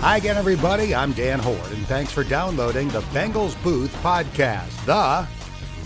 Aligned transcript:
Hi 0.00 0.16
again, 0.16 0.36
everybody. 0.36 0.94
I'm 0.94 1.12
Dan 1.12 1.40
Hoard, 1.40 1.72
and 1.72 1.84
thanks 1.88 2.12
for 2.12 2.22
downloading 2.22 2.86
the 2.88 3.00
Bengals 3.00 3.60
Booth 3.64 3.92
podcast, 3.96 4.84
the 4.86 5.26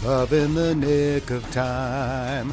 Love 0.07 0.35
in 0.35 0.55
the 0.55 0.75
Nick 0.75 1.31
of 1.31 1.51
Time 1.51 2.53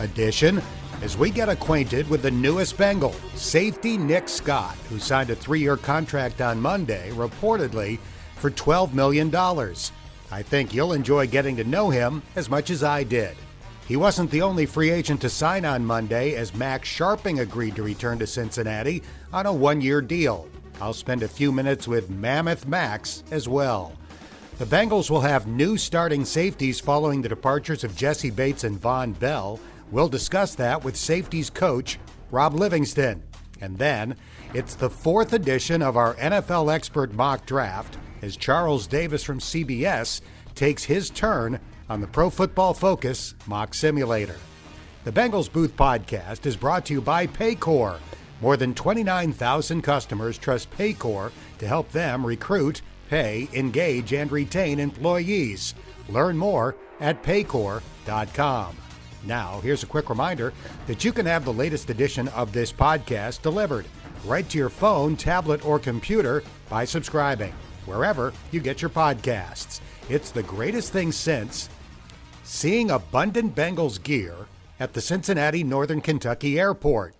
edition, 0.00 0.60
as 1.00 1.16
we 1.16 1.30
get 1.30 1.48
acquainted 1.48 2.10
with 2.10 2.22
the 2.22 2.32
newest 2.32 2.76
Bengal, 2.76 3.12
safety 3.36 3.96
Nick 3.96 4.28
Scott, 4.28 4.74
who 4.88 4.98
signed 4.98 5.30
a 5.30 5.36
three 5.36 5.60
year 5.60 5.76
contract 5.76 6.40
on 6.40 6.60
Monday, 6.60 7.12
reportedly 7.12 8.00
for 8.34 8.50
$12 8.50 8.92
million. 8.92 9.32
I 10.32 10.42
think 10.42 10.74
you'll 10.74 10.94
enjoy 10.94 11.28
getting 11.28 11.54
to 11.56 11.64
know 11.64 11.90
him 11.90 12.22
as 12.34 12.50
much 12.50 12.70
as 12.70 12.82
I 12.82 13.04
did. 13.04 13.36
He 13.86 13.96
wasn't 13.96 14.32
the 14.32 14.42
only 14.42 14.66
free 14.66 14.90
agent 14.90 15.20
to 15.20 15.30
sign 15.30 15.64
on 15.64 15.86
Monday, 15.86 16.34
as 16.34 16.54
Max 16.56 16.88
Scharping 16.88 17.40
agreed 17.40 17.76
to 17.76 17.84
return 17.84 18.18
to 18.18 18.26
Cincinnati 18.26 19.00
on 19.32 19.46
a 19.46 19.52
one 19.52 19.80
year 19.80 20.02
deal. 20.02 20.48
I'll 20.80 20.92
spend 20.92 21.22
a 21.22 21.28
few 21.28 21.50
minutes 21.50 21.88
with 21.88 22.10
Mammoth 22.10 22.66
Max 22.66 23.24
as 23.30 23.48
well. 23.48 23.92
The 24.58 24.64
Bengals 24.64 25.10
will 25.10 25.20
have 25.20 25.46
new 25.46 25.76
starting 25.76 26.24
safeties 26.24 26.80
following 26.80 27.22
the 27.22 27.28
departures 27.28 27.84
of 27.84 27.96
Jessie 27.96 28.30
Bates 28.30 28.64
and 28.64 28.80
Vonn 28.80 29.18
Bell. 29.18 29.58
We'll 29.90 30.08
discuss 30.08 30.54
that 30.56 30.84
with 30.84 30.96
safeties 30.96 31.50
coach 31.50 31.98
Rob 32.30 32.54
Livingston. 32.54 33.22
And 33.60 33.76
then 33.78 34.16
it's 34.54 34.74
the 34.74 34.90
fourth 34.90 35.32
edition 35.32 35.82
of 35.82 35.96
our 35.96 36.14
NFL 36.14 36.72
expert 36.72 37.12
mock 37.12 37.46
draft 37.46 37.98
as 38.22 38.36
Charles 38.36 38.86
Davis 38.86 39.24
from 39.24 39.40
CBS 39.40 40.20
takes 40.54 40.84
his 40.84 41.10
turn 41.10 41.58
on 41.88 42.00
the 42.00 42.06
Pro 42.06 42.30
Football 42.30 42.74
Focus 42.74 43.34
mock 43.46 43.74
simulator. 43.74 44.36
The 45.04 45.12
Bengals 45.12 45.50
Booth 45.50 45.76
podcast 45.76 46.46
is 46.46 46.56
brought 46.56 46.84
to 46.86 46.94
you 46.94 47.00
by 47.00 47.26
Paycor. 47.26 47.98
More 48.40 48.56
than 48.56 48.74
29,000 48.74 49.82
customers 49.82 50.38
trust 50.38 50.70
Paycor 50.70 51.32
to 51.58 51.66
help 51.66 51.90
them 51.90 52.24
recruit, 52.24 52.82
pay, 53.08 53.48
engage, 53.52 54.12
and 54.12 54.30
retain 54.30 54.78
employees. 54.78 55.74
Learn 56.08 56.36
more 56.36 56.76
at 57.00 57.22
paycor.com. 57.22 58.76
Now, 59.24 59.60
here's 59.60 59.82
a 59.82 59.86
quick 59.86 60.08
reminder 60.08 60.52
that 60.86 61.04
you 61.04 61.12
can 61.12 61.26
have 61.26 61.44
the 61.44 61.52
latest 61.52 61.90
edition 61.90 62.28
of 62.28 62.52
this 62.52 62.72
podcast 62.72 63.42
delivered 63.42 63.86
right 64.24 64.48
to 64.48 64.58
your 64.58 64.68
phone, 64.68 65.16
tablet, 65.16 65.64
or 65.66 65.78
computer 65.78 66.42
by 66.68 66.84
subscribing 66.84 67.52
wherever 67.86 68.32
you 68.52 68.60
get 68.60 68.80
your 68.80 68.90
podcasts. 68.90 69.80
It's 70.08 70.30
the 70.30 70.42
greatest 70.42 70.92
thing 70.92 71.12
since 71.12 71.68
seeing 72.44 72.90
abundant 72.90 73.54
Bengals 73.54 74.02
gear 74.02 74.34
at 74.80 74.92
the 74.92 75.00
Cincinnati 75.00 75.64
Northern 75.64 76.00
Kentucky 76.00 76.58
Airport. 76.58 77.14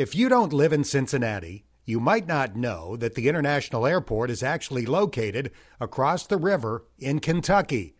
If 0.00 0.14
you 0.14 0.30
don't 0.30 0.54
live 0.54 0.72
in 0.72 0.82
Cincinnati, 0.84 1.66
you 1.84 2.00
might 2.00 2.26
not 2.26 2.56
know 2.56 2.96
that 2.96 3.16
the 3.16 3.28
International 3.28 3.86
Airport 3.86 4.30
is 4.30 4.42
actually 4.42 4.86
located 4.86 5.50
across 5.78 6.26
the 6.26 6.38
river 6.38 6.86
in 6.98 7.18
Kentucky. 7.20 7.96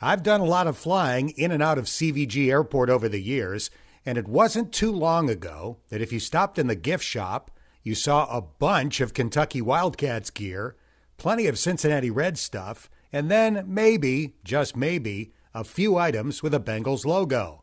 I've 0.00 0.24
done 0.24 0.40
a 0.40 0.44
lot 0.44 0.66
of 0.66 0.76
flying 0.76 1.28
in 1.28 1.52
and 1.52 1.62
out 1.62 1.78
of 1.78 1.84
CVG 1.84 2.50
Airport 2.50 2.90
over 2.90 3.08
the 3.08 3.22
years, 3.22 3.70
and 4.04 4.18
it 4.18 4.26
wasn't 4.26 4.72
too 4.72 4.90
long 4.90 5.30
ago 5.30 5.78
that 5.88 6.02
if 6.02 6.12
you 6.12 6.18
stopped 6.18 6.58
in 6.58 6.66
the 6.66 6.74
gift 6.74 7.04
shop, 7.04 7.52
you 7.84 7.94
saw 7.94 8.26
a 8.26 8.42
bunch 8.42 9.00
of 9.00 9.14
Kentucky 9.14 9.62
Wildcats 9.62 10.30
gear, 10.30 10.74
plenty 11.16 11.46
of 11.46 11.60
Cincinnati 11.60 12.10
Red 12.10 12.38
stuff, 12.38 12.90
and 13.12 13.30
then 13.30 13.62
maybe, 13.68 14.34
just 14.42 14.76
maybe, 14.76 15.32
a 15.54 15.62
few 15.62 15.96
items 15.96 16.42
with 16.42 16.54
a 16.54 16.58
Bengals 16.58 17.06
logo. 17.06 17.62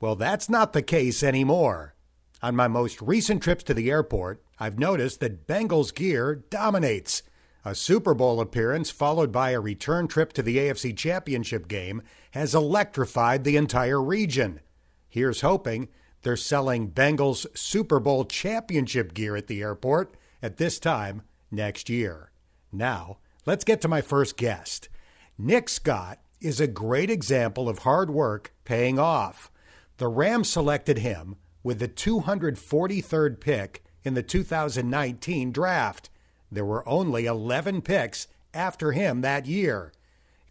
Well, 0.00 0.16
that's 0.16 0.48
not 0.48 0.72
the 0.72 0.80
case 0.80 1.22
anymore. 1.22 1.94
On 2.42 2.56
my 2.56 2.68
most 2.68 3.02
recent 3.02 3.42
trips 3.42 3.62
to 3.64 3.74
the 3.74 3.90
airport, 3.90 4.42
I've 4.58 4.78
noticed 4.78 5.20
that 5.20 5.46
Bengals 5.46 5.94
gear 5.94 6.36
dominates. 6.48 7.22
A 7.66 7.74
Super 7.74 8.14
Bowl 8.14 8.40
appearance 8.40 8.90
followed 8.90 9.30
by 9.30 9.50
a 9.50 9.60
return 9.60 10.08
trip 10.08 10.32
to 10.32 10.42
the 10.42 10.56
AFC 10.56 10.96
Championship 10.96 11.68
game 11.68 12.00
has 12.30 12.54
electrified 12.54 13.44
the 13.44 13.58
entire 13.58 14.00
region. 14.00 14.60
Here's 15.06 15.42
hoping 15.42 15.88
they're 16.22 16.36
selling 16.36 16.90
Bengals 16.90 17.46
Super 17.54 18.00
Bowl 18.00 18.24
championship 18.24 19.12
gear 19.12 19.36
at 19.36 19.46
the 19.46 19.60
airport 19.60 20.14
at 20.42 20.56
this 20.56 20.78
time 20.78 21.22
next 21.50 21.90
year. 21.90 22.30
Now, 22.72 23.18
let's 23.44 23.64
get 23.64 23.82
to 23.82 23.88
my 23.88 24.00
first 24.00 24.38
guest. 24.38 24.88
Nick 25.36 25.68
Scott 25.68 26.20
is 26.40 26.58
a 26.58 26.66
great 26.66 27.10
example 27.10 27.68
of 27.68 27.80
hard 27.80 28.08
work 28.08 28.54
paying 28.64 28.98
off. 28.98 29.50
The 29.98 30.08
Rams 30.08 30.48
selected 30.48 30.98
him 30.98 31.36
with 31.62 31.78
the 31.78 31.88
243rd 31.88 33.40
pick 33.40 33.84
in 34.04 34.14
the 34.14 34.22
2019 34.22 35.52
draft. 35.52 36.10
There 36.50 36.64
were 36.64 36.88
only 36.88 37.26
11 37.26 37.82
picks 37.82 38.26
after 38.52 38.92
him 38.92 39.20
that 39.20 39.46
year. 39.46 39.92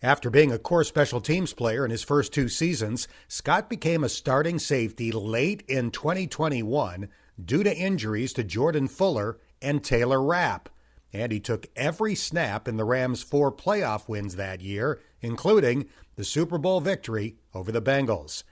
After 0.02 0.30
being 0.30 0.52
a 0.52 0.58
core 0.58 0.86
special 0.86 1.20
teams 1.20 1.54
player 1.54 1.84
in 1.84 1.92
his 1.92 2.04
first 2.04 2.32
two 2.32 2.48
seasons, 2.48 3.08
Scott 3.28 3.70
became 3.70 4.04
a 4.04 4.10
starting 4.10 4.58
safety 4.58 5.12
late 5.12 5.62
in 5.68 5.92
2021 5.92 7.10
due 7.44 7.64
to 7.64 7.76
injuries 7.76 8.32
to 8.34 8.44
Jordan 8.44 8.88
Fuller 8.88 9.40
and 9.62 9.84
Taylor 9.84 10.24
Rapp. 10.24 10.70
And 11.12 11.32
he 11.32 11.40
took 11.40 11.68
every 11.76 12.16
snap 12.16 12.68
in 12.68 12.78
the 12.78 12.86
Rams' 12.86 13.24
four 13.24 13.52
playoff 13.52 14.08
wins 14.08 14.36
that 14.36 14.62
year, 14.62 15.02
including 15.22 15.90
the 16.16 16.24
Super 16.24 16.58
Bowl 16.58 16.80
victory 16.80 17.36
over 17.54 17.72
the 17.72 17.82
Bengals. 17.82 18.44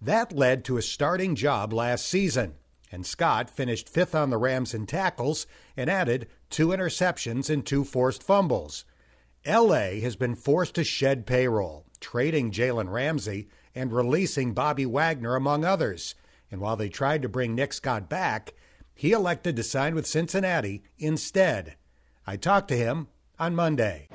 That 0.00 0.32
led 0.32 0.64
to 0.64 0.76
a 0.76 0.82
starting 0.82 1.34
job 1.34 1.72
last 1.72 2.06
season, 2.06 2.54
and 2.92 3.04
Scott 3.04 3.50
finished 3.50 3.88
fifth 3.88 4.14
on 4.14 4.30
the 4.30 4.38
Rams 4.38 4.72
in 4.72 4.86
tackles 4.86 5.46
and 5.76 5.90
added 5.90 6.28
two 6.50 6.68
interceptions 6.68 7.50
and 7.50 7.66
two 7.66 7.84
forced 7.84 8.22
fumbles. 8.22 8.84
LA 9.46 10.00
has 10.00 10.14
been 10.14 10.34
forced 10.34 10.74
to 10.74 10.84
shed 10.84 11.26
payroll, 11.26 11.84
trading 12.00 12.50
Jalen 12.52 12.90
Ramsey 12.90 13.48
and 13.74 13.92
releasing 13.92 14.54
Bobby 14.54 14.86
Wagner, 14.86 15.36
among 15.36 15.64
others. 15.64 16.14
And 16.50 16.60
while 16.60 16.76
they 16.76 16.88
tried 16.88 17.22
to 17.22 17.28
bring 17.28 17.54
Nick 17.54 17.72
Scott 17.72 18.08
back, 18.08 18.54
he 18.94 19.12
elected 19.12 19.56
to 19.56 19.62
sign 19.62 19.94
with 19.94 20.06
Cincinnati 20.06 20.82
instead. 20.98 21.76
I 22.26 22.36
talked 22.36 22.68
to 22.68 22.76
him 22.76 23.08
on 23.38 23.54
Monday. 23.54 24.08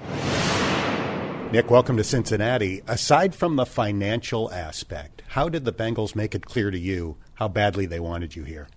Nick, 1.53 1.69
welcome 1.69 1.97
to 1.97 2.03
Cincinnati. 2.03 2.81
Aside 2.87 3.35
from 3.35 3.57
the 3.57 3.65
financial 3.67 4.51
aspect, 4.51 5.21
how 5.27 5.49
did 5.49 5.65
the 5.65 5.71
Bengals 5.71 6.15
make 6.15 6.33
it 6.33 6.47
clear 6.47 6.71
to 6.71 6.79
you 6.79 7.17
how 7.35 7.47
badly 7.47 7.85
they 7.85 7.99
wanted 7.99 8.35
you 8.35 8.43
here? 8.43 8.67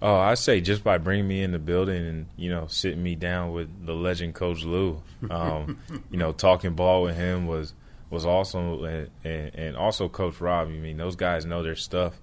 Oh, 0.00 0.14
I 0.14 0.34
say 0.34 0.60
just 0.60 0.84
by 0.84 0.98
bringing 0.98 1.26
me 1.26 1.42
in 1.42 1.50
the 1.50 1.58
building 1.58 2.06
and 2.06 2.26
you 2.36 2.48
know 2.48 2.68
sitting 2.68 3.02
me 3.02 3.16
down 3.16 3.50
with 3.50 3.84
the 3.84 3.92
legend 3.92 4.36
Coach 4.36 4.62
Lou, 4.62 5.02
um, 5.30 5.80
you 6.12 6.16
know 6.16 6.30
talking 6.30 6.74
ball 6.74 7.02
with 7.02 7.16
him 7.16 7.48
was 7.48 7.74
was 8.08 8.24
awesome, 8.24 8.84
and, 8.84 9.10
and, 9.24 9.54
and, 9.56 9.76
also 9.76 10.08
Coach 10.08 10.40
Rob. 10.40 10.68
I 10.68 10.70
mean, 10.70 10.98
those 10.98 11.16
guys 11.16 11.44
know 11.44 11.64
their 11.64 11.74
stuff, 11.74 12.20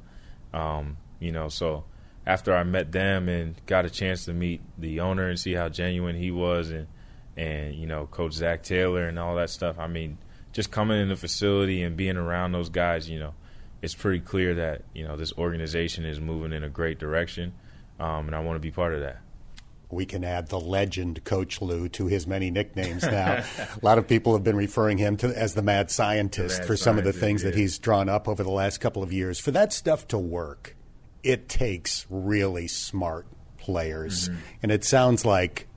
um, 0.53 0.95
you 1.19 1.33
know. 1.33 1.49
So 1.49 1.83
after 2.25 2.55
I 2.55 2.63
met 2.63 2.93
them 2.93 3.27
and 3.27 3.53
got 3.65 3.83
a 3.83 3.89
chance 3.89 4.23
to 4.25 4.33
meet 4.33 4.61
the 4.77 5.01
owner 5.01 5.27
and 5.27 5.38
see 5.38 5.55
how 5.55 5.67
genuine 5.67 6.15
he 6.15 6.31
was, 6.31 6.69
and 6.69 6.88
and 7.39 7.73
you 7.73 7.88
know 7.88 8.05
Coach 8.05 8.33
Zac 8.33 8.63
Taylor 8.63 9.07
and 9.07 9.17
all 9.17 9.35
that 9.35 9.50
stuff. 9.50 9.79
I 9.79 9.88
mean, 9.88 10.17
just 10.51 10.72
coming 10.72 11.01
in 11.01 11.07
the 11.07 11.16
facility 11.16 11.81
and 11.81 11.95
being 11.95 12.17
around 12.17 12.51
those 12.51 12.69
guys, 12.69 13.09
you 13.09 13.17
know, 13.17 13.33
it's 13.81 13.95
pretty 13.95 14.19
clear 14.19 14.55
that 14.55 14.83
you 14.94 15.07
know 15.07 15.16
this 15.16 15.31
organization 15.33 16.05
is 16.05 16.19
moving 16.19 16.51
in 16.51 16.63
a 16.63 16.69
great 16.69 17.00
direction, 17.00 17.53
um, 18.00 18.27
and 18.27 18.35
I 18.35 18.41
want 18.41 18.57
to 18.57 18.59
be 18.59 18.72
part 18.72 18.94
of 18.94 19.00
that. 19.00 19.22
We 19.89 20.05
can 20.05 20.23
add 20.23 20.50
the 20.50 20.59
legend 20.59 21.23
Coach 21.23 21.61
Lou 21.61 21.89
to 21.89 22.05
his 22.05 22.27
many 22.27 22.51
nicknames 22.51 23.03
now. 23.09 23.44
a 23.57 23.67
lot 23.81 23.97
of 23.97 24.07
people 24.07 24.33
have 24.33 24.44
been 24.44 24.57
referring 24.57 25.00
him 25.00 25.17
to 25.17 25.27
as 25.29 25.56
the 25.56 25.63
mad 25.63 25.89
scientist 25.89 26.57
the 26.57 26.61
mad 26.61 26.67
for 26.67 26.77
some 26.77 27.00
of 27.00 27.06
the 27.06 27.13
things 27.13 27.41
yeah. 27.41 27.50
that 27.50 27.57
he's 27.57 27.79
drawn 27.79 28.07
up 28.07 28.27
over 28.27 28.44
the 28.44 28.51
last 28.51 28.79
couple 28.79 29.01
of 29.01 29.11
years. 29.11 29.39
For 29.39 29.50
that 29.51 29.73
stuff 29.73 30.07
to 30.09 30.19
work, 30.19 30.75
it 31.23 31.50
takes 31.50 32.06
really 32.09 32.67
smart 32.67 33.25
players, 33.57 34.30
mm-hmm. 34.30 34.39
and 34.62 34.71
it 34.71 34.83
sounds 34.83 35.25
like 35.25 35.69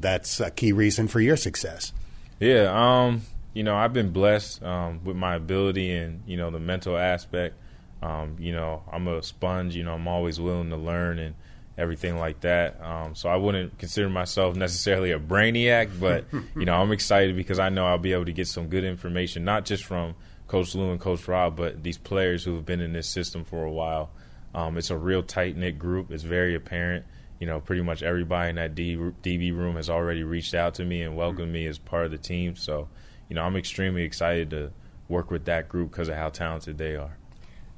that's 0.00 0.40
a 0.40 0.50
key 0.50 0.72
reason 0.72 1.08
for 1.08 1.20
your 1.20 1.36
success. 1.36 1.92
Yeah, 2.40 2.70
um, 2.72 3.22
you 3.52 3.62
know, 3.62 3.76
I've 3.76 3.92
been 3.92 4.10
blessed 4.10 4.62
um, 4.62 5.00
with 5.04 5.16
my 5.16 5.34
ability 5.34 5.92
and 5.92 6.22
you 6.26 6.36
know 6.36 6.50
the 6.50 6.60
mental 6.60 6.96
aspect. 6.96 7.56
Um, 8.00 8.36
you 8.38 8.52
know, 8.52 8.84
I'm 8.90 9.08
a 9.08 9.22
sponge. 9.22 9.74
You 9.74 9.82
know, 9.82 9.94
I'm 9.94 10.06
always 10.06 10.38
willing 10.38 10.70
to 10.70 10.76
learn 10.76 11.18
and 11.18 11.34
everything 11.76 12.16
like 12.16 12.40
that. 12.40 12.80
Um, 12.82 13.14
so 13.14 13.28
I 13.28 13.36
wouldn't 13.36 13.78
consider 13.78 14.08
myself 14.08 14.56
necessarily 14.56 15.12
a 15.12 15.18
brainiac, 15.18 15.98
but 15.98 16.24
you 16.56 16.64
know, 16.64 16.74
I'm 16.74 16.92
excited 16.92 17.36
because 17.36 17.58
I 17.58 17.68
know 17.68 17.86
I'll 17.86 17.98
be 17.98 18.12
able 18.12 18.26
to 18.26 18.32
get 18.32 18.48
some 18.48 18.68
good 18.68 18.84
information, 18.84 19.44
not 19.44 19.64
just 19.64 19.84
from 19.84 20.14
Coach 20.46 20.74
Lou 20.74 20.90
and 20.90 21.00
Coach 21.00 21.26
Rob, 21.28 21.56
but 21.56 21.82
these 21.82 21.98
players 21.98 22.44
who 22.44 22.54
have 22.54 22.66
been 22.66 22.80
in 22.80 22.92
this 22.92 23.08
system 23.08 23.44
for 23.44 23.64
a 23.64 23.70
while. 23.70 24.10
Um, 24.54 24.78
it's 24.78 24.90
a 24.90 24.96
real 24.96 25.22
tight 25.22 25.56
knit 25.56 25.78
group. 25.78 26.10
It's 26.10 26.22
very 26.22 26.54
apparent 26.54 27.04
you 27.40 27.46
know, 27.46 27.60
pretty 27.60 27.82
much 27.82 28.02
everybody 28.02 28.50
in 28.50 28.56
that 28.56 28.74
D, 28.74 28.96
DB 28.96 29.56
room 29.56 29.76
has 29.76 29.88
already 29.88 30.24
reached 30.24 30.54
out 30.54 30.74
to 30.74 30.84
me 30.84 31.02
and 31.02 31.16
welcomed 31.16 31.46
mm-hmm. 31.46 31.52
me 31.52 31.66
as 31.66 31.78
part 31.78 32.04
of 32.04 32.10
the 32.10 32.18
team. 32.18 32.56
So, 32.56 32.88
you 33.28 33.36
know, 33.36 33.42
I'm 33.42 33.56
extremely 33.56 34.02
excited 34.02 34.50
to 34.50 34.72
work 35.08 35.30
with 35.30 35.44
that 35.46 35.68
group 35.68 35.90
because 35.92 36.08
of 36.08 36.16
how 36.16 36.28
talented 36.30 36.78
they 36.78 36.96
are. 36.96 37.16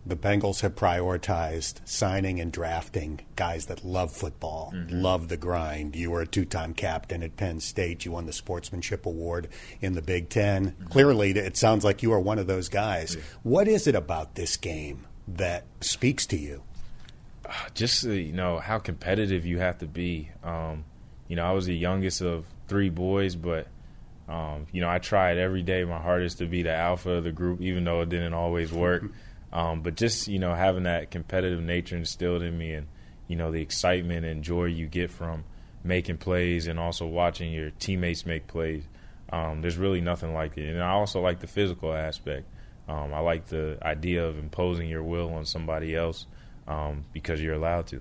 the 0.05 0.17
Bengals 0.17 0.63
have 0.63 0.75
prioritized 0.75 1.81
signing 1.85 2.41
and 2.41 2.51
drafting 2.51 3.21
guys 3.37 3.67
that 3.67 3.85
love 3.85 4.11
football, 4.11 4.73
mm-hmm. 4.75 5.01
love 5.01 5.29
the 5.29 5.37
grind. 5.37 5.95
You 5.95 6.11
were 6.11 6.23
a 6.23 6.27
two 6.27 6.45
time 6.45 6.73
captain 6.75 7.23
at 7.23 7.37
Penn 7.37 7.61
State. 7.61 8.05
You 8.05 8.13
won 8.13 8.27
the 8.27 8.33
Sportsmanship 8.33 9.05
Award 9.05 9.49
in 9.81 9.93
the 9.93 10.03
Big 10.03 10.29
10 10.29 10.71
mm-hmm. 10.71 10.85
Clearly, 10.87 11.31
it 11.33 11.57
sounds 11.57 11.85
like 11.85 12.03
you 12.03 12.13
are 12.13 12.21
one 12.21 12.39
of 12.39 12.47
those 12.47 12.69
guys. 12.69 13.15
Yeah. 13.15 13.23
What 13.43 13.69
is 13.69 13.87
it 13.87 13.95
about 13.95 14.35
this 14.35 14.57
game 14.57 15.07
that 15.29 15.65
speaks 15.81 16.27
to 16.27 16.37
you? 16.37 16.63
Just, 17.75 18.05
you 18.05 18.33
know, 18.33 18.59
how 18.59 18.79
competitive 18.79 19.47
you 19.47 19.59
have 19.59 19.79
to 19.79 19.87
be. 19.87 20.31
Um, 20.43 20.85
you 21.29 21.37
know, 21.37 21.45
I 21.45 21.53
was 21.53 21.67
the 21.67 21.77
youngest 21.77 22.21
of 22.21 22.47
three 22.69 22.91
boys, 22.91 23.37
but. 23.37 23.67
Um, 24.29 24.69
you 24.71 24.81
know, 24.81 24.89
I 24.89 25.01
tried 25.01 25.39
every 25.39 25.65
day 25.65 25.83
my 25.83 25.99
hardest 25.99 26.39
to 26.39 26.47
be 26.47 26.63
the 26.63 26.73
alpha 26.73 27.11
of 27.11 27.25
the 27.25 27.33
group, 27.33 27.61
even 27.61 27.83
though 27.83 28.03
it 28.03 28.11
didn't 28.11 28.33
always 28.33 28.73
work. 28.73 29.03
Um, 29.53 29.83
but 29.83 29.97
just 29.97 30.29
you 30.29 30.39
know 30.39 30.55
having 30.55 30.85
that 30.85 31.11
competitive 31.11 31.61
nature 31.61 31.97
instilled 31.97 32.43
in 32.43 32.57
me, 32.57 32.75
and 32.75 32.87
you 33.27 33.37
know 33.37 33.51
the 33.51 33.61
excitement 33.61 34.25
and 34.25 34.45
joy 34.45 34.67
you 34.67 34.87
get 34.87 35.11
from 35.11 35.45
making 35.83 36.19
plays, 36.19 36.67
and 36.67 36.79
also 36.79 37.07
watching 37.07 37.53
your 37.53 37.71
teammates 37.71 38.25
make 38.25 38.47
plays. 38.47 38.85
Um, 39.33 39.61
there's 39.63 39.77
really 39.77 40.01
nothing 40.01 40.35
like 40.35 40.57
it. 40.57 40.69
And 40.69 40.83
I 40.83 40.91
also 40.91 41.21
like 41.21 41.41
the 41.41 41.47
physical 41.47 41.93
aspect. 41.93 42.47
Um, 42.89 43.15
I 43.15 43.21
like 43.21 43.47
the 43.47 43.79
idea 43.83 44.27
of 44.27 44.39
imposing 44.39 44.89
your 44.89 45.05
will 45.05 45.33
on 45.33 45.45
somebody 45.45 45.95
else 45.95 46.27
um, 46.71 47.05
because 47.13 47.43
you're 47.43 47.55
allowed 47.55 47.87
to. 47.89 48.01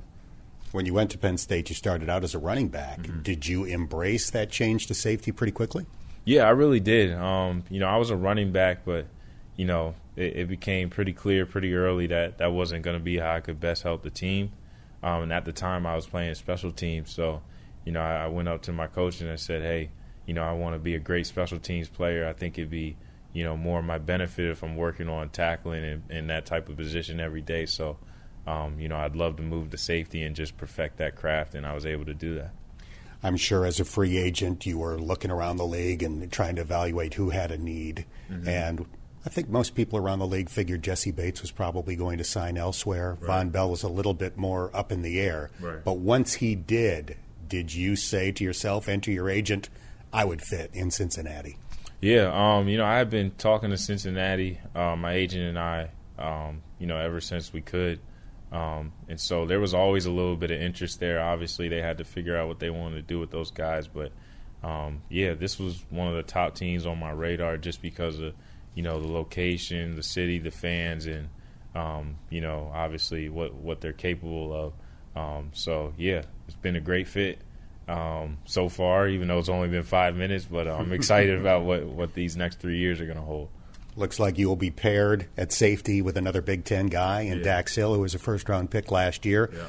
When 0.72 0.86
you 0.86 0.94
went 0.94 1.10
to 1.12 1.18
Penn 1.18 1.38
State, 1.38 1.70
you 1.70 1.76
started 1.76 2.10
out 2.10 2.24
as 2.24 2.36
a 2.36 2.40
running 2.40 2.68
back. 2.68 3.00
Mm-hmm. 3.00 3.22
Did 3.24 3.48
you 3.48 3.66
embrace 3.66 4.30
that 4.30 4.52
change 4.52 4.86
to 4.88 4.94
safety 4.94 5.32
pretty 5.32 5.52
quickly? 5.52 5.88
Yeah, 6.26 6.44
I 6.44 6.52
really 6.52 6.80
did. 6.80 7.14
Um, 7.14 7.64
you 7.70 7.80
know, 7.80 7.88
I 7.88 7.98
was 7.98 8.12
a 8.12 8.16
running 8.16 8.52
back, 8.52 8.86
but 8.86 9.08
you 9.56 9.66
know, 9.66 9.96
it, 10.16 10.38
it 10.38 10.48
became 10.48 10.90
pretty 10.90 11.12
clear 11.12 11.46
pretty 11.46 11.74
early 11.74 12.08
that 12.08 12.38
that 12.38 12.54
wasn't 12.54 12.84
going 12.84 12.98
to 12.98 13.04
be 13.04 13.18
how 13.18 13.34
I 13.34 13.40
could 13.40 13.60
best 13.60 13.84
help 13.84 14.04
the 14.04 14.12
team. 14.12 14.52
Um, 15.02 15.24
and 15.24 15.34
at 15.34 15.46
the 15.46 15.54
time, 15.54 15.86
I 15.86 15.96
was 15.96 16.06
playing 16.06 16.36
special 16.36 16.72
teams, 16.72 17.12
so 17.12 17.42
you 17.86 17.92
know, 17.92 18.02
I, 18.02 18.26
I 18.26 18.28
went 18.28 18.48
up 18.48 18.62
to 18.64 18.72
my 18.72 18.88
coach 18.88 19.22
and 19.22 19.32
I 19.32 19.38
said, 19.38 19.64
"Hey, 19.64 19.90
you 20.28 20.36
know, 20.36 20.44
I 20.44 20.54
want 20.54 20.76
to 20.76 20.80
be 20.80 20.94
a 20.94 21.00
great 21.00 21.26
special 21.26 21.58
teams 21.58 21.90
player. 21.90 22.28
I 22.28 22.34
think 22.34 22.60
it'd 22.60 22.70
be, 22.70 22.98
you 23.34 23.44
know, 23.44 23.58
more 23.58 23.80
of 23.80 23.86
my 23.86 23.98
benefit 23.98 24.52
if 24.52 24.62
I'm 24.62 24.76
working 24.76 25.10
on 25.10 25.30
tackling 25.30 25.84
and, 25.84 26.12
in 26.12 26.28
that 26.28 26.46
type 26.46 26.70
of 26.70 26.78
position 26.78 27.20
every 27.20 27.42
day. 27.42 27.66
So, 27.66 27.98
um, 28.50 28.80
you 28.80 28.90
know, 28.90 28.98
I'd 28.98 29.16
love 29.16 29.38
to 29.38 29.44
move 29.44 29.70
to 29.72 29.78
safety 29.78 30.24
and 30.24 30.36
just 30.36 30.58
perfect 30.58 30.98
that 30.98 31.16
craft, 31.16 31.54
and 31.54 31.66
I 31.66 31.74
was 31.74 31.86
able 31.86 32.06
to 32.06 32.14
do 32.14 32.36
that. 32.36 32.52
I'm 33.22 33.38
sure 33.38 33.66
as 33.66 33.80
a 33.80 33.86
free 33.86 34.18
agent, 34.18 34.66
you 34.66 34.80
were 34.80 34.98
looking 34.98 35.30
around 35.30 35.58
the 35.58 35.68
league 35.68 36.02
and 36.02 36.32
trying 36.32 36.56
to 36.56 36.62
evaluate 36.62 37.14
who 37.14 37.30
had 37.30 37.52
a 37.52 37.58
need. 37.58 38.06
Mm-hmm. 38.32 38.48
And 38.48 38.86
I 39.26 39.30
think 39.30 39.50
most 39.50 39.76
people 39.76 40.00
around 40.00 40.20
the 40.20 40.28
league 40.28 40.50
figured 40.50 40.84
Jessie 40.84 41.12
Bates 41.12 41.42
was 41.42 41.52
probably 41.52 41.98
going 41.98 42.18
to 42.20 42.24
sign 42.24 42.58
elsewhere. 42.58 43.18
Right. 43.20 43.46
Vonn 43.46 43.52
Bell 43.52 43.70
was 43.70 43.84
a 43.84 43.90
little 43.90 44.14
bit 44.14 44.38
more 44.38 44.72
up 44.74 44.92
in 44.92 45.02
the 45.02 45.20
air. 45.20 45.52
Right. 45.60 45.84
But 45.84 45.98
once 45.98 46.36
he 46.36 46.56
did, 46.56 47.18
did 47.46 47.74
you 47.74 47.98
say 47.98 48.32
to 48.32 48.44
yourself 48.44 48.88
and 48.88 49.04
to 49.04 49.12
your 49.12 49.30
agent, 49.30 49.70
I 50.14 50.24
would 50.24 50.42
fit 50.42 50.72
in 50.74 50.90
Cincinnati? 50.90 51.58
Yeah, 52.00 52.32
um, 52.34 52.70
you 52.70 52.78
know, 52.78 52.86
I 52.86 53.00
have 53.00 53.10
been 53.10 53.32
talking 53.32 53.72
to 53.72 53.78
Cincinnati, 53.78 54.60
uh, 54.74 54.96
my 54.96 55.12
agent 55.14 55.44
and 55.44 55.60
I, 55.60 55.90
um, 56.18 56.62
you 56.80 56.88
know, 56.88 56.98
ever 56.98 57.20
since 57.20 57.52
we 57.52 57.60
could. 57.60 58.00
Um, 58.52 58.94
and 59.08 59.20
so 59.20 59.46
there 59.46 59.60
was 59.60 59.74
always 59.74 60.06
a 60.06 60.12
little 60.12 60.36
bit 60.36 60.52
of 60.52 60.62
interest 60.62 61.00
there. 61.00 61.22
Obviously, 61.22 61.70
they 61.70 61.82
had 61.82 62.00
to 62.00 62.04
figure 62.04 62.36
out 62.36 62.48
what 62.48 62.60
they 62.60 62.70
wanted 62.70 62.96
to 62.96 63.02
do 63.02 63.20
with 63.20 63.32
those 63.32 63.52
guys. 63.52 63.88
But 63.88 64.12
um, 64.64 65.04
yeah, 65.10 65.34
this 65.34 65.60
was 65.60 65.84
one 65.90 66.08
of 66.08 66.16
the 66.16 66.24
top 66.24 66.56
teams 66.56 66.86
on 66.86 67.00
my 67.00 67.12
radar 67.12 67.58
just 67.58 67.82
because 67.82 68.20
of 68.20 68.34
you 68.74 68.84
know 68.84 69.00
the 69.00 69.08
location, 69.08 69.96
the 69.96 70.04
city, 70.04 70.40
the 70.40 70.52
fans, 70.52 71.06
and 71.06 71.30
um, 71.76 72.16
you 72.30 72.42
know 72.42 72.72
obviously 72.74 73.30
what 73.30 73.54
what 73.54 73.82
they're 73.82 73.94
capable 73.94 74.54
of. 74.54 74.74
Um, 75.16 75.52
so 75.54 75.94
yeah, 75.98 76.24
it's 76.48 76.58
been 76.58 76.76
a 76.76 76.82
great 76.82 77.08
fit 77.08 77.40
um, 77.88 78.38
so 78.46 78.70
far, 78.70 79.08
even 79.08 79.28
though 79.28 79.40
it's 79.40 79.50
only 79.50 79.68
been 79.68 79.84
five 79.84 80.16
minutes. 80.16 80.46
But 80.46 80.68
I'm 80.68 80.92
excited 80.92 81.40
about 81.40 81.64
what 81.64 81.86
what 81.86 82.14
these 82.14 82.36
next 82.36 82.60
three 82.60 82.80
years 82.80 83.00
are 83.00 83.06
going 83.06 83.18
to 83.18 83.24
hold. 83.24 83.50
Looks 83.96 84.20
like 84.20 84.38
you 84.38 84.48
will 84.48 84.56
be 84.56 84.72
paired 84.72 85.28
at 85.36 85.52
safety 85.52 86.02
with 86.02 86.16
another 86.16 86.42
Big 86.42 86.64
Ten 86.64 86.88
guy, 86.88 87.22
and 87.22 87.40
yeah. 87.40 87.44
Dax 87.44 87.76
Hill, 87.76 87.94
who 87.94 88.02
was 88.02 88.16
a 88.16 88.20
first 88.20 88.48
round 88.48 88.72
pick 88.72 88.92
last 88.92 89.26
year. 89.26 89.50
Yeah. 89.54 89.66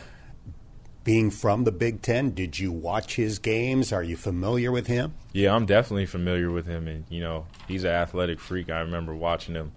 Being 1.03 1.31
from 1.31 1.65
the 1.65 1.73
Big 1.73 2.03
Ten, 2.03 2.31
did 2.31 2.59
you 2.59 2.71
watch 2.71 3.17
his 3.17 3.39
games? 3.39 3.93
Are 3.93 4.03
you 4.03 4.17
familiar 4.17 4.71
with 4.71 4.87
him? 4.87 5.15
Yeah, 5.33 5.55
I'm 5.55 5.65
definitely 5.65 6.07
familiar 6.07 6.51
with 6.51 6.67
him, 6.67 6.87
and 6.87 7.05
you 7.09 7.21
know 7.21 7.47
he's 7.67 7.85
an 7.85 7.91
athletic 7.91 8.39
freak. 8.39 8.71
I 8.71 8.81
remember 8.81 9.15
watching 9.15 9.55
him 9.55 9.73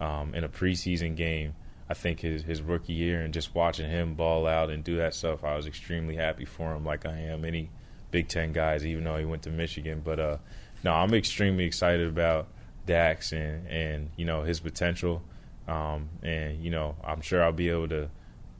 um, 0.00 0.34
in 0.34 0.44
a 0.44 0.48
preseason 0.48 1.16
game. 1.16 1.54
I 1.90 1.94
think 1.94 2.20
his 2.20 2.42
his 2.42 2.62
rookie 2.62 2.92
year, 2.92 3.20
and 3.22 3.34
just 3.34 3.54
watching 3.54 3.90
him 3.90 4.14
ball 4.14 4.46
out 4.46 4.70
and 4.70 4.84
do 4.84 4.96
that 4.98 5.14
stuff, 5.14 5.42
I 5.42 5.56
was 5.56 5.66
extremely 5.66 6.16
happy 6.16 6.44
for 6.44 6.74
him, 6.74 6.84
like 6.84 7.04
I 7.04 7.18
am 7.18 7.44
any 7.44 7.70
Big 8.10 8.28
Ten 8.28 8.52
guys, 8.52 8.86
even 8.86 9.04
though 9.04 9.16
he 9.16 9.24
went 9.24 9.42
to 9.42 9.50
Michigan. 9.50 10.02
But 10.04 10.20
uh, 10.20 10.36
no, 10.84 10.92
I'm 10.92 11.12
extremely 11.14 11.64
excited 11.64 12.06
about 12.06 12.48
Dax 12.88 13.32
and 13.32 13.68
and 13.68 14.10
you 14.16 14.24
know 14.24 14.42
his 14.42 14.58
potential, 14.58 15.22
um, 15.68 16.08
and 16.22 16.64
you 16.64 16.70
know 16.70 16.96
I'm 17.04 17.20
sure 17.20 17.44
I'll 17.44 17.52
be 17.52 17.68
able 17.68 17.88
to 17.90 18.10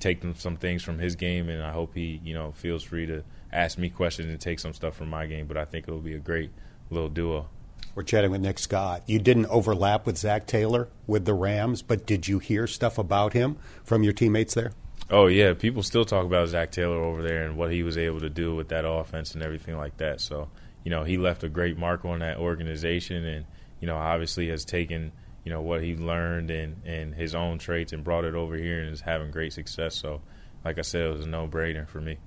take 0.01 0.23
some 0.37 0.57
things 0.57 0.83
from 0.83 0.99
his 0.99 1.17
game, 1.17 1.49
and 1.49 1.63
I 1.63 1.73
hope 1.73 1.95
he, 1.95 2.21
you 2.25 2.35
know, 2.35 2.53
feels 2.53 2.83
free 2.83 3.07
to 3.07 3.25
ask 3.53 3.79
me 3.79 3.89
questions 3.89 4.29
and 4.29 4.41
take 4.41 4.61
some 4.61 4.73
stuff 4.73 4.97
from 4.97 5.11
my 5.11 5.27
game. 5.27 5.47
But 5.47 5.57
I 5.57 5.65
think 5.65 5.89
it'll 5.89 6.01
be 6.01 6.15
a 6.15 6.21
great 6.21 6.51
little 6.91 7.09
duo. 7.09 7.49
We're 7.95 8.05
chatting 8.05 8.31
with 8.31 8.43
Nick 8.43 8.59
Scott. 8.59 9.03
You 9.07 9.19
didn't 9.19 9.47
overlap 9.47 10.07
with 10.07 10.19
Zac 10.19 10.47
Taylor 10.47 10.89
with 11.07 11.25
the 11.25 11.35
Rams, 11.35 11.83
but 11.83 12.07
did 12.07 12.29
you 12.29 12.39
hear 12.39 12.67
stuff 12.67 12.97
about 12.99 13.33
him 13.33 13.57
from 13.83 14.03
your 14.03 14.13
teammates 14.13 14.55
there? 14.55 14.73
Oh 15.11 15.27
yeah, 15.27 15.55
people 15.55 15.83
still 15.83 16.05
talk 16.05 16.25
about 16.25 16.49
Zac 16.49 16.71
Taylor 16.71 17.03
over 17.03 17.23
there 17.23 17.45
and 17.45 17.57
what 17.57 17.73
he 17.73 17.83
was 17.83 17.97
able 17.97 18.21
to 18.21 18.29
do 18.29 18.55
with 18.55 18.69
that 18.69 18.85
offense 18.87 19.35
and 19.35 19.43
everything 19.43 19.77
like 19.77 19.97
that. 19.97 20.21
So, 20.21 20.49
you 20.85 20.91
know, 20.91 21.05
he 21.05 21.17
left 21.17 21.43
a 21.43 21.49
great 21.49 21.79
mark 21.79 22.05
on 22.05 22.19
that 22.21 22.37
organization, 22.37 23.25
and 23.25 23.47
you 23.81 23.87
know, 23.87 23.97
obviously 23.97 24.49
has 24.49 24.65
taken 24.65 25.13
you 25.45 25.53
know 25.53 25.63
what 25.63 25.83
he 25.83 25.97
learned 25.97 26.51
and 26.51 26.83
and 26.85 27.15
his 27.15 27.35
own 27.35 27.59
traits 27.59 27.93
and 27.93 28.05
brought 28.05 28.25
it 28.25 28.35
over 28.35 28.57
here 28.57 28.83
and 28.83 28.93
is 28.93 29.01
having 29.01 29.31
great 29.31 29.53
success. 29.53 29.95
So, 29.95 30.21
like 30.65 30.79
I 30.79 30.83
said, 30.83 31.07
it 31.07 31.13
was 31.13 31.25
a 31.25 31.29
no 31.29 31.49
brainer 31.49 31.89
for 31.89 32.01
me. 32.01 32.19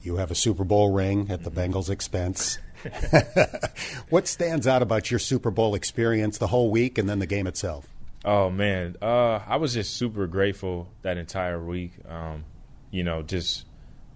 You 0.00 0.16
have 0.16 0.30
a 0.30 0.34
Super 0.34 0.64
Bowl 0.64 0.92
ring 0.92 1.30
at 1.30 1.44
the 1.44 1.50
mm-hmm. 1.50 1.72
Bengals' 1.72 1.90
expense. 1.90 2.58
what 4.10 4.26
stands 4.26 4.66
out 4.66 4.82
about 4.82 5.10
your 5.10 5.20
Super 5.20 5.50
Bowl 5.50 5.74
experience 5.74 6.38
the 6.38 6.48
whole 6.48 6.70
week 6.70 6.98
and 6.98 7.08
then 7.08 7.18
the 7.18 7.26
game 7.26 7.46
itself? 7.46 7.88
Oh 8.24 8.50
man, 8.50 8.96
uh, 9.02 9.40
I 9.46 9.56
was 9.56 9.74
just 9.74 9.96
super 9.96 10.26
grateful 10.26 10.88
that 11.02 11.16
entire 11.16 11.60
week. 11.60 11.92
Um, 12.08 12.44
you 12.92 13.02
know, 13.02 13.22
just 13.22 13.66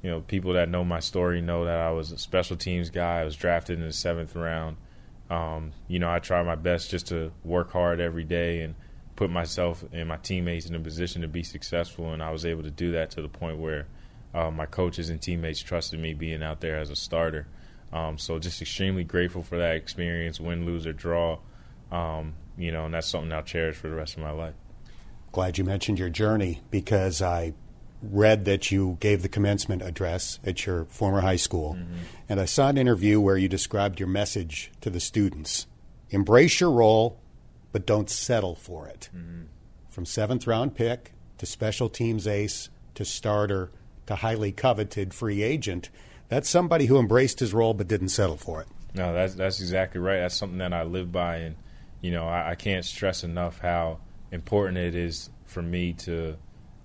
you 0.03 0.11
know, 0.11 0.21
people 0.21 0.53
that 0.53 0.69
know 0.69 0.85
my 0.85 1.01
story 1.01 1.41
know 1.41 1.65
that 1.65 1.79
I 1.79 1.91
was 1.91 2.13
a 2.13 2.19
special 2.19 2.57
teams 2.57 2.91
guy. 2.91 3.21
I 3.21 3.25
was 3.25 3.35
drafted 3.35 3.81
in 3.81 3.85
the 3.85 3.93
seventh 3.93 4.37
round. 4.37 4.77
Um, 5.29 5.73
you 5.89 5.99
know, 5.99 6.11
I 6.11 6.19
try 6.19 6.43
my 6.43 6.55
best 6.55 6.91
just 6.91 7.09
to 7.09 7.33
work 7.45 7.73
hard 7.73 8.01
every 8.01 8.25
day 8.25 8.63
and 8.63 8.75
put 9.17 9.31
myself 9.31 9.85
and 9.93 10.09
my 10.09 10.19
teammates 10.19 10.67
in 10.67 10.75
a 10.75 10.81
position 10.81 11.23
to 11.23 11.29
be 11.29 11.43
successful, 11.43 12.13
and 12.13 12.23
I 12.23 12.31
was 12.31 12.45
able 12.47 12.63
to 12.63 12.71
do 12.71 12.93
that 12.93 13.11
to 13.13 13.23
the 13.23 13.29
point 13.29 13.59
where 13.59 13.87
uh, 14.35 14.51
my 14.51 14.67
coaches 14.67 15.09
and 15.09 15.21
teammates 15.21 15.61
trusted 15.61 15.99
me 15.99 16.15
being 16.15 16.43
out 16.43 16.61
there 16.61 16.79
as 16.79 16.91
a 16.91 16.97
starter. 16.97 17.49
Um, 17.93 18.19
so 18.19 18.39
just 18.39 18.61
extremely 18.61 19.05
grateful 19.05 19.43
for 19.43 19.59
that 19.59 19.77
experience, 19.77 20.39
win, 20.39 20.67
lose, 20.67 20.87
or 20.87 20.93
draw. 20.93 21.39
Um, 21.91 22.35
you 22.59 22.73
know, 22.73 22.85
and 22.85 22.95
that's 22.95 23.07
something 23.09 23.33
I'll 23.33 23.43
cherish 23.43 23.77
for 23.77 23.89
the 23.89 23.95
rest 23.95 24.17
of 24.17 24.23
my 24.23 24.33
life. 24.33 24.55
Glad 25.33 25.59
you 25.59 25.65
mentioned 25.65 25.99
your 25.99 26.09
journey 26.09 26.63
because 26.71 27.23
I 27.23 27.55
read 28.03 28.45
that 28.45 28.71
you 28.71 28.97
gave 29.01 29.23
the 29.23 29.29
commencement 29.29 29.83
address 29.83 30.39
at 30.45 30.67
your 30.67 30.85
former 30.87 31.21
high 31.21 31.37
school, 31.37 31.75
mm-hmm. 31.75 31.97
and 32.29 32.41
I 32.41 32.45
saw 32.45 32.69
an 32.69 32.79
interview 32.79 33.21
where 33.21 33.37
you 33.37 33.49
described 33.49 34.01
your 34.01 34.09
message 34.09 34.71
to 34.81 34.91
the 34.91 35.01
students 35.01 35.67
embrace 36.11 36.61
your 36.61 36.71
role, 36.71 37.19
but 37.73 37.87
don't 37.87 38.09
settle 38.09 38.55
for 38.55 38.87
it. 38.87 39.11
Mm-hmm. 39.15 39.45
From 39.89 40.05
seventh 40.05 40.47
round 40.47 40.75
pick 40.75 41.13
to 41.39 41.47
special 41.47 41.89
teams 41.89 42.27
ace 42.27 42.69
to 42.95 43.05
starter 43.05 43.71
to 44.07 44.17
highly 44.17 44.53
coveted 44.53 45.13
free 45.13 45.43
agent, 45.43 45.91
that's 46.29 46.49
somebody 46.49 46.87
who 46.87 46.99
embraced 46.99 47.41
his 47.41 47.53
role 47.53 47.75
but 47.75 47.89
didn't 47.89 48.09
settle 48.09 48.37
for 48.37 48.61
it. 48.61 48.69
No, 48.95 49.13
that's 49.13 49.35
that's 49.35 49.61
exactly 49.61 50.01
right. 50.01 50.21
That's 50.21 50.35
something 50.35 50.59
that 50.59 50.73
I 50.73 50.85
live 50.85 51.13
by, 51.13 51.37
and 51.39 51.57
you 52.01 52.11
know, 52.11 52.27
I, 52.27 52.51
I 52.51 52.55
can't 52.55 52.85
stress 52.85 53.25
enough 53.25 53.59
how 53.59 53.99
important 54.33 54.79
it 54.79 54.95
is 54.95 55.29
for 55.45 55.63
me 55.63 55.93
to, 55.93 56.37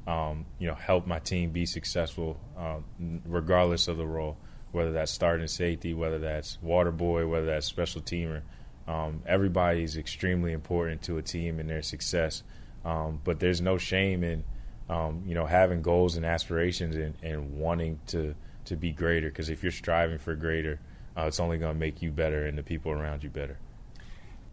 um, 0.08 0.46
you 0.60 0.67
know, 0.67 0.75
help 0.75 1.05
my 1.05 1.20
team 1.20 1.51
be 1.51 1.65
successful, 1.65 2.39
um, 2.58 3.22
regardless 3.25 3.88
of 3.88 3.98
the 3.98 4.05
role, 4.05 4.38
whether 4.72 4.91
that's 4.91 5.12
starting 5.12 5.48
safety, 5.48 5.93
whether 5.93 6.20
that's 6.20 6.58
water 6.62 6.91
boy, 6.91 7.27
whether 7.27 7.46
that's 7.46 7.67
special 7.67 8.01
teamer. 8.01 8.41
Um, 8.88 9.22
everybody 9.25 9.84
is 9.84 9.98
extremely 9.98 10.53
important 10.53 11.03
to 11.03 11.17
a 11.17 11.22
team 11.22 11.60
and 11.60 11.70
their 11.70 11.84
success. 11.84 12.43
Um, 12.84 13.22
but 13.24 13.39
there's 13.39 13.62
no 13.62 13.77
shame 13.77 14.24
in, 14.24 14.43
um, 14.89 15.24
you 15.27 15.36
know, 15.36 15.46
having 15.46 15.81
goals 15.81 16.17
and 16.17 16.25
aspirations 16.25 16.96
and, 16.96 17.15
and 17.22 17.58
wanting 17.58 18.00
to 18.08 18.36
to 18.65 18.75
be 18.75 18.91
greater. 18.91 19.29
Because 19.29 19.50
if 19.50 19.63
you're 19.63 19.72
striving 19.72 20.17
for 20.17 20.36
greater, 20.36 20.79
uh, 21.15 21.24
it's 21.24 21.39
only 21.39 21.58
going 21.58 21.74
to 21.74 21.79
make 21.79 22.01
you 22.01 22.12
better 22.12 22.46
and 22.46 22.58
the 22.58 22.63
people 22.63 22.91
around 22.91 23.24
you 23.24 23.29
better 23.29 23.58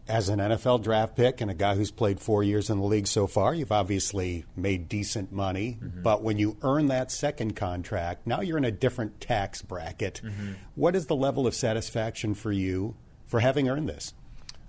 As 0.08 0.30
an 0.30 0.38
NFL 0.38 0.82
draft 0.82 1.16
pick 1.16 1.40
and 1.40 1.50
a 1.50 1.54
guy 1.54 1.74
who's 1.74 1.90
played 1.90 2.18
four 2.18 2.42
years 2.42 2.70
in 2.70 2.78
the 2.78 2.86
league 2.86 3.06
so 3.06 3.26
far, 3.26 3.54
you've 3.54 3.72
obviously 3.72 4.46
made 4.56 4.88
decent 4.88 5.32
money. 5.32 5.78
Mm-hmm. 5.82 6.02
But 6.02 6.22
when 6.22 6.38
you 6.38 6.56
earn 6.62 6.86
that 6.88 7.10
second 7.12 7.56
contract, 7.56 8.26
now 8.26 8.40
you're 8.40 8.56
in 8.56 8.64
a 8.64 8.72
different 8.72 9.20
tax 9.20 9.60
bracket. 9.60 10.22
Mm-hmm. 10.24 10.52
What 10.74 10.96
is 10.96 11.06
the 11.06 11.16
level 11.16 11.46
of 11.46 11.54
satisfaction 11.54 12.34
for 12.34 12.52
you 12.52 12.96
for 13.26 13.40
having 13.40 13.68
earned 13.68 13.88
this? 13.88 14.14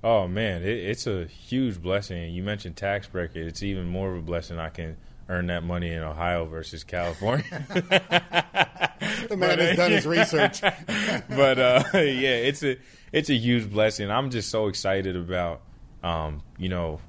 Oh 0.03 0.27
man, 0.27 0.61
it, 0.61 0.77
it's 0.77 1.07
a 1.07 1.25
huge 1.25 1.81
blessing. 1.81 2.33
You 2.33 2.43
mentioned 2.43 2.75
tax 2.77 3.07
bracket; 3.07 3.47
it's 3.47 3.63
even 3.63 3.87
more 3.87 4.11
of 4.11 4.17
a 4.17 4.21
blessing. 4.21 4.59
I 4.59 4.69
can 4.69 4.97
earn 5.27 5.47
that 5.47 5.63
money 5.63 5.91
in 5.91 6.03
Ohio 6.03 6.45
versus 6.45 6.83
California. 6.83 7.45
the 9.29 9.37
man 9.37 9.57
but, 9.57 9.59
has 9.59 9.77
done 9.77 9.91
his 9.91 10.05
research. 10.07 10.61
but 10.61 11.59
uh, 11.59 11.83
yeah, 11.93 12.35
it's 12.35 12.63
a 12.63 12.77
it's 13.11 13.29
a 13.29 13.35
huge 13.35 13.69
blessing. 13.69 14.09
I'm 14.11 14.29
just 14.29 14.49
so 14.49 14.67
excited 14.67 15.15
about 15.15 15.61
um, 16.03 16.41
you 16.57 16.69
know 16.69 17.01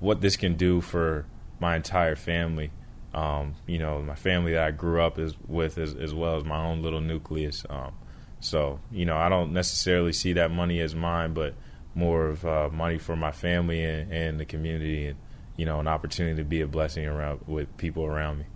what 0.00 0.20
this 0.20 0.36
can 0.36 0.56
do 0.56 0.80
for 0.80 1.26
my 1.60 1.76
entire 1.76 2.16
family. 2.16 2.72
Um, 3.14 3.54
you 3.66 3.78
know, 3.78 4.02
my 4.02 4.16
family 4.16 4.52
that 4.52 4.64
I 4.64 4.70
grew 4.72 5.00
up 5.00 5.18
is, 5.18 5.34
with, 5.46 5.78
as, 5.78 5.94
as 5.94 6.12
well 6.12 6.36
as 6.36 6.44
my 6.44 6.64
own 6.64 6.82
little 6.82 7.00
nucleus. 7.00 7.64
Um, 7.70 7.92
so, 8.40 8.80
you 8.90 9.04
know, 9.04 9.16
I 9.16 9.28
don't 9.28 9.52
necessarily 9.52 10.12
see 10.12 10.32
that 10.32 10.50
money 10.50 10.80
as 10.80 10.94
mine, 10.94 11.34
but 11.34 11.54
more 11.94 12.26
of 12.26 12.44
uh, 12.44 12.70
money 12.72 12.98
for 12.98 13.14
my 13.14 13.30
family 13.30 13.84
and, 13.84 14.12
and, 14.12 14.40
the 14.40 14.44
community, 14.44 15.06
and 15.06 15.18
you 15.56 15.66
know, 15.66 15.78
an 15.78 15.86
opportunity 15.86 16.36
to 16.36 16.44
be 16.44 16.62
a 16.62 16.66
blessing 16.66 17.06
around 17.06 17.40
with 17.46 17.76
people 17.76 18.04
around 18.04 18.40
me. 18.40 18.46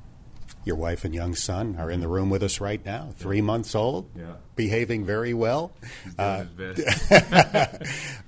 Your 0.66 0.76
wife 0.76 1.06
and 1.06 1.14
young 1.14 1.35
son 1.35 1.76
are 1.78 1.90
in 1.90 2.00
the 2.00 2.08
room 2.08 2.28
with 2.28 2.42
us 2.42 2.61
right 2.61 2.85
now, 2.85 3.14
three 3.16 3.40
months 3.40 3.75
old, 3.75 4.11
yeah. 4.14 4.35
behaving 4.54 5.06
very 5.06 5.32
well. 5.32 5.73
Uh, 6.18 6.44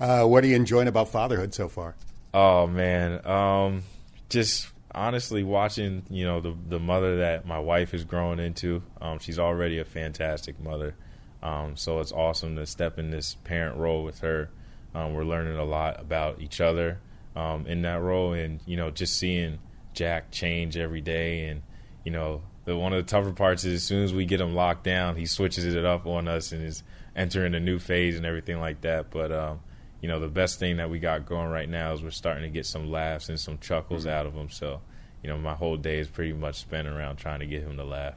uh, 0.01 0.25
what 0.25 0.45
are 0.45 0.47
you 0.47 0.57
enjoying 0.57 0.89
about 0.89 1.09
fatherhood 1.09 1.53
so 1.53 1.69
far? 1.69 1.95
Oh 2.33 2.67
man, 2.67 3.27
um, 3.27 3.83
just 4.31 4.69
honestly 4.95 5.43
watching 5.43 6.05
you 6.09 6.25
know 6.25 6.41
the 6.41 6.55
the 6.69 6.79
mother 6.79 7.19
that 7.19 7.45
my 7.45 7.59
wife 7.59 7.93
is 7.93 8.05
growing 8.05 8.39
into. 8.39 8.83
Um, 9.03 9.19
she's 9.19 9.39
already 9.39 9.79
a 9.79 9.85
fantastic 9.85 10.59
mother, 10.59 10.95
um, 11.43 11.77
so 11.77 12.01
it's 12.01 12.13
awesome 12.13 12.57
to 12.57 12.65
step 12.65 12.99
in 12.99 13.11
this 13.11 13.35
parent 13.45 13.77
role 13.77 14.05
with 14.05 14.21
her 14.21 14.49
um, 14.95 15.15
we're 15.15 15.25
learning 15.25 15.57
a 15.57 15.65
lot 15.65 16.01
about 16.01 16.41
each 16.41 16.61
other 16.61 16.99
um, 17.37 17.67
in 17.67 17.83
that 17.83 18.01
role, 18.01 18.33
and 18.33 18.61
you 18.67 18.77
know, 18.77 18.91
just 18.91 19.19
seeing 19.19 19.59
Jack 19.95 20.31
change 20.31 20.77
every 20.77 21.01
day, 21.01 21.47
and 21.47 21.63
you 22.09 22.15
know, 22.15 22.41
the 22.65 22.75
one 22.75 22.95
of 22.95 23.05
the 23.05 23.11
tougher 23.11 23.33
parts 23.33 23.67
is 23.67 23.75
as 23.75 23.83
soon 23.83 24.03
as 24.03 24.15
we 24.15 24.25
get 24.25 24.41
him 24.41 24.55
locked 24.55 24.83
down, 24.83 25.17
he 25.17 25.27
switches 25.27 25.75
it 25.75 25.85
up 25.85 26.07
on 26.07 26.27
us 26.27 26.53
and 26.53 26.65
is 26.65 26.83
entering 27.15 27.55
a 27.55 27.61
new 27.61 27.79
phase 27.79 28.17
and 28.17 28.25
everything 28.25 28.61
like 28.61 28.81
that. 28.81 29.11
But 29.11 29.31
um, 29.31 29.61
you 30.01 30.09
know, 30.09 30.19
the 30.19 30.29
best 30.29 30.59
thing 30.59 30.79
that 30.79 30.89
we 30.89 31.01
got 31.01 31.27
going 31.27 31.51
right 31.51 31.69
now 31.69 31.93
is 31.93 32.03
we're 32.03 32.09
starting 32.09 32.45
to 32.45 32.49
get 32.49 32.65
some 32.65 32.91
laughs 32.91 33.29
and 33.29 33.39
some 33.39 33.59
chuckles 33.59 34.07
mm-hmm. 34.07 34.15
out 34.15 34.25
of 34.25 34.33
him. 34.33 34.49
So, 34.49 34.81
you 35.23 35.29
know, 35.29 35.37
my 35.37 35.53
whole 35.53 35.77
day 35.77 35.99
is 35.99 36.09
pretty 36.09 36.33
much 36.33 36.61
spent 36.61 36.89
around 36.89 37.17
trying 37.17 37.41
to 37.41 37.47
get 37.47 37.63
him 37.63 37.77
to 37.77 37.85
laugh. 37.85 38.15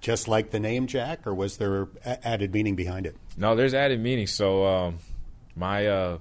Just 0.00 0.28
like 0.28 0.50
the 0.50 0.60
name 0.60 0.86
Jack, 0.86 1.26
or 1.26 1.34
was 1.34 1.56
there 1.56 1.88
added 2.04 2.54
meaning 2.54 2.76
behind 2.76 3.06
it? 3.06 3.16
No, 3.36 3.56
there's 3.56 3.74
added 3.74 3.98
meaning. 3.98 4.28
So, 4.28 4.64
um, 4.64 4.98
my 5.56 5.88
uh, 5.88 6.18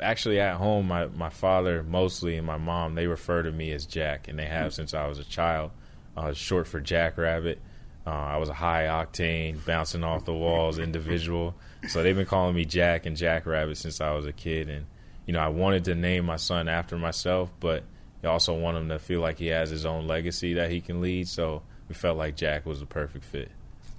actually 0.00 0.38
at 0.38 0.54
home, 0.58 0.86
my 0.86 1.06
my 1.06 1.30
father 1.30 1.82
mostly 1.82 2.36
and 2.36 2.46
my 2.46 2.58
mom 2.58 2.94
they 2.94 3.08
refer 3.08 3.42
to 3.42 3.50
me 3.50 3.72
as 3.72 3.86
Jack, 3.86 4.28
and 4.28 4.38
they 4.38 4.46
have 4.46 4.72
since 4.72 4.94
I 4.94 5.08
was 5.08 5.18
a 5.18 5.24
child. 5.24 5.72
Uh, 6.16 6.32
short 6.32 6.66
for 6.66 6.80
Jack 6.80 7.18
Rabbit. 7.18 7.60
Uh, 8.06 8.10
I 8.10 8.36
was 8.36 8.48
a 8.48 8.54
high 8.54 8.84
octane, 8.84 9.64
bouncing 9.64 10.04
off 10.04 10.24
the 10.24 10.34
walls 10.34 10.78
individual. 10.78 11.54
So 11.88 12.02
they've 12.02 12.14
been 12.14 12.26
calling 12.26 12.54
me 12.54 12.64
Jack 12.64 13.06
and 13.06 13.16
Jack 13.16 13.46
Rabbit 13.46 13.76
since 13.78 14.00
I 14.00 14.12
was 14.12 14.26
a 14.26 14.32
kid. 14.32 14.68
And 14.68 14.86
you 15.26 15.32
know, 15.32 15.40
I 15.40 15.48
wanted 15.48 15.84
to 15.84 15.94
name 15.94 16.26
my 16.26 16.36
son 16.36 16.68
after 16.68 16.98
myself, 16.98 17.52
but 17.60 17.84
I 18.22 18.26
also 18.28 18.54
want 18.54 18.76
him 18.76 18.88
to 18.90 18.98
feel 18.98 19.20
like 19.20 19.38
he 19.38 19.46
has 19.48 19.70
his 19.70 19.86
own 19.86 20.06
legacy 20.06 20.54
that 20.54 20.70
he 20.70 20.80
can 20.80 21.00
lead. 21.00 21.28
So 21.28 21.62
we 21.88 21.94
felt 21.94 22.18
like 22.18 22.36
Jack 22.36 22.66
was 22.66 22.80
the 22.80 22.86
perfect 22.86 23.24
fit. 23.24 23.50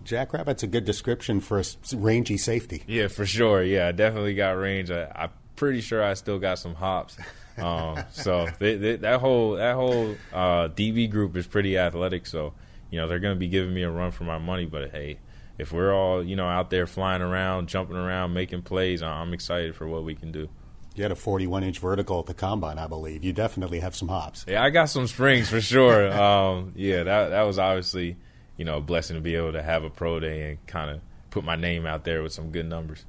Jackrabbit's 0.03 0.61
a 0.61 0.67
good 0.67 0.85
description 0.85 1.39
for 1.39 1.59
a 1.59 1.65
rangy 1.95 2.37
safety. 2.37 2.83
Yeah, 2.87 3.07
for 3.07 3.25
sure. 3.25 3.63
Yeah, 3.63 3.87
I 3.87 3.91
definitely 3.91 4.35
got 4.35 4.51
range. 4.51 4.91
I, 4.91 5.09
am 5.15 5.29
pretty 5.55 5.81
sure 5.81 6.03
I 6.03 6.13
still 6.13 6.37
got 6.37 6.59
some 6.59 6.75
hops. 6.75 7.17
Um, 7.57 8.03
so 8.11 8.47
they, 8.59 8.75
they, 8.75 8.95
that 8.97 9.19
whole 9.19 9.55
that 9.55 9.75
whole 9.75 10.15
uh, 10.33 10.69
DB 10.69 11.09
group 11.09 11.35
is 11.35 11.47
pretty 11.47 11.77
athletic. 11.77 12.25
So 12.25 12.53
you 12.91 12.99
know 12.99 13.07
they're 13.07 13.19
going 13.19 13.35
to 13.35 13.39
be 13.39 13.47
giving 13.47 13.73
me 13.73 13.83
a 13.83 13.89
run 13.89 14.11
for 14.11 14.23
my 14.23 14.37
money. 14.37 14.65
But 14.65 14.91
hey, 14.91 15.19
if 15.57 15.71
we're 15.71 15.93
all 15.93 16.23
you 16.23 16.35
know 16.35 16.47
out 16.47 16.69
there 16.69 16.87
flying 16.87 17.21
around, 17.21 17.67
jumping 17.67 17.97
around, 17.97 18.33
making 18.33 18.63
plays, 18.63 19.01
I'm 19.01 19.33
excited 19.33 19.75
for 19.75 19.87
what 19.87 20.03
we 20.03 20.15
can 20.15 20.31
do. 20.31 20.49
You 20.95 21.03
had 21.03 21.11
a 21.11 21.15
41 21.15 21.63
inch 21.63 21.79
vertical 21.79 22.19
at 22.19 22.25
the 22.25 22.33
combine, 22.33 22.77
I 22.77 22.87
believe. 22.87 23.21
You 23.21 23.33
definitely 23.33 23.81
have 23.81 23.97
some 23.97 24.07
hops. 24.07 24.45
Yeah, 24.47 24.63
I 24.63 24.69
got 24.69 24.85
some 24.85 25.07
springs 25.07 25.49
for 25.49 25.59
sure. 25.59 26.09
um, 26.21 26.71
yeah, 26.75 27.03
that 27.03 27.29
that 27.29 27.41
was 27.43 27.59
obviously 27.59 28.15
you 28.57 28.65
know, 28.65 28.77
a 28.77 28.81
blessing 28.81 29.15
to 29.15 29.21
be 29.21 29.35
able 29.35 29.51
to 29.53 29.61
have 29.61 29.83
a 29.83 29.89
pro 29.89 30.19
day 30.19 30.51
and 30.51 30.67
kind 30.67 30.89
of 30.89 31.01
put 31.29 31.43
my 31.43 31.55
name 31.55 31.85
out 31.85 32.03
there 32.03 32.23
with 32.23 32.33
some 32.33 32.51
good 32.51 32.65
numbers. 32.65 33.05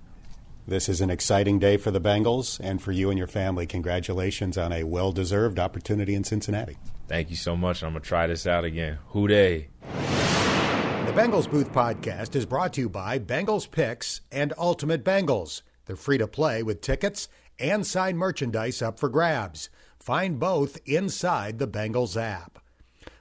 This 0.68 0.88
is 0.88 1.00
an 1.00 1.10
exciting 1.10 1.60
day 1.60 1.76
for 1.76 1.92
the 1.92 2.00
Bengals 2.00 2.58
and 2.58 2.82
for 2.82 2.90
you 2.90 3.08
and 3.08 3.16
your 3.16 3.28
family. 3.28 3.68
Congratulations 3.68 4.58
on 4.58 4.72
a 4.72 4.82
well 4.82 5.12
deserved 5.12 5.60
opportunity 5.60 6.12
in 6.12 6.24
Cincinnati. 6.24 6.76
Thank 7.06 7.30
you 7.30 7.36
so 7.36 7.54
much. 7.54 7.84
I'm 7.84 7.92
going 7.92 8.02
to 8.02 8.08
try 8.08 8.26
this 8.26 8.48
out 8.48 8.64
again. 8.64 8.98
Who 9.10 9.28
Dey? 9.28 9.68
The 9.82 11.12
Bengals 11.12 11.48
Booth 11.48 11.70
podcast 11.70 12.34
is 12.34 12.46
brought 12.46 12.72
to 12.72 12.80
you 12.80 12.88
by 12.88 13.20
Bengals 13.20 13.70
Picks 13.70 14.22
and 14.32 14.52
Ultimate 14.58 15.04
Bengals. 15.04 15.62
They're 15.84 15.94
free 15.94 16.18
to 16.18 16.26
play 16.26 16.64
with 16.64 16.80
tickets 16.80 17.28
and 17.60 17.86
signed 17.86 18.18
merchandise 18.18 18.82
up 18.82 18.98
for 18.98 19.08
grabs. 19.08 19.70
Find 20.00 20.40
both 20.40 20.80
inside 20.84 21.60
the 21.60 21.68
Bengals 21.68 22.20
app. 22.20 22.58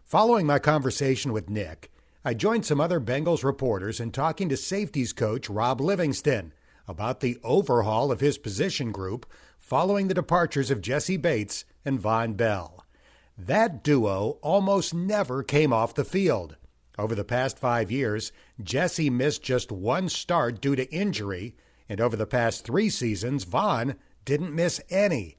Following 0.04 0.48
my 0.48 0.58
conversation 0.58 1.32
with 1.32 1.52
Nick, 1.52 1.92
I 2.24 2.34
joined 2.34 2.66
some 2.66 2.82
other 2.82 3.00
Bengals 3.00 3.44
reporters 3.44 4.00
in 4.00 4.12
talking 4.12 4.50
to 4.50 4.58
safeties 4.58 5.14
coach 5.14 5.48
Rob 5.48 5.80
Livingston 5.80 6.52
about 6.88 7.20
the 7.20 7.38
overhaul 7.44 8.12
of 8.12 8.20
his 8.20 8.38
position 8.38 8.92
group 8.92 9.26
following 9.58 10.08
the 10.08 10.14
departures 10.14 10.70
of 10.70 10.82
Jessie 10.82 11.18
Bates 11.18 11.66
and 11.84 12.00
Vonn 12.00 12.38
Bell. 12.38 12.86
That 13.38 13.84
duo 13.84 14.38
almost 14.42 14.94
never 14.94 15.44
came 15.44 15.74
off 15.74 15.96
the 15.96 16.06
field. 16.06 16.56
Over 16.98 17.16
the 17.16 17.26
past 17.26 17.60
five 17.60 17.92
years, 17.92 18.32
Jessie 18.62 19.10
missed 19.10 19.44
just 19.44 19.72
one 19.72 20.08
start 20.08 20.62
due 20.62 20.76
to 20.76 20.90
injury, 20.94 21.56
and 21.90 22.00
over 22.00 22.16
the 22.16 22.26
past 22.26 22.64
three 22.64 22.90
seasons, 22.90 23.46
Vonn 23.46 23.96
didn't 24.24 24.56
miss 24.56 24.80
any. 24.90 25.38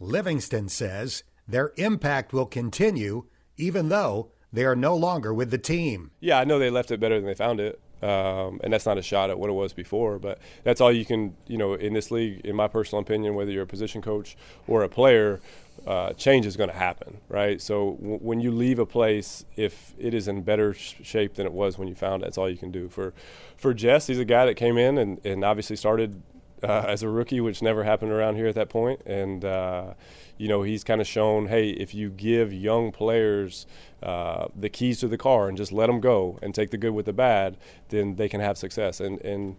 Livingston 0.00 0.68
says 0.68 1.22
their 1.46 1.72
impact 1.76 2.32
will 2.32 2.46
continue 2.46 3.26
even 3.56 3.88
though 3.88 4.32
they 4.52 4.64
are 4.64 4.76
no 4.76 4.96
longer 4.96 5.32
with 5.32 5.50
the 5.50 5.58
team. 5.58 6.10
Yeah, 6.20 6.38
I 6.38 6.44
know 6.44 6.58
they 6.58 6.70
left 6.70 6.90
it 6.90 7.00
better 7.00 7.16
than 7.16 7.26
they 7.26 7.34
found 7.34 7.60
it. 7.60 7.80
Um, 8.02 8.60
and 8.62 8.72
that's 8.72 8.84
not 8.84 8.98
a 8.98 9.02
shot 9.02 9.30
at 9.30 9.38
what 9.38 9.48
it 9.48 9.54
was 9.54 9.72
before, 9.72 10.18
but 10.18 10.38
that's 10.64 10.80
all 10.82 10.92
you 10.92 11.06
can, 11.06 11.34
you 11.46 11.56
know, 11.56 11.74
in 11.74 11.94
this 11.94 12.10
league, 12.10 12.42
in 12.44 12.54
my 12.54 12.68
personal 12.68 13.00
opinion, 13.00 13.34
whether 13.34 13.50
you're 13.50 13.62
a 13.62 13.66
position 13.66 14.02
coach 14.02 14.36
or 14.68 14.82
a 14.82 14.88
player, 14.88 15.40
uh, 15.86 16.12
change 16.12 16.44
is 16.46 16.56
going 16.56 16.68
to 16.68 16.76
happen, 16.76 17.18
right? 17.28 17.60
So 17.60 17.92
w- 18.00 18.18
when 18.18 18.40
you 18.40 18.50
leave 18.50 18.78
a 18.78 18.86
place, 18.86 19.44
if 19.56 19.94
it 19.98 20.12
is 20.14 20.28
in 20.28 20.42
better 20.42 20.74
sh- 20.74 20.96
shape 21.02 21.34
than 21.34 21.46
it 21.46 21.52
was 21.52 21.78
when 21.78 21.88
you 21.88 21.94
found 21.94 22.22
it, 22.22 22.26
that's 22.26 22.36
all 22.38 22.50
you 22.50 22.56
can 22.56 22.70
do. 22.70 22.88
For 22.88 23.14
for 23.56 23.72
Jess, 23.72 24.06
he's 24.08 24.18
a 24.18 24.24
guy 24.24 24.44
that 24.46 24.54
came 24.54 24.76
in 24.76 24.98
and, 24.98 25.24
and 25.24 25.44
obviously 25.44 25.76
started 25.76 26.20
uh, 26.66 26.84
as 26.86 27.02
a 27.02 27.08
rookie, 27.08 27.40
which 27.40 27.62
never 27.62 27.84
happened 27.84 28.12
around 28.12 28.36
here 28.36 28.46
at 28.46 28.54
that 28.54 28.68
point, 28.68 29.00
and 29.06 29.44
uh, 29.44 29.94
you 30.38 30.48
know, 30.48 30.62
he's 30.62 30.84
kind 30.84 31.00
of 31.00 31.06
shown, 31.06 31.46
hey, 31.46 31.70
if 31.70 31.94
you 31.94 32.10
give 32.10 32.52
young 32.52 32.92
players 32.92 33.66
uh, 34.02 34.48
the 34.54 34.68
keys 34.68 35.00
to 35.00 35.08
the 35.08 35.16
car 35.16 35.48
and 35.48 35.56
just 35.56 35.72
let 35.72 35.86
them 35.86 36.00
go 36.00 36.38
and 36.42 36.54
take 36.54 36.70
the 36.70 36.76
good 36.76 36.92
with 36.92 37.06
the 37.06 37.12
bad, 37.12 37.56
then 37.88 38.16
they 38.16 38.28
can 38.28 38.40
have 38.40 38.58
success. 38.58 39.00
And 39.00 39.20
and 39.22 39.56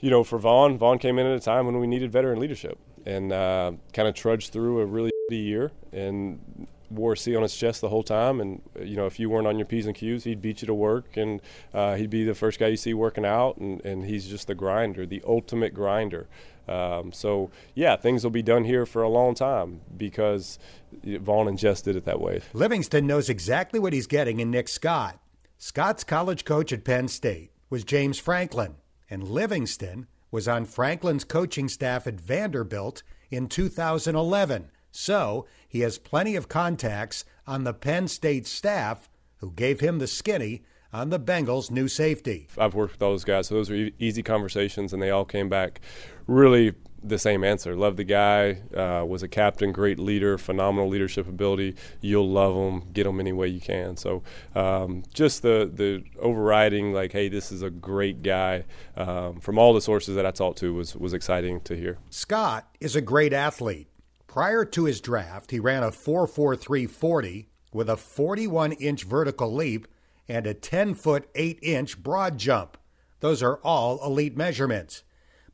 you 0.00 0.10
know, 0.10 0.22
for 0.22 0.38
Vonn, 0.38 0.78
Vonn 0.78 1.00
came 1.00 1.18
in 1.18 1.26
at 1.26 1.36
a 1.36 1.40
time 1.40 1.66
when 1.66 1.78
we 1.78 1.86
needed 1.86 2.12
veteran 2.12 2.38
leadership 2.38 2.78
and 3.06 3.32
uh, 3.32 3.72
kind 3.92 4.06
of 4.06 4.14
trudged 4.14 4.52
through 4.52 4.80
a 4.80 4.86
really 4.86 5.10
year 5.30 5.72
and 5.92 6.68
wore 6.94 7.12
a 7.12 7.16
C 7.16 7.34
on 7.36 7.42
his 7.42 7.56
chest 7.56 7.80
the 7.80 7.88
whole 7.88 8.02
time. 8.02 8.40
And 8.40 8.62
you 8.80 8.96
know, 8.96 9.06
if 9.06 9.18
you 9.18 9.30
weren't 9.30 9.46
on 9.46 9.58
your 9.58 9.66
p's 9.66 9.86
and 9.86 9.94
q's, 9.94 10.24
he'd 10.24 10.42
beat 10.42 10.62
you 10.62 10.66
to 10.66 10.74
work, 10.74 11.16
and 11.16 11.40
uh, 11.72 11.94
he'd 11.94 12.10
be 12.10 12.24
the 12.24 12.34
first 12.34 12.58
guy 12.58 12.68
you 12.68 12.76
see 12.76 12.94
working 12.94 13.24
out. 13.24 13.56
And, 13.56 13.84
and 13.84 14.04
he's 14.04 14.28
just 14.28 14.46
the 14.46 14.54
grinder, 14.54 15.06
the 15.06 15.22
ultimate 15.26 15.74
grinder. 15.74 16.28
Um, 16.66 17.12
so 17.12 17.50
yeah, 17.74 17.96
things 17.96 18.24
will 18.24 18.30
be 18.30 18.42
done 18.42 18.64
here 18.64 18.86
for 18.86 19.02
a 19.02 19.08
long 19.08 19.34
time 19.34 19.80
because 19.96 20.58
Vonn 21.04 21.48
and 21.48 21.58
Jess 21.58 21.82
did 21.82 21.96
it 21.96 22.04
that 22.04 22.20
way. 22.20 22.40
Livingston 22.52 23.06
knows 23.06 23.28
exactly 23.28 23.78
what 23.78 23.92
he's 23.92 24.06
getting 24.06 24.40
in 24.40 24.50
Nick 24.50 24.68
Scott. 24.68 25.20
Scott's 25.58 26.04
college 26.04 26.44
coach 26.44 26.72
at 26.72 26.84
Penn 26.84 27.08
State 27.08 27.50
was 27.70 27.84
James 27.84 28.18
Franklin, 28.18 28.76
and 29.08 29.28
Livingston 29.28 30.06
was 30.30 30.48
on 30.48 30.64
Franklin's 30.64 31.24
coaching 31.24 31.68
staff 31.68 32.06
at 32.06 32.20
Vanderbilt 32.20 33.02
in 33.30 33.48
2011. 33.48 34.70
So 34.96 35.46
he 35.66 35.80
has 35.80 35.98
plenty 35.98 36.36
of 36.36 36.48
contacts 36.48 37.24
on 37.48 37.64
the 37.64 37.74
Penn 37.74 38.06
State 38.06 38.46
staff 38.46 39.10
who 39.38 39.50
gave 39.50 39.80
him 39.80 39.98
the 39.98 40.06
skinny 40.06 40.62
on 40.92 41.10
the 41.10 41.18
Bengals' 41.18 41.68
new 41.68 41.88
safety. 41.88 42.46
I've 42.56 42.74
worked 42.74 42.92
with 42.92 43.00
those 43.00 43.24
guys, 43.24 43.48
so 43.48 43.56
those 43.56 43.70
were 43.70 43.90
easy 43.98 44.22
conversations, 44.22 44.92
and 44.92 45.02
they 45.02 45.10
all 45.10 45.24
came 45.24 45.48
back 45.48 45.80
really 46.28 46.74
the 47.02 47.18
same 47.18 47.42
answer. 47.42 47.74
Love 47.74 47.96
the 47.96 48.04
guy. 48.04 48.62
Uh, 48.72 49.04
was 49.04 49.24
a 49.24 49.28
captain, 49.28 49.72
great 49.72 49.98
leader, 49.98 50.38
phenomenal 50.38 50.88
leadership 50.88 51.28
ability. 51.28 51.74
You'll 52.00 52.30
love 52.30 52.54
him. 52.54 52.92
Get 52.92 53.04
him 53.04 53.18
any 53.18 53.32
way 53.32 53.48
you 53.48 53.60
can. 53.60 53.96
So 53.96 54.22
um, 54.54 55.02
just 55.12 55.42
the 55.42 55.68
the 55.74 56.04
overriding 56.20 56.92
like, 56.92 57.10
hey, 57.10 57.28
this 57.28 57.50
is 57.50 57.62
a 57.62 57.70
great 57.70 58.22
guy. 58.22 58.64
Um, 58.96 59.40
from 59.40 59.58
all 59.58 59.74
the 59.74 59.80
sources 59.80 60.14
that 60.14 60.24
I 60.24 60.30
talked 60.30 60.58
to 60.58 60.72
was 60.72 60.94
was 60.94 61.12
exciting 61.12 61.62
to 61.62 61.76
hear. 61.76 61.98
Scott 62.10 62.68
is 62.80 62.94
a 62.94 63.00
great 63.00 63.32
athlete. 63.32 63.88
Prior 64.34 64.64
to 64.64 64.86
his 64.86 65.00
draft, 65.00 65.52
he 65.52 65.60
ran 65.60 65.84
a 65.84 65.92
4.4340 65.92 67.46
with 67.72 67.88
a 67.88 67.96
41 67.96 68.72
inch 68.72 69.04
vertical 69.04 69.54
leap 69.54 69.86
and 70.26 70.44
a 70.44 70.52
10 70.52 70.94
foot 70.94 71.28
8 71.36 71.60
inch 71.62 72.02
broad 72.02 72.36
jump. 72.36 72.76
Those 73.20 73.44
are 73.44 73.60
all 73.62 74.04
elite 74.04 74.36
measurements. 74.36 75.04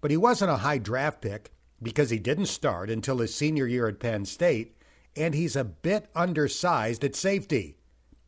But 0.00 0.10
he 0.10 0.16
wasn't 0.16 0.52
a 0.52 0.56
high 0.64 0.78
draft 0.78 1.20
pick 1.20 1.52
because 1.82 2.08
he 2.08 2.18
didn't 2.18 2.46
start 2.46 2.88
until 2.88 3.18
his 3.18 3.34
senior 3.34 3.66
year 3.66 3.86
at 3.86 4.00
Penn 4.00 4.24
State, 4.24 4.78
and 5.14 5.34
he's 5.34 5.56
a 5.56 5.64
bit 5.64 6.08
undersized 6.14 7.04
at 7.04 7.14
safety. 7.14 7.76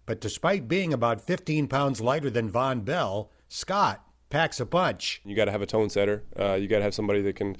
But 0.04 0.20
despite 0.20 0.68
being 0.68 0.92
about 0.92 1.22
15 1.22 1.66
pounds 1.66 2.02
lighter 2.02 2.28
than 2.28 2.52
Vonn 2.52 2.84
Bell, 2.84 3.30
Scott 3.48 4.04
packs 4.28 4.60
a 4.60 4.66
punch. 4.66 5.22
You 5.24 5.34
got 5.34 5.46
to 5.46 5.50
have 5.50 5.62
a 5.62 5.66
tone 5.66 5.88
setter. 5.88 6.24
Uh, 6.38 6.56
you 6.56 6.68
got 6.68 6.78
to 6.78 6.84
have 6.84 6.94
somebody 6.94 7.22
that 7.22 7.36
can 7.36 7.56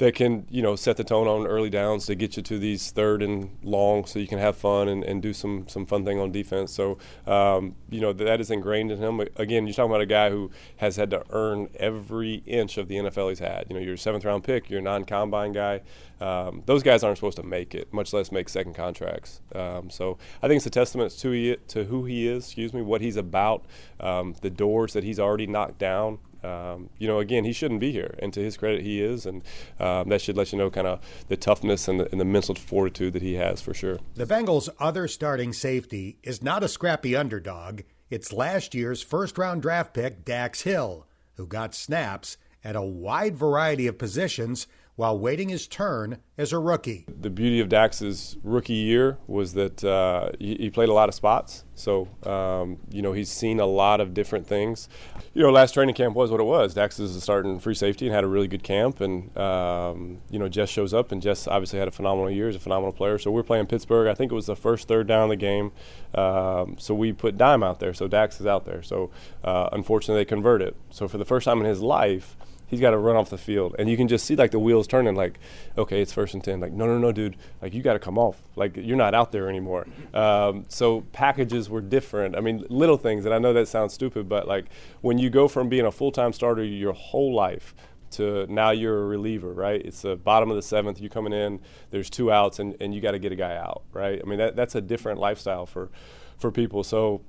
that 0.00 0.14
can 0.14 0.46
you 0.48 0.62
know 0.62 0.74
set 0.76 0.96
the 0.96 1.04
tone 1.04 1.28
on 1.28 1.46
early 1.46 1.68
downs 1.68 2.06
to 2.06 2.14
get 2.14 2.34
you 2.34 2.42
to 2.42 2.58
these 2.58 2.90
third 2.90 3.22
and 3.22 3.50
long 3.62 4.06
so 4.06 4.18
you 4.18 4.26
can 4.26 4.38
have 4.38 4.56
fun 4.56 4.88
and, 4.88 5.04
and 5.04 5.20
do 5.20 5.34
some 5.34 5.68
some 5.68 5.84
fun 5.84 6.06
thing 6.06 6.18
on 6.18 6.32
defense. 6.32 6.72
So 6.72 6.96
um, 7.26 7.76
you 7.90 8.00
know 8.00 8.14
that 8.14 8.40
is 8.40 8.50
ingrained 8.50 8.90
in 8.90 8.98
him. 8.98 9.20
Again 9.36 9.66
you're 9.66 9.74
talking 9.74 9.90
about 9.90 10.00
a 10.00 10.06
guy 10.06 10.30
who 10.30 10.50
has 10.78 10.96
had 10.96 11.10
to 11.10 11.22
earn 11.30 11.68
every 11.78 12.42
inch 12.46 12.78
of 12.78 12.88
the 12.88 12.96
NFL 12.96 13.28
he's 13.28 13.40
had. 13.40 13.66
You 13.68 13.74
know 13.74 13.80
you're 13.80 13.94
a 13.94 13.98
seventh 13.98 14.24
round 14.24 14.42
pick 14.42 14.70
you're 14.70 14.80
a 14.80 14.82
non-combine 14.82 15.52
guy. 15.52 15.82
Um, 16.18 16.62
those 16.64 16.82
guys 16.82 17.02
aren't 17.02 17.18
supposed 17.18 17.36
to 17.36 17.42
make 17.42 17.74
it 17.74 17.92
much 17.92 18.14
less 18.14 18.32
make 18.32 18.48
second 18.48 18.74
contracts. 18.74 19.42
Um, 19.54 19.90
so 19.90 20.16
I 20.42 20.48
think 20.48 20.58
it's 20.58 20.66
a 20.66 20.70
testament 20.70 21.12
to, 21.18 21.30
he, 21.30 21.56
to 21.68 21.84
who 21.84 22.06
he 22.06 22.26
is 22.26 22.46
excuse 22.46 22.72
me 22.72 22.80
what 22.80 23.02
he's 23.02 23.16
about 23.16 23.66
um, 24.00 24.34
the 24.40 24.50
doors 24.50 24.94
that 24.94 25.04
he's 25.04 25.20
already 25.20 25.46
knocked 25.46 25.78
down 25.78 26.20
um, 26.42 26.90
you 26.98 27.06
know, 27.06 27.18
again, 27.18 27.44
he 27.44 27.52
shouldn't 27.52 27.80
be 27.80 27.92
here. 27.92 28.14
And 28.18 28.32
to 28.32 28.40
his 28.40 28.56
credit, 28.56 28.82
he 28.82 29.02
is. 29.02 29.26
And 29.26 29.42
um, 29.78 30.08
that 30.08 30.20
should 30.20 30.36
let 30.36 30.52
you 30.52 30.58
know 30.58 30.70
kind 30.70 30.86
of 30.86 31.00
the 31.28 31.36
toughness 31.36 31.88
and 31.88 32.00
the, 32.00 32.10
and 32.10 32.20
the, 32.20 32.24
mental 32.24 32.54
fortitude 32.54 33.12
that 33.14 33.22
he 33.22 33.34
has 33.34 33.60
for 33.60 33.74
sure. 33.74 33.98
The 34.14 34.26
Bengals' 34.26 34.68
other 34.78 35.08
starting 35.08 35.52
safety 35.52 36.18
is 36.22 36.42
not 36.42 36.62
a 36.62 36.68
scrappy 36.68 37.16
underdog. 37.16 37.82
It's 38.08 38.32
last 38.32 38.74
year's 38.74 39.02
first 39.02 39.36
round 39.36 39.62
draft 39.62 39.94
pick, 39.94 40.24
Dax 40.24 40.62
Hill, 40.62 41.06
who 41.34 41.46
got 41.46 41.74
snaps 41.74 42.36
at 42.62 42.76
a 42.76 42.82
wide 42.82 43.36
variety 43.36 43.86
of 43.86 43.98
positions 43.98 44.66
while 45.00 45.18
waiting 45.18 45.48
his 45.48 45.66
turn 45.66 46.18
as 46.36 46.52
a 46.52 46.58
rookie. 46.58 47.06
The 47.08 47.30
beauty 47.30 47.58
of 47.58 47.70
Dax's 47.70 48.36
rookie 48.42 48.74
year 48.74 49.16
was 49.26 49.54
that 49.54 49.82
uh, 49.82 50.28
he, 50.38 50.56
he, 50.56 50.68
played 50.68 50.90
a 50.90 50.92
lot 50.92 51.08
of 51.08 51.14
spots. 51.14 51.64
So, 51.74 52.06
um, 52.24 52.76
you 52.90 53.00
know, 53.00 53.14
he's 53.14 53.30
seen 53.30 53.60
a 53.60 53.64
lot 53.64 54.02
of 54.02 54.12
different 54.12 54.46
things. 54.46 54.90
You 55.32 55.42
know, 55.42 55.50
last 55.50 55.72
training 55.72 55.94
camp 55.94 56.14
was 56.14 56.30
what 56.30 56.38
it 56.38 56.44
was. 56.44 56.74
Dax 56.74 57.00
is 57.00 57.16
a 57.16 57.20
starting 57.22 57.58
free 57.60 57.74
safety 57.74 58.04
and 58.04 58.14
had 58.14 58.24
a 58.24 58.26
really 58.26 58.46
good 58.46 58.62
camp. 58.62 59.00
And, 59.00 59.34
um, 59.38 60.18
you 60.28 60.38
know, 60.38 60.50
Jess 60.50 60.68
shows 60.68 60.92
up, 60.92 61.12
and 61.12 61.22
Jess 61.22 61.48
obviously 61.48 61.78
had 61.78 61.88
a 61.88 61.92
phenomenal 61.92 62.30
year. 62.30 62.48
He's 62.48 62.56
a 62.56 62.60
phenomenal 62.60 62.92
player. 62.92 63.16
So 63.16 63.30
we're 63.30 63.42
playing 63.42 63.68
Pittsburgh. 63.68 64.06
I 64.06 64.12
think 64.12 64.30
it 64.30 64.34
was 64.34 64.48
the 64.48 64.56
first 64.56 64.86
third 64.86 65.06
down 65.06 65.22
of 65.22 65.30
the 65.30 65.36
game. 65.36 65.72
Um, 66.14 66.76
so 66.78 66.94
we 66.94 67.14
put 67.14 67.38
Dime 67.38 67.62
out 67.62 67.80
there. 67.80 67.94
So 67.94 68.06
Dax 68.06 68.38
is 68.38 68.46
out 68.46 68.66
there. 68.66 68.82
So 68.82 69.10
uh, 69.44 69.70
unfortunately, 69.72 70.20
they 70.20 70.26
converted. 70.28 70.74
So 70.90 71.08
for 71.08 71.16
the 71.16 71.24
first 71.24 71.46
time 71.46 71.58
in 71.60 71.64
his 71.64 71.80
life, 71.80 72.36
he's 72.70 72.80
got 72.80 72.90
to 72.92 72.98
run 72.98 73.16
off 73.16 73.28
the 73.28 73.36
field, 73.36 73.74
and 73.78 73.90
you 73.90 73.96
can 73.96 74.08
just 74.08 74.24
see 74.24 74.36
like 74.36 74.52
the 74.52 74.58
wheels 74.58 74.86
turning. 74.86 75.16
Like, 75.16 75.38
okay, 75.76 76.00
it's 76.00 76.12
first 76.12 76.32
and 76.34 76.42
ten. 76.42 76.60
Like, 76.60 76.72
no, 76.72 76.86
no, 76.86 76.98
no, 76.98 77.12
dude. 77.12 77.36
Like, 77.60 77.74
you 77.74 77.82
got 77.82 77.94
to 77.94 77.98
come 77.98 78.16
off. 78.16 78.40
Like, 78.56 78.76
you're 78.76 78.96
not 78.96 79.14
out 79.14 79.32
there 79.32 79.48
anymore. 79.48 79.86
Um, 80.14 80.64
so 80.68 81.02
packages 81.12 81.68
were 81.68 81.80
different. 81.80 82.36
I 82.36 82.40
mean, 82.40 82.64
little 82.68 82.96
things, 82.96 83.24
and 83.24 83.34
I 83.34 83.38
know 83.38 83.52
that 83.52 83.68
sounds 83.68 83.92
stupid, 83.92 84.28
but 84.28 84.46
like 84.46 84.66
when 85.00 85.18
you 85.18 85.28
go 85.28 85.48
from 85.48 85.68
being 85.68 85.86
a 85.86 85.92
full-time 85.92 86.32
starter 86.32 86.62
your 86.62 86.92
whole 86.92 87.34
life 87.34 87.74
to 88.12 88.46
now 88.48 88.70
you're 88.70 89.02
a 89.02 89.06
reliever, 89.06 89.52
right? 89.52 89.80
It's 89.84 90.02
the 90.02 90.16
bottom 90.16 90.50
of 90.50 90.56
the 90.56 90.62
seventh. 90.62 91.00
You're 91.00 91.10
coming 91.10 91.32
in. 91.32 91.60
There's 91.90 92.10
two 92.10 92.30
outs, 92.30 92.58
and, 92.58 92.76
and 92.80 92.94
you 92.94 93.00
got 93.00 93.12
to 93.12 93.18
get 93.18 93.32
a 93.32 93.36
guy 93.36 93.56
out, 93.56 93.82
right? 93.92 94.20
I 94.22 94.28
mean, 94.28 94.38
that, 94.38 94.56
that's 94.56 94.74
a 94.74 94.80
different 94.80 95.18
lifestyle 95.18 95.66
for 95.66 95.90
for 96.38 96.50
people. 96.50 96.82
So 96.82 97.20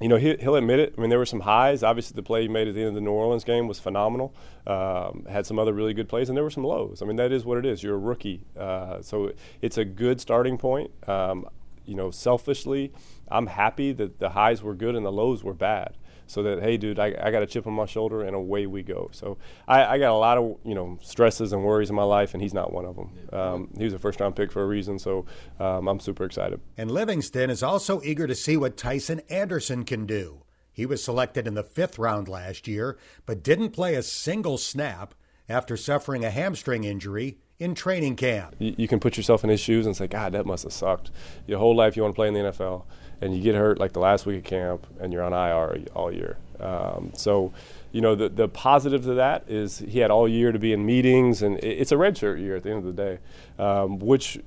you 0.00 0.08
know, 0.08 0.16
he, 0.16 0.36
will 0.42 0.54
admit 0.54 0.78
it. 0.78 0.94
I 0.96 1.00
mean, 1.00 1.10
there 1.10 1.18
were 1.18 1.26
some 1.26 1.40
highs. 1.40 1.82
Obviously, 1.82 2.14
the 2.14 2.22
play 2.22 2.42
he 2.42 2.48
made 2.48 2.68
at 2.68 2.74
the 2.74 2.80
end 2.80 2.88
of 2.90 2.94
the 2.94 3.00
New 3.00 3.10
Orleans 3.10 3.44
game 3.44 3.66
was 3.66 3.80
phenomenal. 3.80 4.34
Um, 4.66 5.26
had 5.28 5.46
some 5.46 5.58
other 5.58 5.72
really 5.72 5.94
good 5.94 6.08
plays, 6.08 6.28
and 6.28 6.36
there 6.36 6.44
were 6.44 6.50
some 6.50 6.64
lows. 6.64 7.02
I 7.02 7.06
mean, 7.06 7.16
that 7.16 7.32
is 7.32 7.44
what 7.44 7.58
it 7.58 7.66
is. 7.66 7.82
You're 7.82 7.96
a 7.96 7.98
rookie, 7.98 8.44
uh, 8.56 9.02
so 9.02 9.32
it's 9.60 9.78
a 9.78 9.84
good 9.84 10.20
starting 10.20 10.56
point. 10.56 10.90
Um, 11.08 11.48
you 11.84 11.94
know, 11.94 12.10
selfishly, 12.10 12.92
I'm 13.28 13.46
happy 13.46 13.92
that 13.92 14.18
the 14.18 14.30
highs 14.30 14.62
were 14.62 14.74
good 14.74 14.94
and 14.94 15.04
the 15.04 15.12
lows 15.12 15.42
were 15.42 15.54
bad 15.54 15.96
so 16.28 16.42
that 16.42 16.62
hey 16.62 16.76
dude 16.76 16.98
I, 16.98 17.14
I 17.20 17.30
got 17.30 17.42
a 17.42 17.46
chip 17.46 17.66
on 17.66 17.72
my 17.72 17.86
shoulder 17.86 18.22
and 18.22 18.36
away 18.36 18.66
we 18.66 18.82
go. 18.82 19.08
So 19.12 19.38
I, 19.66 19.84
I, 19.84 19.98
got 19.98 20.12
a 20.12 20.16
lot 20.16 20.38
of 20.38 20.58
you 20.64 20.74
know 20.74 20.98
stresses 21.02 21.52
and 21.52 21.64
worries 21.64 21.90
in 21.90 21.96
my 21.96 22.04
life 22.04 22.34
and 22.34 22.42
he's 22.42 22.54
not 22.54 22.72
one 22.72 22.84
of 22.84 22.96
them. 22.96 23.10
Um, 23.32 23.68
he 23.76 23.84
was 23.84 23.94
a 23.94 23.98
first 23.98 24.20
round 24.20 24.36
pick 24.36 24.52
for 24.52 24.62
a 24.62 24.66
reason 24.66 24.98
so 24.98 25.24
um, 25.58 25.88
i'm 25.88 26.00
super 26.00 26.24
excited. 26.24 26.60
And 26.76 26.90
livingston 26.90 27.50
is 27.50 27.62
also 27.62 28.00
eager 28.02 28.26
to 28.26 28.34
see 28.34 28.56
what 28.56 28.76
Tycen 28.76 29.20
anderson 29.30 29.84
can 29.84 30.06
do. 30.06 30.44
He 30.72 30.86
was 30.86 31.02
selected 31.02 31.46
in 31.46 31.54
the 31.54 31.64
fifth 31.64 31.98
round 31.98 32.28
last 32.28 32.68
year 32.68 32.98
but 33.26 33.42
didn't 33.42 33.70
play 33.70 33.94
a 33.94 34.02
single 34.02 34.58
snap 34.58 35.14
after 35.48 35.76
suffering 35.76 36.24
a 36.24 36.30
hamstring 36.30 36.84
injury 36.84 37.38
in 37.58 37.74
training 37.74 38.16
camp. 38.16 38.54
You, 38.58 38.74
you, 38.76 38.88
can 38.88 39.00
put 39.00 39.16
yourself 39.16 39.42
in 39.42 39.50
his 39.50 39.60
shoes 39.60 39.86
and 39.86 39.96
say, 39.96 40.06
God, 40.06 40.32
that 40.32 40.46
must 40.46 40.62
have 40.62 40.72
sucked. 40.72 41.10
Your 41.46 41.58
whole 41.58 41.74
life 41.74 41.96
you 41.96 42.02
want 42.02 42.14
to 42.14 42.16
play 42.16 42.28
in 42.28 42.34
the 42.34 42.40
NFL 42.40 42.84
and 43.20 43.34
you 43.34 43.42
get 43.42 43.54
hurt 43.54 43.78
like 43.78 43.92
the 43.92 44.00
last 44.00 44.26
week 44.26 44.38
of 44.38 44.44
camp 44.44 44.86
and 45.00 45.12
you're 45.12 45.22
on 45.22 45.32
IR 45.32 45.84
all 45.94 46.12
year. 46.12 46.36
Um, 46.60 47.12
so, 47.14 47.52
you 47.90 48.00
know, 48.00 48.14
the, 48.14 48.28
the 48.28 48.48
positive 48.48 49.02
to 49.04 49.14
that 49.14 49.44
is 49.48 49.78
he 49.78 50.00
had 50.00 50.10
all 50.10 50.28
year 50.28 50.52
to 50.52 50.58
be 50.58 50.72
in 50.72 50.84
meetings, 50.84 51.42
and 51.42 51.58
it's 51.58 51.90
a 51.90 51.96
redshirt 51.96 52.40
year 52.40 52.56
at 52.56 52.62
the 52.62 52.70
end 52.70 52.86
of 52.86 52.96
the 52.96 53.02
day, 53.02 53.18
um, 53.58 53.98
which 53.98 54.38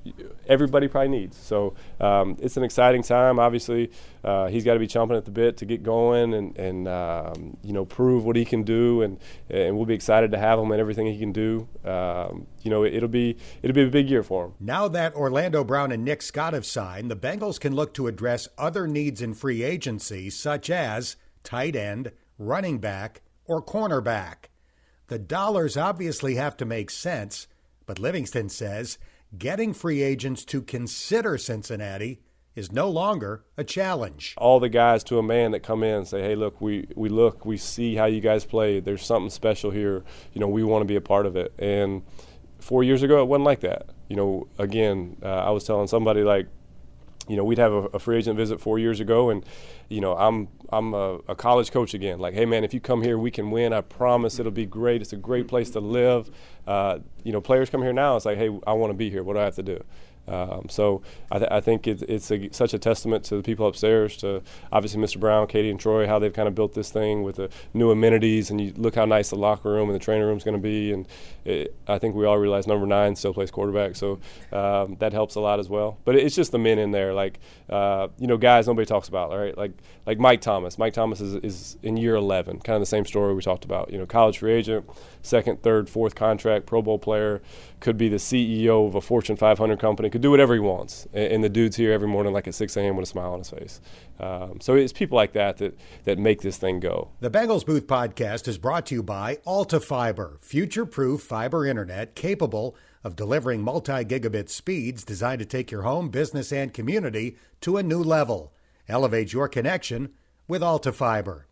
everybody 0.46 0.86
probably 0.86 1.08
needs. 1.08 1.36
So 1.36 1.74
um, 2.00 2.36
it's 2.40 2.56
an 2.56 2.62
exciting 2.62 3.02
time. 3.02 3.38
Obviously, 3.38 3.90
uh, 4.22 4.46
he's 4.46 4.64
got 4.64 4.74
to 4.74 4.78
be 4.78 4.86
chomping 4.86 5.16
at 5.16 5.24
the 5.24 5.32
bit 5.32 5.56
to 5.56 5.64
get 5.64 5.82
going 5.82 6.34
and, 6.34 6.56
and 6.56 6.86
um, 6.86 7.56
you 7.64 7.72
know, 7.72 7.84
prove 7.84 8.24
what 8.24 8.36
he 8.36 8.44
can 8.44 8.62
do, 8.62 9.02
and, 9.02 9.18
and 9.50 9.76
we'll 9.76 9.86
be 9.86 9.94
excited 9.94 10.30
to 10.30 10.38
have 10.38 10.58
him 10.58 10.70
and 10.70 10.80
everything 10.80 11.06
he 11.06 11.18
can 11.18 11.32
do. 11.32 11.66
Um, 11.84 12.46
you 12.62 12.70
know, 12.70 12.84
it, 12.84 13.00
will 13.00 13.08
be 13.08 13.36
it'll 13.62 13.74
be 13.74 13.82
a 13.82 13.88
big 13.88 14.08
year 14.08 14.22
for 14.22 14.46
him. 14.46 14.52
Now 14.60 14.86
that 14.88 15.14
Orlando 15.14 15.64
Brown 15.64 15.90
and 15.90 16.04
Nick 16.04 16.22
Scott 16.22 16.52
have 16.52 16.66
signed, 16.66 17.10
the 17.10 17.16
Bengals 17.16 17.58
can 17.58 17.74
look 17.74 17.92
to 17.94 18.06
address 18.06 18.48
other 18.56 18.86
needs 18.86 19.20
in 19.20 19.34
free 19.34 19.64
agency, 19.64 20.30
such 20.30 20.70
as 20.70 21.16
tight 21.42 21.74
end, 21.74 22.12
running 22.38 22.78
back, 22.78 23.22
or 23.46 23.62
cornerback. 23.62 24.48
The 25.08 25.18
dollars 25.18 25.76
obviously 25.76 26.36
have 26.36 26.56
to 26.58 26.64
make 26.64 26.90
sense, 26.90 27.46
but 27.86 27.98
Livingston 27.98 28.48
says 28.48 28.98
getting 29.36 29.72
free 29.72 30.02
agents 30.02 30.44
to 30.46 30.62
consider 30.62 31.38
Cincinnati 31.38 32.20
is 32.54 32.70
no 32.70 32.88
longer 32.88 33.44
a 33.56 33.64
challenge. 33.64 34.34
All 34.36 34.60
the 34.60 34.68
guys 34.68 35.02
to 35.04 35.18
a 35.18 35.22
man 35.22 35.52
that 35.52 35.60
come 35.60 35.82
in 35.82 35.94
and 35.96 36.06
say, 36.06 36.22
"Hey, 36.22 36.34
look, 36.34 36.60
we 36.60 36.86
we 36.94 37.08
look, 37.08 37.46
we 37.46 37.56
see 37.56 37.94
how 37.94 38.04
you 38.04 38.20
guys 38.20 38.44
play. 38.44 38.80
There's 38.80 39.04
something 39.04 39.30
special 39.30 39.70
here. 39.70 40.04
You 40.32 40.40
know, 40.40 40.48
we 40.48 40.62
want 40.62 40.82
to 40.82 40.86
be 40.86 40.96
a 40.96 41.00
part 41.00 41.26
of 41.26 41.36
it." 41.36 41.52
And 41.58 42.02
four 42.58 42.84
years 42.84 43.02
ago, 43.02 43.20
it 43.22 43.26
wasn't 43.26 43.44
like 43.44 43.60
that. 43.60 43.86
You 44.08 44.16
know, 44.16 44.48
again, 44.58 45.16
uh, 45.22 45.26
I 45.26 45.50
was 45.50 45.64
telling 45.64 45.86
somebody 45.88 46.22
like 46.22 46.46
you 47.28 47.36
know, 47.36 47.44
we'd 47.44 47.58
have 47.58 47.72
a, 47.72 47.82
a, 47.94 47.98
free 47.98 48.18
agent 48.18 48.36
visit 48.36 48.60
four 48.60 48.78
years 48.78 49.00
ago, 49.00 49.30
and 49.30 49.44
you 49.88 50.00
know, 50.00 50.16
I'm 50.16 50.48
I'm 50.70 50.92
a, 50.92 51.20
a, 51.28 51.34
college 51.34 51.70
coach 51.70 51.94
again. 51.94 52.18
Like, 52.18 52.34
hey 52.34 52.44
man, 52.44 52.64
if 52.64 52.74
you 52.74 52.80
come 52.80 53.02
here, 53.02 53.16
we 53.18 53.30
can 53.30 53.50
win. 53.50 53.72
I 53.72 53.80
promise 53.80 54.38
it'll 54.38 54.50
be 54.50 54.66
great. 54.66 55.02
It's 55.02 55.12
a 55.12 55.16
great 55.16 55.46
place 55.46 55.70
to 55.70 55.80
live. 55.80 56.30
Uh, 56.66 56.98
you 57.22 57.32
know, 57.32 57.40
players 57.40 57.70
come 57.70 57.82
here 57.82 57.92
now. 57.92 58.16
It's 58.16 58.24
like, 58.24 58.38
hey, 58.38 58.50
I 58.66 58.72
want 58.72 58.90
to 58.90 58.94
be 58.94 59.10
here. 59.10 59.22
What 59.22 59.34
do 59.34 59.40
I 59.40 59.44
have 59.44 59.56
to 59.56 59.62
do? 59.62 59.82
Um, 60.28 60.66
so 60.68 61.02
I, 61.30 61.38
th- 61.38 61.50
I, 61.50 61.60
think 61.60 61.86
it, 61.86 62.02
it's 62.02 62.30
a, 62.30 62.48
such 62.52 62.74
a 62.74 62.78
testament 62.78 63.24
to 63.24 63.36
the 63.36 63.42
people 63.42 63.66
upstairs, 63.66 64.16
to 64.18 64.42
obviously 64.70 65.00
Mr. 65.00 65.18
Brown, 65.18 65.46
Katie, 65.48 65.70
and 65.70 65.80
Troy, 65.80 66.06
how 66.06 66.18
they've 66.18 66.32
kind 66.32 66.46
of 66.46 66.54
built 66.54 66.74
this 66.74 66.90
thing 66.90 67.22
with 67.22 67.36
the 67.36 67.50
new 67.74 67.90
amenities, 67.90 68.50
and 68.50 68.60
you 68.60 68.72
look 68.76 68.94
how 68.94 69.04
nice 69.04 69.30
the 69.30 69.36
locker 69.36 69.70
room 69.70 69.88
and 69.88 69.94
the 69.94 70.04
training 70.04 70.26
room 70.26 70.36
is 70.36 70.44
going 70.44 70.56
to 70.56 70.62
be. 70.62 70.92
And 70.92 71.08
it, 71.44 71.74
I 71.88 71.98
think 71.98 72.14
we 72.14 72.24
all 72.24 72.38
realize 72.38 72.66
number 72.66 72.86
nine 72.86 73.16
still 73.16 73.34
plays 73.34 73.50
quarterback, 73.50 73.96
so 73.96 74.20
um, 74.52 74.96
that 75.00 75.12
helps 75.12 75.34
a 75.34 75.40
lot 75.40 75.58
as 75.58 75.68
well. 75.68 75.98
But 76.04 76.16
it's 76.16 76.36
just 76.36 76.52
the 76.52 76.58
men 76.58 76.78
in 76.78 76.92
there, 76.92 77.12
like 77.12 77.40
uh, 77.68 78.08
you 78.18 78.26
know, 78.26 78.36
guys 78.36 78.68
nobody 78.68 78.86
talks 78.86 79.08
about, 79.08 79.30
right? 79.30 79.56
Like 79.56 79.72
like 80.06 80.18
Mike 80.18 80.40
Thomas. 80.40 80.78
Mike 80.78 80.94
Thomas 80.94 81.20
is, 81.20 81.34
is 81.36 81.78
in 81.82 81.96
year 81.96 82.14
11, 82.16 82.60
kind 82.60 82.76
of 82.76 82.80
the 82.80 82.86
same 82.86 83.04
story 83.04 83.34
we 83.34 83.42
talked 83.42 83.64
about. 83.64 83.92
You 83.92 83.98
know, 83.98 84.06
college 84.06 84.38
free 84.38 84.52
agent, 84.52 84.88
second, 85.22 85.62
third, 85.62 85.88
fourth 85.88 86.14
contract, 86.14 86.66
Pro 86.66 86.82
Bowl 86.82 86.98
player 86.98 87.40
could 87.82 87.98
be 87.98 88.08
the 88.08 88.16
CEO 88.16 88.86
of 88.86 88.94
a 88.94 89.00
Fortune 89.00 89.36
500 89.36 89.78
company, 89.78 90.08
could 90.08 90.22
do 90.22 90.30
whatever 90.30 90.54
he 90.54 90.60
wants. 90.60 91.06
And, 91.12 91.32
and 91.34 91.44
the 91.44 91.48
dude's 91.48 91.76
here 91.76 91.92
every 91.92 92.08
morning 92.08 92.32
like 92.32 92.48
at 92.48 92.54
6 92.54 92.76
a.m. 92.76 92.96
with 92.96 93.02
a 93.02 93.06
smile 93.06 93.32
on 93.32 93.40
his 93.40 93.50
face. 93.50 93.80
Um, 94.20 94.60
so 94.60 94.74
it's 94.76 94.92
people 94.92 95.16
like 95.16 95.32
that, 95.32 95.58
that 95.58 95.76
that 96.04 96.18
make 96.18 96.40
this 96.40 96.56
thing 96.56 96.80
go. 96.80 97.10
The 97.20 97.30
Bengals 97.30 97.66
Booth 97.66 97.86
podcast 97.86 98.48
is 98.48 98.56
brought 98.56 98.86
to 98.86 98.94
you 98.94 99.02
by 99.02 99.38
Alta 99.44 99.80
Fiber, 99.80 100.38
future 100.40 100.86
proof 100.86 101.20
fiber 101.22 101.66
internet 101.66 102.14
capable 102.14 102.76
of 103.04 103.16
delivering 103.16 103.62
multi 103.62 104.04
gigabit 104.04 104.48
speeds 104.48 105.04
designed 105.04 105.40
to 105.40 105.44
take 105.44 105.70
your 105.70 105.82
home, 105.82 106.08
business, 106.08 106.52
and 106.52 106.72
community 106.72 107.36
to 107.60 107.76
a 107.76 107.82
new 107.82 108.02
level. 108.02 108.54
Elevate 108.88 109.32
your 109.32 109.48
connection 109.48 110.10
with 110.46 110.62
Alta 110.62 110.92
Fiber. 110.92 111.48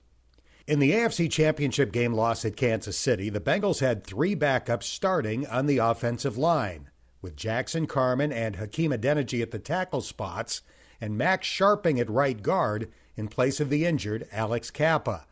In 0.70 0.78
the 0.78 0.92
AFC 0.92 1.28
Championship 1.28 1.90
game 1.90 2.12
loss 2.12 2.44
at 2.44 2.54
Kansas 2.54 2.96
City, 2.96 3.28
the 3.28 3.40
Bengals 3.40 3.80
had 3.80 4.04
three 4.04 4.36
backups 4.36 4.84
starting 4.84 5.44
on 5.48 5.66
the 5.66 5.78
offensive 5.78 6.38
line, 6.38 6.90
with 7.20 7.34
Jackson 7.34 7.88
Carman 7.88 8.30
and 8.30 8.54
Hakeem 8.54 8.92
Adeniji 8.92 9.42
at 9.42 9.50
the 9.50 9.58
tackle 9.58 10.00
spots 10.00 10.62
and 11.00 11.18
Max 11.18 11.48
Scharping 11.48 11.98
at 11.98 12.08
right 12.08 12.40
guard 12.40 12.88
in 13.16 13.26
place 13.26 13.58
of 13.58 13.68
the 13.68 13.84
injured 13.84 14.28
Alex 14.30 14.70
Cappa. 14.70 15.26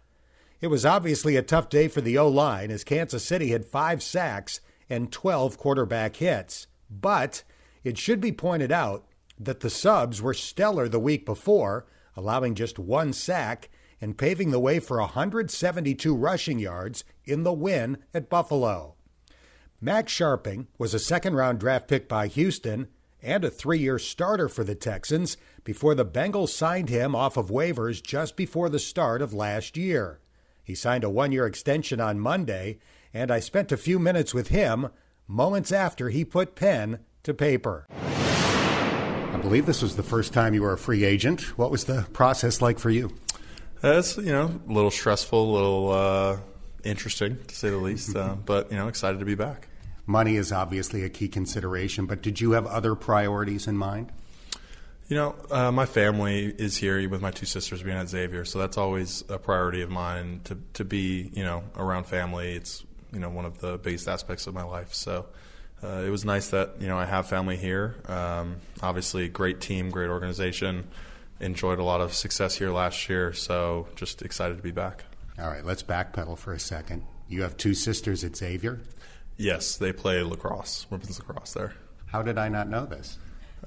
It 0.61 0.67
was 0.67 0.85
obviously 0.85 1.37
a 1.37 1.43
tough 1.43 1.69
day 1.69 1.87
for 1.87 2.01
the 2.01 2.19
O 2.19 2.27
line 2.27 2.73
as 2.73 2.83
Kansas 2.83 3.25
City 3.25 3.51
had 3.51 3.65
five 3.65 4.03
sacks 4.03 4.61
and 4.91 5.13
12 5.13 5.57
quarterback 5.57 6.17
hits. 6.17 6.67
But 6.91 7.45
it 7.85 7.97
should 7.97 8.21
be 8.21 8.33
pointed 8.33 8.73
out 8.73 9.07
that 9.39 9.61
the 9.61 9.71
subs 9.71 10.21
were 10.21 10.35
stellar 10.35 10.89
the 10.89 10.99
week 10.99 11.25
before, 11.25 11.87
allowing 12.17 12.57
just 12.57 12.77
one 12.77 13.13
sack 13.13 13.69
and 14.01 14.19
paving 14.19 14.51
the 14.51 14.61
way 14.61 14.79
for 14.79 14.99
172 14.99 16.15
rushing 16.15 16.59
yards 16.59 17.05
in 17.25 17.43
the 17.43 17.53
win 17.53 17.99
at 18.15 18.29
Buffalo. 18.29 18.95
Max 19.81 20.13
Scharping 20.13 20.67
was 20.77 20.95
a 20.95 20.99
second 20.99 21.35
round 21.35 21.61
draft 21.61 21.89
pick 21.89 22.09
by 22.09 22.27
Houston 22.27 22.89
and 23.23 23.45
a 23.45 23.51
three 23.51 23.79
year 23.79 23.99
starter 23.99 24.49
for 24.49 24.65
the 24.65 24.75
Texans 24.75 25.37
before 25.65 25.95
the 25.95 26.07
Bengals 26.07 26.51
signed 26.51 26.89
him 26.89 27.15
off 27.15 27.37
of 27.37 27.51
waivers 27.51 28.03
just 28.03 28.37
before 28.37 28.69
the 28.69 28.79
start 28.79 29.23
of 29.23 29.35
last 29.35 29.77
year. 29.77 30.21
He 30.63 30.75
signed 30.75 31.05
a 31.05 31.11
one 31.11 31.33
year 31.33 31.47
extension 31.47 32.01
on 32.01 32.21
Monday, 32.21 32.79
and 33.15 33.31
I 33.31 33.41
spent 33.41 33.73
a 33.73 33.77
few 33.77 33.99
minutes 33.99 34.35
with 34.35 34.49
him 34.49 34.89
moments 35.27 35.73
after 35.73 36.11
he 36.11 36.25
put 36.25 36.55
pen 36.55 37.01
to 37.23 37.35
paper. 37.35 37.87
I 37.91 39.39
believe 39.41 39.67
this 39.67 39.83
was 39.83 39.97
the 39.97 40.03
first 40.03 40.33
time 40.33 40.55
you 40.55 40.63
were 40.63 40.73
a 40.73 40.79
free 40.79 41.05
agent. 41.05 41.57
What 41.57 41.71
was 41.71 41.85
the 41.85 42.07
process 42.13 42.61
like 42.61 42.79
for 42.79 42.91
you? 42.91 43.15
It's 43.83 44.17
you 44.17 44.33
know 44.33 44.61
a 44.69 44.73
little 44.73 44.91
stressful, 44.91 45.39
a 45.39 45.53
little 45.53 45.93
uh, 45.93 46.39
interesting 46.83 47.39
to 47.47 47.55
say 47.55 47.71
the 47.71 47.77
least, 47.77 48.17
uh, 48.17 48.35
but 48.45 48.71
you 48.71 48.77
know 48.77 48.89
excited 48.89 49.21
to 49.21 49.25
be 49.25 49.37
back. 49.37 49.69
Money 50.07 50.37
is 50.37 50.53
obviously 50.53 51.05
a 51.05 51.09
key 51.09 51.29
consideration, 51.29 52.07
but 52.07 52.23
did 52.23 52.41
you 52.41 52.53
have 52.53 52.67
other 52.67 52.95
priorities 52.95 53.67
in 53.67 53.77
mind? 53.77 54.11
You 55.09 55.17
know, 55.17 55.37
uh, 55.51 55.71
my 55.71 55.87
family 55.87 56.47
is 56.47 56.77
here 56.77 57.09
with 57.09 57.21
my 57.21 57.31
two 57.31 57.47
sisters 57.47 57.83
being 57.83 57.97
at 57.97 58.09
Xavier, 58.09 58.45
so 58.45 58.59
that's 58.59 58.77
always 58.77 59.23
a 59.29 59.39
priority 59.39 59.83
of 59.83 59.91
mine 59.91 60.41
to 60.45 60.59
to 60.75 60.85
be 60.85 61.31
you 61.33 61.45
know 61.45 61.63
around 61.77 62.05
family. 62.05 62.55
It's 62.55 62.85
you 63.13 63.21
know 63.21 63.31
one 63.31 63.45
of 63.45 63.61
the 63.61 63.79
biggest 63.79 64.09
aspects 64.09 64.49
of 64.49 64.55
my 64.55 64.65
life. 64.65 64.93
So 64.93 65.27
uh, 65.85 66.03
it 66.05 66.11
was 66.11 66.25
nice 66.25 66.49
that 66.49 66.81
you 66.81 66.89
know 66.89 66.99
I 66.99 67.05
have 67.05 67.29
family 67.29 67.57
here. 67.57 67.95
Um, 68.07 68.57
obviously, 68.83 69.29
great 69.29 69.61
team, 69.61 69.91
great 69.91 70.11
organization 70.11 70.89
enjoyed 71.41 71.79
a 71.79 71.85
lot 71.85 72.01
of 72.01 72.15
success 72.15 72.57
here 72.57 72.71
last 72.71 73.09
year, 73.09 73.33
so 73.33 73.89
just 73.95 74.23
excited 74.23 74.57
to 74.57 74.63
be 74.63 74.71
back. 74.71 75.05
All 75.39 75.49
right, 75.49 75.65
let's 75.65 75.83
backpedal 75.83 76.37
for 76.39 76.53
a 76.53 76.59
second. 76.61 77.05
You 77.29 77.43
have 77.43 77.57
two 77.57 77.75
sisters 77.75 78.25
at 78.25 78.37
Xavier? 78.37 78.81
Yes, 79.37 79.77
they 79.77 79.93
play 79.93 80.23
lacrosse, 80.23 80.87
women's 80.91 81.19
lacrosse 81.19 81.53
there. 81.53 81.75
How 82.07 82.23
did 82.23 82.39
I 82.39 82.49
not 82.49 82.69
know 82.69 82.87
this? 82.87 83.19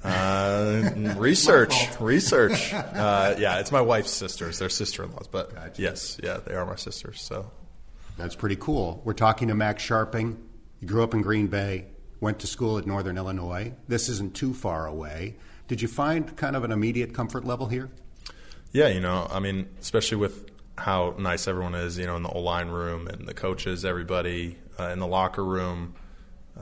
Uh, 0.04 0.90
research, 1.16 1.74
research. 2.00 2.72
Uh, 2.92 3.34
yeah, 3.38 3.58
it's 3.58 3.72
my 3.72 3.80
wife's 3.80 4.10
sisters. 4.10 4.58
They're 4.58 4.68
sister-in-laws, 4.68 5.26
but 5.28 5.54
gotcha. 5.54 5.80
yes, 5.80 6.18
yeah, 6.22 6.38
they 6.44 6.54
are 6.54 6.66
my 6.66 6.76
sisters. 6.76 7.20
So 7.20 7.50
that's 8.18 8.36
pretty 8.36 8.56
cool. 8.56 9.00
We're 9.04 9.12
talking 9.14 9.48
to 9.48 9.54
Max 9.54 9.82
Scharping. 9.82 10.36
You 10.80 10.88
grew 10.88 11.02
up 11.02 11.14
in 11.14 11.22
Green 11.22 11.46
Bay, 11.46 11.86
went 12.20 12.38
to 12.40 12.46
school 12.46 12.78
at 12.78 12.86
Northern 12.86 13.16
Illinois. 13.16 13.72
This 13.88 14.08
isn't 14.08 14.34
too 14.34 14.52
far 14.54 14.86
away. 14.86 15.36
Did 15.72 15.80
you 15.80 15.88
find 15.88 16.36
kind 16.36 16.54
of 16.54 16.64
an 16.64 16.70
immediate 16.70 17.14
comfort 17.14 17.46
level 17.46 17.66
here? 17.66 17.88
Yeah, 18.72 18.88
you 18.88 19.00
know, 19.00 19.26
I 19.30 19.40
mean, 19.40 19.70
especially 19.80 20.18
with 20.18 20.50
how 20.76 21.14
nice 21.18 21.48
everyone 21.48 21.74
is, 21.74 21.96
you 21.96 22.04
know, 22.04 22.14
in 22.14 22.22
the 22.22 22.28
O 22.28 22.40
line 22.40 22.68
room 22.68 23.08
and 23.08 23.26
the 23.26 23.32
coaches, 23.32 23.82
everybody 23.82 24.58
uh, 24.78 24.88
in 24.88 24.98
the 24.98 25.06
locker 25.06 25.42
room. 25.42 25.94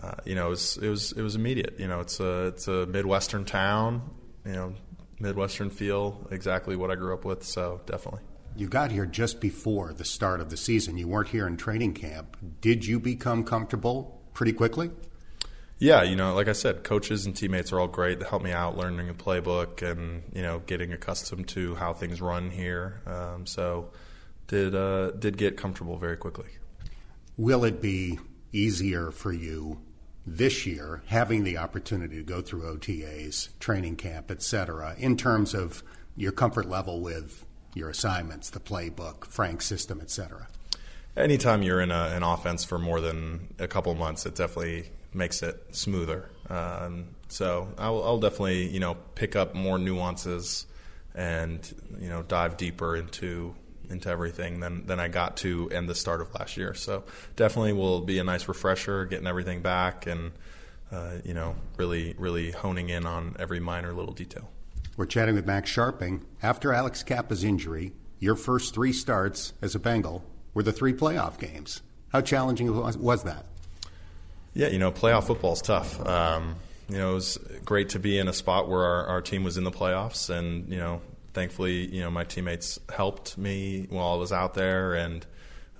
Uh, 0.00 0.12
you 0.24 0.36
know, 0.36 0.46
it 0.46 0.50
was 0.50 0.76
it 0.76 0.88
was 0.88 1.10
it 1.10 1.22
was 1.22 1.34
immediate. 1.34 1.74
You 1.76 1.88
know, 1.88 1.98
it's 1.98 2.20
a 2.20 2.46
it's 2.54 2.68
a 2.68 2.86
midwestern 2.86 3.44
town. 3.44 4.08
You 4.46 4.52
know, 4.52 4.74
midwestern 5.18 5.70
feel, 5.70 6.28
exactly 6.30 6.76
what 6.76 6.92
I 6.92 6.94
grew 6.94 7.12
up 7.12 7.24
with. 7.24 7.42
So 7.42 7.80
definitely. 7.86 8.20
You 8.54 8.68
got 8.68 8.92
here 8.92 9.06
just 9.06 9.40
before 9.40 9.92
the 9.92 10.04
start 10.04 10.40
of 10.40 10.50
the 10.50 10.56
season. 10.56 10.96
You 10.98 11.08
weren't 11.08 11.30
here 11.30 11.48
in 11.48 11.56
training 11.56 11.94
camp. 11.94 12.36
Did 12.60 12.86
you 12.86 13.00
become 13.00 13.42
comfortable 13.42 14.22
pretty 14.34 14.52
quickly? 14.52 14.92
Yeah, 15.80 16.02
you 16.02 16.14
know, 16.14 16.34
like 16.34 16.46
I 16.46 16.52
said, 16.52 16.84
coaches 16.84 17.24
and 17.24 17.34
teammates 17.34 17.72
are 17.72 17.80
all 17.80 17.88
great. 17.88 18.20
They 18.20 18.26
help 18.26 18.42
me 18.42 18.52
out 18.52 18.76
learning 18.76 19.08
a 19.08 19.14
playbook 19.14 19.80
and 19.80 20.22
you 20.34 20.42
know 20.42 20.60
getting 20.66 20.92
accustomed 20.92 21.48
to 21.48 21.74
how 21.74 21.94
things 21.94 22.20
run 22.20 22.50
here. 22.50 23.00
Um, 23.06 23.46
so 23.46 23.90
did 24.46 24.74
uh, 24.74 25.12
did 25.12 25.38
get 25.38 25.56
comfortable 25.56 25.96
very 25.96 26.18
quickly. 26.18 26.50
Will 27.38 27.64
it 27.64 27.80
be 27.80 28.18
easier 28.52 29.10
for 29.10 29.32
you 29.32 29.80
this 30.26 30.66
year 30.66 31.02
having 31.06 31.44
the 31.44 31.56
opportunity 31.56 32.16
to 32.16 32.22
go 32.22 32.42
through 32.42 32.76
OTAs, 32.76 33.58
training 33.58 33.96
camp, 33.96 34.30
etc., 34.30 34.94
in 34.98 35.16
terms 35.16 35.54
of 35.54 35.82
your 36.14 36.32
comfort 36.32 36.68
level 36.68 37.00
with 37.00 37.46
your 37.72 37.88
assignments, 37.88 38.50
the 38.50 38.60
playbook, 38.60 39.24
Frank's 39.24 39.64
system, 39.64 39.98
etc.? 40.02 40.46
Anytime 41.16 41.62
you're 41.62 41.80
in 41.80 41.90
a, 41.90 42.10
an 42.14 42.22
offense 42.22 42.64
for 42.64 42.78
more 42.78 43.00
than 43.00 43.54
a 43.58 43.66
couple 43.66 43.94
months, 43.94 44.26
it 44.26 44.34
definitely 44.34 44.90
makes 45.12 45.42
it 45.42 45.74
smoother. 45.74 46.30
Um, 46.48 47.08
so 47.28 47.72
I'll, 47.78 48.02
I'll, 48.02 48.18
definitely 48.18 48.68
you 48.68 48.80
know 48.80 48.94
pick 49.14 49.36
up 49.36 49.54
more 49.54 49.78
nuances 49.78 50.66
and 51.14 51.74
you 52.00 52.08
know 52.08 52.22
dive 52.22 52.56
deeper 52.56 52.96
into 52.96 53.54
into 53.88 54.08
everything 54.08 54.60
than 54.60 54.86
than 54.86 54.98
I 55.00 55.08
got 55.08 55.36
to 55.38 55.68
in 55.68 55.86
the 55.86 55.94
start 55.94 56.20
of 56.20 56.32
last 56.34 56.56
year. 56.56 56.74
So 56.74 57.04
definitely 57.36 57.72
will 57.72 58.00
be 58.00 58.18
a 58.18 58.24
nice 58.24 58.48
refresher, 58.48 59.04
getting 59.06 59.26
everything 59.26 59.62
back 59.62 60.06
and 60.06 60.32
uh, 60.90 61.14
you 61.24 61.34
know 61.34 61.56
really 61.76 62.14
really 62.18 62.50
honing 62.50 62.88
in 62.88 63.06
on 63.06 63.36
every 63.38 63.60
minor 63.60 63.92
little 63.92 64.14
detail. 64.14 64.50
We're 64.96 65.06
chatting 65.06 65.34
with 65.34 65.46
Max 65.46 65.74
Scharping 65.74 66.22
after 66.42 66.72
Alex 66.72 67.02
Cappa's 67.02 67.44
injury. 67.44 67.92
Your 68.18 68.36
first 68.36 68.74
three 68.74 68.92
starts 68.92 69.54
as 69.62 69.74
a 69.74 69.78
Bengal 69.78 70.24
were 70.52 70.62
the 70.62 70.72
three 70.72 70.92
playoff 70.92 71.38
games. 71.38 71.80
How 72.12 72.20
challenging 72.20 72.74
was 72.74 73.22
that? 73.22 73.46
Yeah, 74.52 74.68
you 74.68 74.78
know, 74.78 74.90
playoff 74.90 75.24
football 75.24 75.52
is 75.52 75.62
tough. 75.62 76.04
Um, 76.04 76.56
you 76.88 76.98
know, 76.98 77.12
it 77.12 77.14
was 77.14 77.38
great 77.64 77.90
to 77.90 78.00
be 78.00 78.18
in 78.18 78.26
a 78.26 78.32
spot 78.32 78.68
where 78.68 78.82
our, 78.82 79.06
our 79.06 79.22
team 79.22 79.44
was 79.44 79.56
in 79.56 79.64
the 79.64 79.70
playoffs, 79.70 80.28
and 80.28 80.68
you 80.68 80.78
know, 80.78 81.00
thankfully, 81.34 81.86
you 81.86 82.00
know, 82.00 82.10
my 82.10 82.24
teammates 82.24 82.80
helped 82.92 83.38
me 83.38 83.86
while 83.90 84.12
I 84.12 84.16
was 84.16 84.32
out 84.32 84.54
there, 84.54 84.94
and 84.94 85.24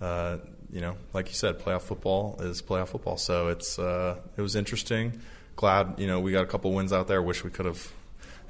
uh, 0.01 0.39
you 0.73 0.81
know, 0.81 0.97
like 1.13 1.29
you 1.29 1.35
said, 1.35 1.59
playoff 1.59 1.83
football 1.83 2.37
is 2.41 2.63
playoff 2.63 2.89
football. 2.89 3.17
So 3.17 3.49
it's 3.49 3.79
uh, 3.79 4.17
it 4.37 4.43
was 4.43 4.55
interesting. 4.55 5.21
Glad 5.57 5.95
you 5.99 6.07
know 6.07 6.21
we 6.21 6.31
got 6.31 6.45
a 6.45 6.47
couple 6.47 6.73
wins 6.73 6.93
out 6.93 7.09
there. 7.09 7.21
Wish 7.21 7.43
we 7.43 7.51
could 7.51 7.67
have 7.67 7.93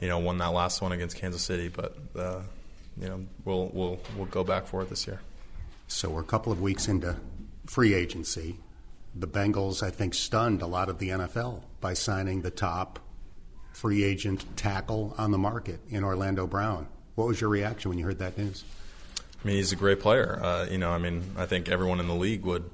you 0.00 0.08
know 0.08 0.18
won 0.18 0.36
that 0.38 0.52
last 0.52 0.82
one 0.82 0.92
against 0.92 1.16
Kansas 1.16 1.42
City, 1.42 1.68
but 1.68 1.96
uh, 2.14 2.40
you 3.00 3.08
know 3.08 3.24
we'll 3.46 3.70
we'll 3.72 3.98
we'll 4.16 4.26
go 4.26 4.44
back 4.44 4.66
for 4.66 4.82
it 4.82 4.90
this 4.90 5.06
year. 5.06 5.20
So 5.88 6.10
we're 6.10 6.20
a 6.20 6.24
couple 6.24 6.52
of 6.52 6.60
weeks 6.60 6.88
into 6.88 7.16
free 7.66 7.94
agency 7.94 8.58
the 9.14 9.28
Bengals, 9.28 9.82
I 9.82 9.90
think, 9.90 10.14
stunned 10.14 10.62
a 10.62 10.66
lot 10.66 10.88
of 10.88 10.98
the 10.98 11.10
NFL 11.10 11.62
by 11.80 11.94
signing 11.94 12.42
the 12.42 12.50
top 12.50 12.98
free 13.72 14.04
agent 14.04 14.44
tackle 14.56 15.14
on 15.18 15.30
the 15.30 15.38
market 15.38 15.80
in 15.88 16.04
Orlando 16.04 16.46
Brown. 16.46 16.86
What 17.14 17.26
was 17.26 17.40
your 17.40 17.50
reaction 17.50 17.88
when 17.88 17.98
you 17.98 18.04
heard 18.04 18.18
that 18.18 18.38
news? 18.38 18.64
I 19.42 19.46
mean, 19.46 19.56
he's 19.56 19.72
a 19.72 19.76
great 19.76 20.00
player. 20.00 20.38
Uh, 20.42 20.66
you 20.70 20.78
know, 20.78 20.90
I 20.90 20.98
mean, 20.98 21.22
I 21.36 21.46
think 21.46 21.68
everyone 21.68 22.00
in 22.00 22.06
the 22.06 22.14
league 22.14 22.44
would 22.44 22.68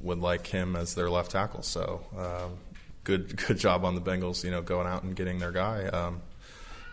would 0.00 0.18
like 0.18 0.46
him 0.46 0.76
as 0.76 0.94
their 0.94 1.10
left 1.10 1.30
tackle. 1.32 1.62
So, 1.62 2.04
um, 2.16 2.58
good 3.02 3.36
good 3.46 3.58
job 3.58 3.84
on 3.84 3.94
the 3.94 4.00
Bengals. 4.00 4.44
You 4.44 4.50
know, 4.50 4.62
going 4.62 4.86
out 4.86 5.02
and 5.02 5.16
getting 5.16 5.38
their 5.38 5.52
guy, 5.52 5.86
um, 5.86 6.20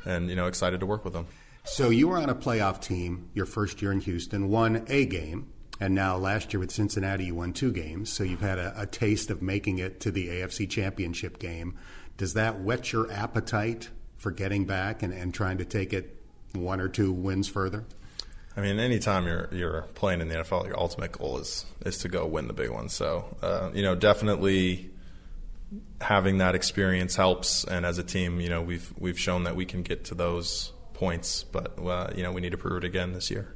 and 0.06 0.30
you 0.30 0.36
know, 0.36 0.48
excited 0.48 0.80
to 0.80 0.86
work 0.86 1.06
with 1.06 1.14
him. 1.14 1.28
So 1.64 1.90
you 1.90 2.08
were 2.08 2.18
on 2.18 2.30
a 2.30 2.36
playoff 2.36 2.82
team 2.82 3.30
your 3.34 3.46
first 3.46 3.82
year 3.82 3.92
in 3.92 4.00
Houston, 4.00 4.50
won 4.50 4.86
a 4.88 5.06
game, 5.06 5.52
and 5.82 5.96
now 5.96 6.16
last 6.16 6.54
year 6.54 6.60
with 6.60 6.70
Cincinnati, 6.70 7.26
you 7.26 7.36
won 7.36 7.54
two 7.54 7.72
games. 7.72 8.14
So 8.14 8.24
you've 8.24 8.40
had 8.40 8.60
a, 8.60 8.72
a 8.80 8.86
taste 8.86 9.32
of 9.32 9.42
making 9.42 9.80
it 9.80 10.00
to 10.02 10.12
the 10.12 10.28
AFC 10.28 10.70
Championship 10.70 11.40
game. 11.40 11.76
Does 12.18 12.36
that 12.36 12.62
whet 12.62 12.94
your 12.94 13.12
appetite 13.12 13.90
for 14.18 14.30
getting 14.30 14.66
back 14.66 15.02
and, 15.02 15.12
and 15.12 15.34
trying 15.34 15.58
to 15.58 15.66
take 15.66 15.92
it 15.92 16.16
one 16.54 16.80
or 16.80 16.88
two 16.88 17.12
wins 17.12 17.48
further? 17.48 17.84
I 18.56 18.62
mean, 18.62 18.80
anytime 18.80 19.26
you're 19.26 19.50
you're 19.52 19.82
playing 19.96 20.22
in 20.22 20.28
the 20.28 20.36
NFL, 20.36 20.68
your 20.68 20.80
ultimate 20.80 21.14
goal 21.14 21.40
is 21.40 21.66
is 21.84 21.98
to 22.00 22.10
go 22.10 22.28
win 22.28 22.48
the 22.48 22.54
big 22.54 22.70
one. 22.70 22.88
So, 22.88 23.36
uh, 23.42 23.72
you 23.74 23.82
know, 23.82 23.96
definitely 23.96 24.92
having 26.00 26.38
that 26.40 26.54
experience 26.54 27.16
helps, 27.16 27.64
and 27.64 27.88
as 27.88 27.98
a 27.98 28.04
team, 28.04 28.40
you 28.40 28.50
know, 28.50 28.62
we've 28.62 28.94
we've 29.00 29.18
shown 29.18 29.46
that 29.46 29.56
we 29.56 29.66
can 29.66 29.82
get 29.82 30.04
to 30.06 30.16
those 30.16 30.74
points, 30.94 31.44
but 31.44 31.80
uh, 31.80 32.12
you 32.16 32.22
know, 32.22 32.32
we 32.32 32.42
need 32.42 32.52
to 32.52 32.58
prove 32.58 32.84
it 32.84 32.86
again 32.86 33.14
this 33.14 33.32
year. 33.32 33.56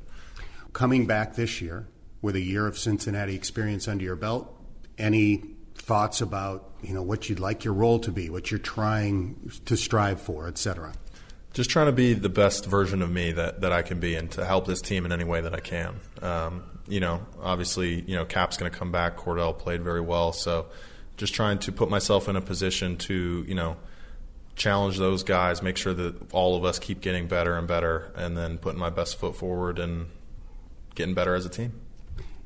Coming 0.73 1.05
back 1.05 1.35
this 1.35 1.61
year 1.61 1.87
with 2.25 2.35
a 2.35 2.41
year 2.41 2.65
of 2.65 2.75
Cincinnati 2.75 3.35
experience 3.35 3.87
under 3.87 4.03
your 4.03 4.15
belt, 4.15 4.51
any 4.97 5.43
thoughts 5.75 6.21
about 6.21 6.71
you 6.81 6.91
know 6.91 7.03
what 7.03 7.29
you'd 7.29 7.39
like 7.39 7.63
your 7.63 7.75
role 7.75 7.99
to 7.99 8.11
be, 8.11 8.31
what 8.31 8.49
you're 8.49 8.59
trying 8.59 9.51
to 9.65 9.77
strive 9.77 10.19
for, 10.19 10.47
et 10.47 10.57
cetera? 10.57 10.91
Just 11.53 11.69
trying 11.69 11.85
to 11.85 11.91
be 11.91 12.13
the 12.13 12.27
best 12.27 12.65
version 12.65 13.03
of 13.03 13.11
me 13.11 13.31
that, 13.31 13.61
that 13.61 13.71
I 13.71 13.83
can 13.83 13.99
be, 13.99 14.15
and 14.15 14.29
to 14.31 14.43
help 14.43 14.65
this 14.65 14.81
team 14.81 15.05
in 15.05 15.11
any 15.11 15.23
way 15.23 15.39
that 15.39 15.53
I 15.53 15.59
can. 15.59 15.95
Um, 16.21 16.63
you 16.87 16.99
know, 16.99 17.25
obviously, 17.41 18.01
you 18.01 18.15
know, 18.15 18.25
Cap's 18.25 18.57
going 18.57 18.71
to 18.71 18.77
come 18.77 18.91
back. 18.91 19.17
Cordell 19.17 19.55
played 19.57 19.83
very 19.83 20.01
well, 20.01 20.33
so 20.33 20.65
just 21.17 21.35
trying 21.35 21.59
to 21.59 21.71
put 21.71 21.91
myself 21.91 22.27
in 22.27 22.35
a 22.35 22.41
position 22.41 22.97
to, 22.97 23.45
you 23.47 23.55
know, 23.55 23.77
challenge 24.55 24.97
those 24.97 25.21
guys, 25.23 25.61
make 25.61 25.77
sure 25.77 25.93
that 25.93 26.33
all 26.33 26.57
of 26.57 26.65
us 26.65 26.79
keep 26.79 27.01
getting 27.01 27.27
better 27.27 27.55
and 27.55 27.67
better, 27.67 28.11
and 28.15 28.35
then 28.35 28.57
putting 28.57 28.79
my 28.79 28.89
best 28.89 29.19
foot 29.19 29.35
forward 29.35 29.77
and 29.77 30.07
getting 30.95 31.13
better 31.13 31.35
as 31.35 31.45
a 31.45 31.49
team. 31.49 31.73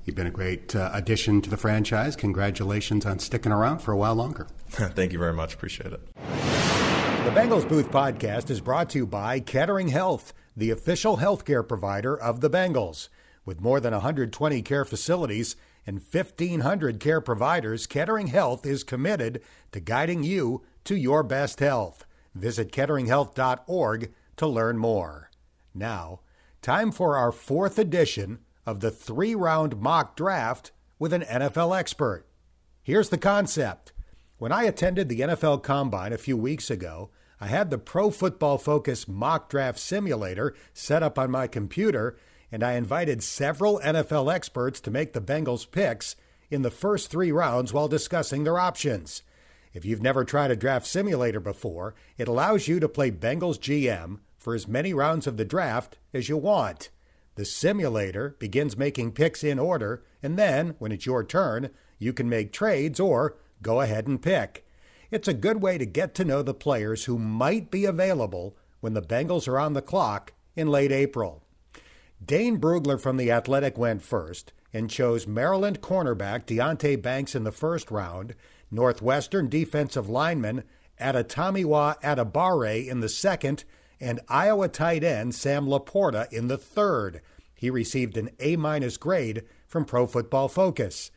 You've 0.09 0.15
been 0.15 0.25
a 0.25 0.31
great 0.31 0.75
uh, 0.75 0.89
addition 0.91 1.39
to 1.43 1.51
the 1.51 1.55
franchise. 1.55 2.15
Congratulations 2.15 3.05
on 3.05 3.19
sticking 3.19 3.51
around 3.51 3.77
for 3.77 3.91
a 3.91 3.95
while 3.95 4.15
longer. 4.15 4.47
Thank 4.69 5.13
you 5.13 5.19
very 5.19 5.33
much. 5.33 5.53
Appreciate 5.53 5.93
it. 5.93 6.01
The 6.15 7.29
Bengals 7.29 7.69
Booth 7.69 7.91
podcast 7.91 8.49
is 8.49 8.59
brought 8.59 8.89
to 8.89 8.97
you 8.97 9.05
by 9.05 9.39
Kettering 9.39 9.89
Health, 9.89 10.33
the 10.57 10.71
official 10.71 11.17
healthcare 11.17 11.65
provider 11.65 12.19
of 12.19 12.41
the 12.41 12.49
Bengals. 12.49 13.09
With 13.45 13.61
more 13.61 13.79
than 13.79 13.93
120 13.93 14.63
care 14.63 14.83
facilities 14.83 15.55
and 15.85 16.01
1,500 16.01 16.99
care 16.99 17.21
providers, 17.21 17.85
Kettering 17.85 18.27
Health 18.29 18.65
is 18.65 18.83
committed 18.83 19.43
to 19.73 19.79
guiding 19.79 20.23
you 20.23 20.63
to 20.85 20.95
your 20.95 21.21
best 21.21 21.59
health. 21.59 22.07
Visit 22.33 22.71
ketteringhealth.org 22.71 24.11
to 24.37 24.47
learn 24.47 24.79
more. 24.79 25.29
Now, 25.75 26.21
time 26.63 26.91
for 26.91 27.15
our 27.15 27.31
fourth 27.31 27.77
edition 27.77 28.39
of 28.69 28.81
the 28.81 28.91
three 28.91 29.33
round 29.33 29.81
mock 29.81 30.15
draft 30.15 30.71
with 30.99 31.11
an 31.11 31.23
NFL 31.23 31.77
expert. 31.77 32.27
Here's 32.83 33.09
the 33.09 33.17
concept. 33.17 33.93
When 34.37 34.51
I 34.51 34.63
attended 34.63 35.09
the 35.09 35.21
NFL 35.21 35.63
Combine 35.63 36.13
a 36.13 36.19
few 36.19 36.37
weeks 36.37 36.69
ago, 36.69 37.09
I 37.41 37.47
had 37.47 37.71
the 37.71 37.79
Pro 37.79 38.11
Football 38.11 38.59
Focus 38.59 39.07
mock 39.07 39.49
draft 39.49 39.79
simulator 39.79 40.53
set 40.71 41.01
up 41.01 41.17
on 41.17 41.31
my 41.31 41.47
computer, 41.47 42.15
and 42.51 42.63
I 42.63 42.73
invited 42.73 43.23
several 43.23 43.79
NFL 43.79 44.31
experts 44.31 44.79
to 44.81 44.91
make 44.91 45.13
the 45.13 45.21
Bengals 45.21 45.69
picks 45.69 46.15
in 46.51 46.61
the 46.61 46.69
first 46.69 47.09
three 47.09 47.31
rounds 47.31 47.73
while 47.73 47.87
discussing 47.87 48.43
their 48.43 48.59
options. 48.59 49.23
If 49.73 49.83
you've 49.83 50.03
never 50.03 50.23
tried 50.23 50.51
a 50.51 50.55
draft 50.55 50.85
simulator 50.85 51.39
before, 51.39 51.95
it 52.19 52.27
allows 52.27 52.67
you 52.67 52.79
to 52.81 52.87
play 52.87 53.09
Bengals 53.09 53.57
GM 53.57 54.19
for 54.37 54.53
as 54.53 54.67
many 54.67 54.93
rounds 54.93 55.25
of 55.25 55.37
the 55.37 55.45
draft 55.45 55.97
as 56.13 56.29
you 56.29 56.37
want. 56.37 56.89
The 57.39 57.45
simulator 57.45 58.35
begins 58.37 58.75
making 58.75 59.13
picks 59.13 59.45
in 59.45 59.59
order, 59.59 60.03
and 60.21 60.37
then, 60.37 60.75
when 60.77 60.91
it's 60.91 61.05
your 61.05 61.23
turn, 61.23 61.69
you 61.97 62.11
can 62.11 62.27
make 62.27 62.51
trades 62.51 62.99
or 62.99 63.37
go 63.61 63.79
ahead 63.79 64.07
and 64.07 64.21
pick. 64.21 64.67
It's 65.09 65.29
a 65.29 65.33
good 65.33 65.61
way 65.61 65.77
to 65.77 65.85
get 65.85 66.13
to 66.15 66.25
know 66.25 66.41
the 66.41 66.53
players 66.53 67.05
who 67.05 67.17
might 67.17 67.71
be 67.71 67.85
available 67.85 68.57
when 68.81 68.93
the 68.93 69.01
Bengals 69.01 69.47
are 69.47 69.57
on 69.57 69.71
the 69.71 69.81
clock 69.81 70.33
in 70.57 70.67
late 70.67 70.91
April. 70.91 71.41
Dane 72.21 72.59
Brugler 72.59 72.99
from 72.99 73.15
The 73.15 73.31
Athletic 73.31 73.77
went 73.77 74.01
first 74.01 74.51
and 74.73 74.89
chose 74.89 75.25
Maryland 75.25 75.79
cornerback 75.79 76.45
Deonte 76.45 77.01
Banks 77.01 77.35
in 77.35 77.45
the 77.45 77.53
first 77.53 77.89
round, 77.89 78.35
Northwestern 78.69 79.47
defensive 79.47 80.09
lineman 80.09 80.65
Adetomiwa 80.99 82.01
Adebawore 82.01 82.85
in 82.85 82.99
the 82.99 83.07
second, 83.07 83.63
and 83.99 84.19
Iowa 84.27 84.67
tight 84.67 85.03
end 85.03 85.35
Sam 85.35 85.67
LaPorta 85.67 86.31
in 86.31 86.47
the 86.47 86.57
third. 86.57 87.21
He 87.53 87.69
received 87.69 88.17
an 88.17 88.29
A 88.39 88.55
minus 88.55 88.97
grade 88.97 89.43
from 89.67 89.85
Pro 89.85 90.07
Football 90.07 90.47
Focus. 90.47 91.11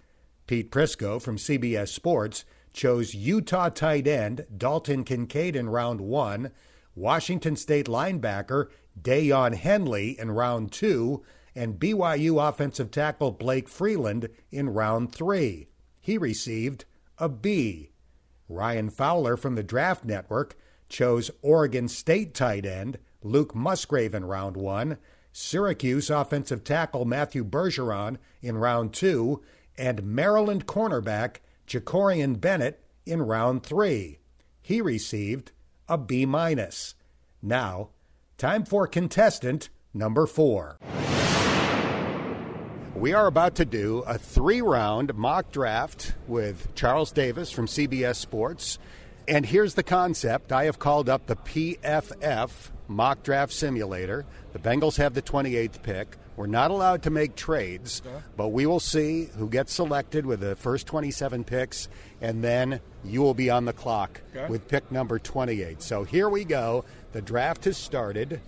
Pete 0.46 0.70
Prisco 0.70 1.20
from 1.20 1.36
CBS 1.36 1.88
Sports 1.88 2.44
chose 2.72 3.14
Utah 3.14 3.68
tight 3.68 4.06
end 4.06 4.46
Dalton 4.56 5.04
Kincaid 5.04 5.54
in 5.54 5.68
round 5.68 6.00
one, 6.00 6.50
Washington 6.94 7.56
State 7.56 7.86
linebacker 7.86 8.68
Daiyan 9.00 9.54
Henley 9.54 10.18
in 10.18 10.30
round 10.30 10.72
two, 10.72 11.22
and 11.54 11.78
BYU 11.78 12.46
offensive 12.46 12.90
tackle 12.90 13.30
Blake 13.30 13.68
Freeland 13.68 14.28
in 14.50 14.70
round 14.70 15.12
three. 15.12 15.68
He 16.00 16.18
received 16.18 16.84
a 17.18 17.28
B. 17.28 17.90
Ryan 18.48 18.90
Fowler 18.90 19.36
from 19.36 19.54
the 19.54 19.62
Draft 19.62 20.04
Network 20.04 20.56
chose 20.92 21.30
Oregon 21.40 21.88
State 21.88 22.34
tight 22.34 22.64
end 22.64 22.98
Luke 23.22 23.54
Musgrave 23.54 24.14
in 24.14 24.24
round 24.24 24.56
one, 24.56 24.98
Syracuse 25.32 26.10
offensive 26.10 26.62
tackle 26.62 27.04
Matthew 27.04 27.44
Bergeron 27.44 28.18
in 28.42 28.58
round 28.58 28.92
two, 28.92 29.42
and 29.78 30.04
Maryland 30.04 30.66
cornerback 30.66 31.36
Jakorian 31.66 32.40
Bennett 32.40 32.84
in 33.06 33.22
round 33.22 33.62
three. 33.62 34.18
He 34.60 34.80
received 34.80 35.52
a 35.88 35.96
B 35.96 36.26
minus. 36.26 36.94
Now, 37.40 37.90
time 38.36 38.64
for 38.64 38.86
contestant 38.86 39.70
number 39.94 40.26
four. 40.26 40.78
We 42.94 43.14
are 43.14 43.26
about 43.26 43.56
to 43.56 43.64
do 43.64 44.00
a 44.06 44.18
three 44.18 44.60
round 44.60 45.14
mock 45.14 45.50
draft 45.50 46.14
with 46.28 46.74
Charles 46.74 47.10
Davis 47.10 47.50
from 47.50 47.66
CBS 47.66 48.16
Sports. 48.16 48.78
And 49.28 49.46
here's 49.46 49.74
the 49.74 49.82
concept 49.82 50.52
I 50.52 50.64
have 50.64 50.78
called 50.78 51.08
up 51.08 51.26
the 51.26 51.36
PFF 51.36 52.70
mock 52.88 53.22
draft 53.22 53.52
simulator. 53.52 54.24
The 54.52 54.58
Bengals 54.58 54.96
have 54.96 55.14
the 55.14 55.22
28th 55.22 55.82
pick. 55.82 56.16
We're 56.36 56.46
not 56.46 56.70
allowed 56.70 57.02
to 57.02 57.10
make 57.10 57.36
trades, 57.36 58.00
but 58.36 58.48
we 58.48 58.64
will 58.64 58.80
see 58.80 59.26
who 59.36 59.48
gets 59.48 59.72
selected 59.72 60.24
with 60.24 60.40
the 60.40 60.56
first 60.56 60.86
27 60.86 61.44
picks, 61.44 61.88
and 62.22 62.42
then 62.42 62.80
you 63.04 63.20
will 63.20 63.34
be 63.34 63.50
on 63.50 63.66
the 63.66 63.74
clock 63.74 64.22
okay. 64.34 64.48
with 64.48 64.66
pick 64.66 64.90
number 64.90 65.18
28. 65.18 65.82
So 65.82 66.04
here 66.04 66.28
we 66.28 66.44
go. 66.44 66.84
The 67.12 67.20
draft 67.20 67.66
has 67.66 67.76
started. 67.76 68.40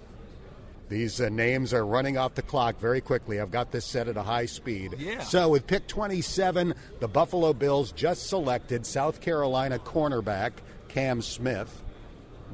These 0.88 1.20
uh, 1.20 1.28
names 1.28 1.72
are 1.72 1.84
running 1.84 2.18
off 2.18 2.34
the 2.34 2.42
clock 2.42 2.78
very 2.78 3.00
quickly. 3.00 3.40
I've 3.40 3.50
got 3.50 3.72
this 3.72 3.84
set 3.84 4.08
at 4.08 4.16
a 4.16 4.22
high 4.22 4.46
speed. 4.46 4.96
Yeah. 4.98 5.22
So 5.22 5.48
with 5.48 5.66
pick 5.66 5.86
27, 5.86 6.74
the 7.00 7.08
Buffalo 7.08 7.52
Bills 7.52 7.92
just 7.92 8.26
selected 8.26 8.84
South 8.84 9.20
Carolina 9.20 9.78
cornerback 9.78 10.52
Cam 10.88 11.22
Smith 11.22 11.83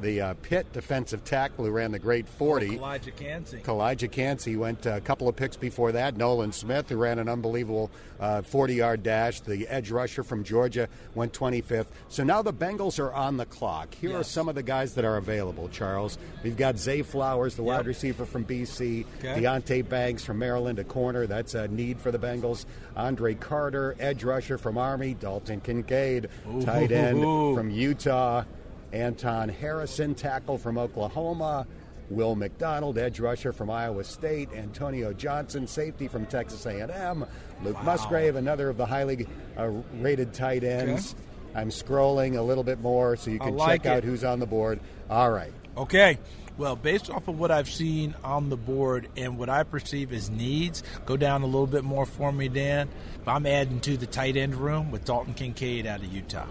the 0.00 0.20
uh, 0.20 0.34
Pitt 0.42 0.72
defensive 0.72 1.24
tackle 1.24 1.64
who 1.64 1.70
ran 1.70 1.92
the 1.92 1.98
great 1.98 2.28
40. 2.28 2.78
Oh, 2.78 2.82
Calijah 2.82 3.16
Kancey. 3.16 3.58
Calijah 3.58 4.10
Kancey 4.10 4.56
went 4.56 4.86
uh, 4.86 4.96
a 4.96 5.00
couple 5.00 5.28
of 5.28 5.36
picks 5.36 5.56
before 5.56 5.92
that. 5.92 6.16
Nolan 6.16 6.52
Smith, 6.52 6.88
who 6.88 6.96
ran 6.96 7.18
an 7.18 7.28
unbelievable 7.28 7.90
40 8.18 8.72
uh, 8.72 8.76
yard 8.76 9.02
dash. 9.02 9.40
The 9.40 9.66
edge 9.68 9.90
rusher 9.90 10.22
from 10.22 10.44
Georgia 10.44 10.88
went 11.14 11.32
25th. 11.32 11.86
So 12.08 12.22
now 12.24 12.42
the 12.42 12.52
Bengals 12.52 12.98
are 12.98 13.12
on 13.12 13.36
the 13.36 13.46
clock. 13.46 13.94
Here 13.94 14.10
yes. 14.10 14.20
are 14.20 14.24
some 14.24 14.48
of 14.48 14.54
the 14.54 14.62
guys 14.62 14.94
that 14.94 15.04
are 15.04 15.16
available, 15.16 15.68
Charles. 15.68 16.18
We've 16.42 16.56
got 16.56 16.78
Zay 16.78 17.02
Flowers, 17.02 17.54
the 17.54 17.62
yep. 17.62 17.78
wide 17.78 17.86
receiver 17.86 18.24
from 18.24 18.44
BC. 18.44 19.06
Okay. 19.18 19.42
Deonte 19.42 19.88
Banks 19.88 20.24
from 20.24 20.38
Maryland, 20.38 20.78
a 20.78 20.84
corner. 20.84 21.26
That's 21.26 21.54
a 21.54 21.68
need 21.68 22.00
for 22.00 22.10
the 22.10 22.18
Bengals. 22.18 22.66
Andre 22.96 23.34
Carter, 23.34 23.96
edge 23.98 24.24
rusher 24.24 24.58
from 24.58 24.76
Army. 24.76 25.14
Dalton 25.14 25.60
Kincaid, 25.60 26.28
Ooh. 26.48 26.62
tight 26.62 26.92
end 26.92 27.20
from 27.54 27.70
Utah. 27.70 28.44
Anton 28.92 29.48
Harrison, 29.48 30.14
tackle 30.14 30.58
from 30.58 30.78
Oklahoma. 30.78 31.66
Will 32.10 32.34
McDonald, 32.34 32.98
edge 32.98 33.20
rusher 33.20 33.52
from 33.52 33.70
Iowa 33.70 34.02
State. 34.02 34.50
Antonio 34.52 35.12
Johnson, 35.12 35.66
safety 35.66 36.08
from 36.08 36.26
Texas 36.26 36.66
A&M. 36.66 37.24
Luke 37.62 37.76
wow. 37.76 37.82
Musgrave, 37.82 38.34
another 38.34 38.68
of 38.68 38.76
the 38.76 38.86
highly 38.86 39.28
uh, 39.56 39.68
rated 40.00 40.34
tight 40.34 40.64
ends. 40.64 41.14
Okay. 41.14 41.60
I'm 41.60 41.70
scrolling 41.70 42.36
a 42.36 42.42
little 42.42 42.64
bit 42.64 42.80
more 42.80 43.16
so 43.16 43.30
you 43.30 43.38
can 43.38 43.56
like 43.56 43.82
check 43.82 43.92
it. 43.92 43.96
out 43.96 44.04
who's 44.04 44.24
on 44.24 44.40
the 44.40 44.46
board. 44.46 44.80
All 45.08 45.30
right. 45.30 45.52
Okay. 45.76 46.18
Well, 46.56 46.76
based 46.76 47.08
off 47.08 47.26
of 47.26 47.38
what 47.38 47.50
I've 47.50 47.70
seen 47.70 48.14
on 48.22 48.50
the 48.50 48.56
board 48.56 49.08
and 49.16 49.38
what 49.38 49.48
I 49.48 49.62
perceive 49.62 50.12
as 50.12 50.28
needs, 50.30 50.82
go 51.06 51.16
down 51.16 51.42
a 51.42 51.46
little 51.46 51.66
bit 51.66 51.84
more 51.84 52.06
for 52.06 52.30
me, 52.32 52.48
Dan. 52.48 52.88
I'm 53.26 53.46
adding 53.46 53.80
to 53.80 53.96
the 53.96 54.06
tight 54.06 54.36
end 54.36 54.56
room 54.56 54.90
with 54.90 55.04
Dalton 55.04 55.34
Kincaid 55.34 55.86
out 55.86 56.00
of 56.00 56.12
Utah. 56.12 56.46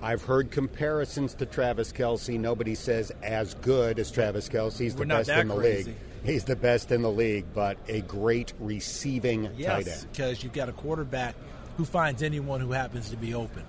I've 0.00 0.22
heard 0.22 0.50
comparisons 0.50 1.34
to 1.34 1.46
Travis 1.46 1.92
Kelce. 1.92 2.38
Nobody 2.38 2.74
says 2.74 3.10
as 3.22 3.54
good 3.54 3.98
as 3.98 4.10
Travis 4.10 4.48
Kelce. 4.48 4.78
He's 4.78 4.94
the 4.94 5.06
best 5.06 5.30
in 5.30 5.48
the 5.48 5.56
crazy. 5.56 5.90
league. 5.90 5.96
He's 6.24 6.44
the 6.44 6.56
best 6.56 6.90
in 6.92 7.02
the 7.02 7.10
league, 7.10 7.46
but 7.54 7.78
a 7.88 8.00
great 8.02 8.52
receiving 8.58 9.50
yes, 9.56 9.68
tight 9.68 9.88
end. 9.88 10.06
because 10.12 10.42
you've 10.42 10.52
got 10.52 10.68
a 10.68 10.72
quarterback 10.72 11.34
who 11.76 11.84
finds 11.84 12.22
anyone 12.22 12.60
who 12.60 12.72
happens 12.72 13.10
to 13.10 13.16
be 13.16 13.34
open. 13.34 13.64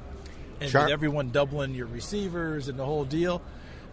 And 0.60 0.70
Char- 0.70 0.84
with 0.84 0.92
everyone 0.92 1.30
doubling 1.30 1.74
your 1.74 1.88
receivers 1.88 2.68
and 2.68 2.78
the 2.78 2.86
whole 2.86 3.06
deal, 3.06 3.42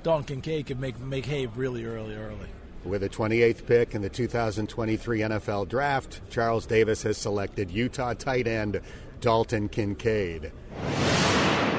Dalton 0.03 0.25
Kincaid 0.25 0.67
could 0.67 0.81
make 0.81 0.99
make 1.01 1.27
hay 1.27 1.47
really 1.47 1.85
early, 1.85 2.17
early. 2.17 2.49
With 2.85 3.03
a 3.03 3.09
28th 3.09 3.67
pick 3.67 3.95
in 3.95 4.03
the 4.03 4.09
2023 4.09 5.21
NFL 5.21 5.69
Draft, 5.69 6.21
Charles 6.31 6.67
Davis 6.67 7.03
has 7.03 7.19
selected 7.19 7.71
Utah 7.71 8.15
tight 8.15 8.47
end 8.47 8.81
Dalton 9.21 9.69
Kincaid. 9.69 10.53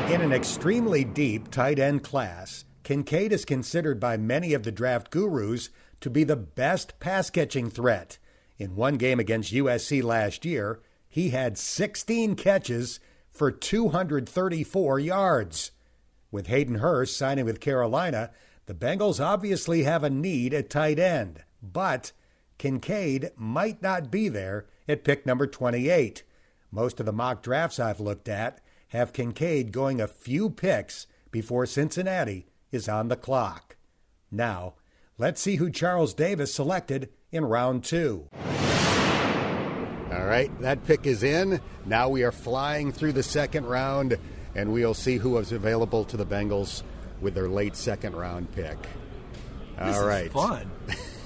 In 0.10 0.22
an 0.22 0.32
extremely 0.32 1.04
deep 1.04 1.52
tight 1.52 1.80
end 1.80 2.02
class, 2.02 2.64
Kincaid 2.84 3.34
is 3.34 3.44
considered 3.44 4.00
by 4.00 4.16
many 4.16 4.54
of 4.54 4.64
the 4.64 4.72
draft 4.72 5.12
gurus 5.12 5.70
to 6.00 6.10
be 6.10 6.24
the 6.24 6.38
best 6.38 6.98
pass 7.02 7.30
catching 7.30 7.70
threat. 7.70 8.18
In 8.58 8.78
one 8.78 8.96
game 8.96 9.20
against 9.20 9.54
USC 9.54 10.02
last 10.02 10.46
year, 10.46 10.80
he 11.10 11.32
had 11.32 11.58
16 11.58 12.38
catches 12.38 13.02
for 13.30 13.52
234 13.52 14.98
yards. 14.98 15.72
With 16.32 16.48
Hayden 16.48 16.76
Hurst 16.76 17.18
signing 17.18 17.44
with 17.44 17.60
Carolina, 17.60 18.32
the 18.66 18.74
Bengals 18.74 19.24
obviously 19.24 19.84
have 19.84 20.06
a 20.06 20.10
need 20.10 20.54
at 20.54 20.70
tight 20.70 21.00
end, 21.00 21.44
but 21.62 22.14
Kincaid 22.58 23.32
might 23.36 23.82
not 23.82 24.10
be 24.10 24.30
there 24.30 24.68
at 24.88 25.04
pick 25.04 25.26
number 25.26 25.48
28. 25.48 26.24
Most 26.72 27.02
of 27.02 27.06
the 27.06 27.12
mock 27.12 27.44
drafts 27.44 27.78
I've 27.78 28.00
looked 28.00 28.30
at 28.30 28.62
have 28.90 29.14
Kincaid 29.14 29.72
going 29.72 30.00
a 30.00 30.08
few 30.08 30.50
picks 30.50 31.08
before 31.32 31.66
Cincinnati 31.66 32.48
is 32.72 32.88
on 32.88 33.08
the 33.10 33.16
clock. 33.16 33.76
Now, 34.32 34.76
let's 35.18 35.42
see 35.42 35.56
who 35.56 35.70
Charles 35.70 36.14
Davis 36.14 36.54
selected 36.54 37.10
in 37.32 37.46
round 37.46 37.84
two. 37.84 38.30
All 40.12 40.26
right, 40.26 40.50
that 40.62 40.86
pick 40.86 41.06
is 41.06 41.24
in. 41.24 41.60
Now 41.86 42.10
we 42.10 42.24
are 42.24 42.32
flying 42.32 42.92
through 42.92 43.12
the 43.12 43.24
second 43.24 43.66
round, 43.66 44.18
and 44.56 44.72
we'll 44.72 44.94
see 44.94 45.18
who 45.18 45.38
is 45.38 45.52
available 45.52 46.06
to 46.06 46.18
the 46.18 46.26
Bengals 46.26 46.84
with 47.20 47.34
their 47.34 47.50
late 47.50 47.76
second 47.76 48.16
round 48.16 48.52
pick. 48.54 48.78
This 49.78 49.98
All 49.98 50.08
right. 50.08 50.32
fun. 50.32 50.72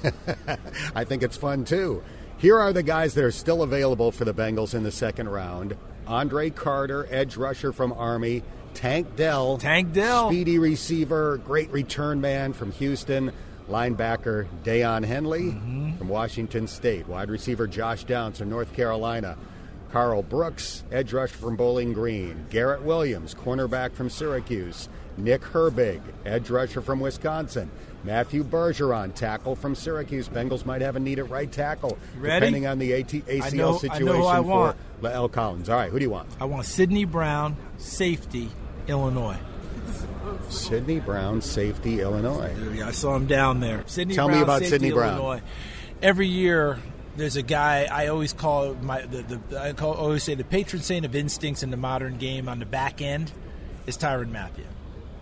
I 0.95 1.04
think 1.04 1.24
it's 1.24 1.38
fun 1.38 1.63
too. 1.63 2.04
Here 2.38 2.60
are 2.60 2.74
the 2.74 2.84
guys 2.84 3.13
that 3.13 3.24
are 3.24 3.32
still 3.32 3.62
available 3.62 4.12
for 4.12 4.26
the 4.26 4.34
Bengals 4.34 4.74
in 4.74 4.84
the 4.84 4.91
second 4.91 5.30
round 5.30 5.78
Andre 6.07 6.49
Carter, 6.49 7.07
edge 7.09 7.37
rusher 7.37 7.71
from 7.71 7.93
Army, 7.93 8.43
Tank 8.73 9.15
Dell, 9.15 9.57
Tank 9.57 9.93
Dell. 9.93 10.29
speedy 10.29 10.57
receiver, 10.59 11.37
great 11.37 11.69
return 11.71 12.21
man 12.21 12.53
from 12.53 12.71
Houston, 12.73 13.31
linebacker 13.69 14.47
Daiyan 14.63 15.05
Henley 15.05 15.51
Mm-hmm. 15.51 15.97
from 15.97 16.07
Washington 16.09 16.67
State, 16.67 17.07
wide 17.07 17.29
receiver 17.29 17.67
Josh 17.67 18.03
Downs 18.05 18.39
from 18.39 18.49
North 18.49 18.73
Carolina, 18.73 19.37
Karl 19.91 20.23
Brooks, 20.23 20.83
edge 20.91 21.11
rusher 21.13 21.35
from 21.37 21.55
Bowling 21.57 21.93
Green, 21.93 22.45
Garrett 22.49 22.81
Williams, 22.81 23.33
cornerback 23.35 23.93
from 23.93 24.09
Syracuse, 24.09 24.87
Nick 25.17 25.41
Herbig, 25.41 26.01
edge 26.25 26.49
rusher 26.49 26.81
from 26.81 26.99
Wisconsin, 27.01 27.69
Matthew 28.03 28.43
Bergeron, 28.43 29.13
tackle 29.13 29.55
from 29.55 29.75
Syracuse. 29.75 30.27
Bengals 30.27 30.65
might 30.65 30.81
have 30.81 30.95
a 30.95 30.99
need 30.99 31.19
at 31.19 31.29
right 31.29 31.51
tackle, 31.51 31.97
Ready? 32.17 32.39
depending 32.47 32.67
on 32.67 32.79
the 32.79 32.93
AT- 32.93 33.07
ACL 33.27 33.27
know- 33.27 33.39
I 33.39 33.49
know 33.51 33.77
situation 33.77 34.43
for 34.43 34.43
want. 34.43 34.77
L. 35.03 35.29
Collins. 35.29 35.69
All 35.69 35.75
right, 35.77 35.91
who 35.91 35.99
do 35.99 36.03
you 36.05 36.09
want? 36.09 36.27
I 36.39 36.45
want 36.45 36.65
Sydney 36.65 37.05
Brown, 37.05 37.55
safety, 37.77 38.49
Illinois. 38.87 39.37
Sydney 40.49 40.99
Brown, 40.99 41.41
safety, 41.41 42.01
Illinois. 42.01 42.53
I 42.83 42.91
saw 42.91 43.15
him 43.15 43.25
down 43.27 43.59
there. 43.59 43.83
Sydney 43.85 44.15
Tell 44.15 44.27
me 44.29 44.39
about 44.41 44.59
safety, 44.59 44.69
Sydney 44.69 44.91
Brown. 44.91 45.17
Illinois. 45.17 45.41
Every 46.01 46.27
year, 46.27 46.79
there's 47.15 47.35
a 47.35 47.41
guy 47.41 47.87
I 47.91 48.07
always 48.07 48.33
call 48.33 48.73
my 48.75 49.01
the, 49.01 49.21
the 49.49 49.59
I 49.61 49.73
call, 49.73 49.93
always 49.93 50.23
say 50.23 50.35
the 50.35 50.43
patron 50.43 50.81
saint 50.81 51.05
of 51.05 51.15
instincts 51.15 51.63
in 51.63 51.69
the 51.71 51.77
modern 51.77 52.17
game 52.17 52.47
on 52.49 52.59
the 52.59 52.65
back 52.65 53.01
end 53.01 53.31
is 53.87 53.97
Tyrann 53.97 54.31
Mathieu. 54.31 54.63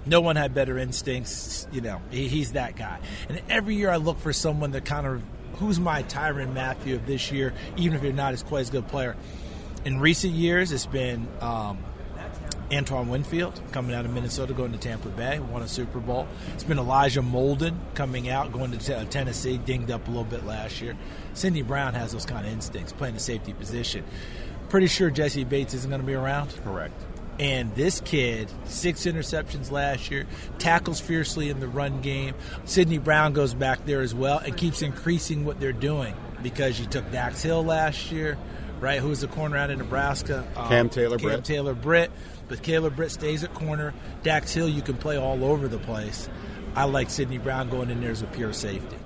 No 0.05 0.21
one 0.21 0.35
had 0.35 0.53
better 0.53 0.77
instincts. 0.77 1.67
You 1.71 1.81
know, 1.81 2.01
he, 2.09 2.27
he's 2.27 2.53
that 2.53 2.75
guy. 2.75 2.99
And 3.27 3.41
every 3.49 3.75
year 3.75 3.89
I 3.89 3.97
look 3.97 4.19
for 4.19 4.33
someone 4.33 4.71
that 4.71 4.85
kind 4.85 5.05
of 5.05 5.21
who's 5.57 5.79
my 5.79 6.03
Tyrann 6.03 6.53
Mathieu 6.53 6.95
of 6.95 7.05
this 7.05 7.31
year, 7.31 7.53
even 7.77 7.97
if 7.97 8.03
you're 8.03 8.13
not 8.13 8.33
as 8.33 8.43
quite 8.43 8.61
as 8.61 8.69
good 8.69 8.87
player. 8.87 9.15
In 9.85 9.99
recent 9.99 10.33
years, 10.33 10.71
it's 10.71 10.85
been 10.85 11.27
um, 11.41 11.79
Antoine 12.71 13.09
Winfield 13.09 13.59
coming 13.71 13.95
out 13.95 14.05
of 14.05 14.13
Minnesota, 14.13 14.53
going 14.53 14.71
to 14.71 14.77
Tampa 14.77 15.09
Bay, 15.09 15.39
won 15.39 15.61
a 15.61 15.67
Super 15.67 15.99
Bowl. 15.99 16.27
It's 16.53 16.63
been 16.63 16.79
Elijah 16.79 17.21
Molden 17.21 17.75
coming 17.93 18.29
out, 18.29 18.51
going 18.51 18.71
to 18.71 18.77
t- 18.77 19.05
Tennessee, 19.09 19.57
dinged 19.57 19.91
up 19.91 20.07
a 20.07 20.11
little 20.11 20.23
bit 20.23 20.45
last 20.45 20.81
year. 20.81 20.95
Sydney 21.33 21.61
Brown 21.61 21.93
has 21.93 22.11
those 22.11 22.25
kind 22.25 22.45
of 22.45 22.53
instincts, 22.53 22.93
playing 22.93 23.15
the 23.15 23.19
safety 23.19 23.53
position. 23.53 24.03
Pretty 24.69 24.87
sure 24.87 25.09
Jessie 25.09 25.43
Bates 25.43 25.73
isn't 25.73 25.89
going 25.89 26.01
to 26.01 26.07
be 26.07 26.13
around. 26.13 26.53
Correct. 26.63 26.93
And 27.39 27.73
this 27.73 28.01
kid, 28.01 28.51
six 28.65 29.05
interceptions 29.05 29.71
last 29.71 30.11
year, 30.11 30.27
tackles 30.57 30.99
fiercely 30.99 31.49
in 31.49 31.61
the 31.61 31.69
run 31.69 32.01
game. 32.01 32.35
Sydney 32.65 32.97
Brown 32.97 33.31
goes 33.31 33.53
back 33.53 33.85
there 33.85 34.01
as 34.01 34.13
well 34.13 34.39
and 34.39 34.57
keeps 34.57 34.81
increasing 34.81 35.45
what 35.45 35.59
they're 35.61 35.71
doing 35.71 36.13
because 36.43 36.79
you 36.81 36.85
took 36.85 37.09
Dax 37.11 37.41
Hill 37.41 37.63
last 37.63 38.11
year, 38.11 38.37
right? 38.81 38.99
Who 38.99 39.07
was 39.07 39.21
the 39.21 39.27
corner 39.27 39.55
out 39.55 39.71
of 39.71 39.77
Nebraska? 39.77 40.45
Um, 40.57 40.67
Cam 40.67 40.89
Taylor 40.89 41.17
Cam 41.17 41.29
Britt. 41.29 41.45
Taylor 41.45 41.73
Britt. 41.73 42.11
But 42.49 42.61
Taylor 42.61 42.89
Britt 42.89 43.11
stays 43.11 43.43
at 43.43 43.53
corner. 43.53 43.93
Dax 44.23 44.53
Hill, 44.53 44.67
you 44.67 44.81
can 44.81 44.97
play 44.97 45.17
all 45.17 45.45
over 45.45 45.67
the 45.69 45.77
place. 45.77 46.27
I 46.75 46.83
like 46.85 47.09
Sydney 47.09 47.37
Brown 47.37 47.69
going 47.69 47.89
in 47.89 48.01
there 48.01 48.11
as 48.11 48.21
a 48.21 48.27
pure 48.27 48.53
safety. 48.53 48.97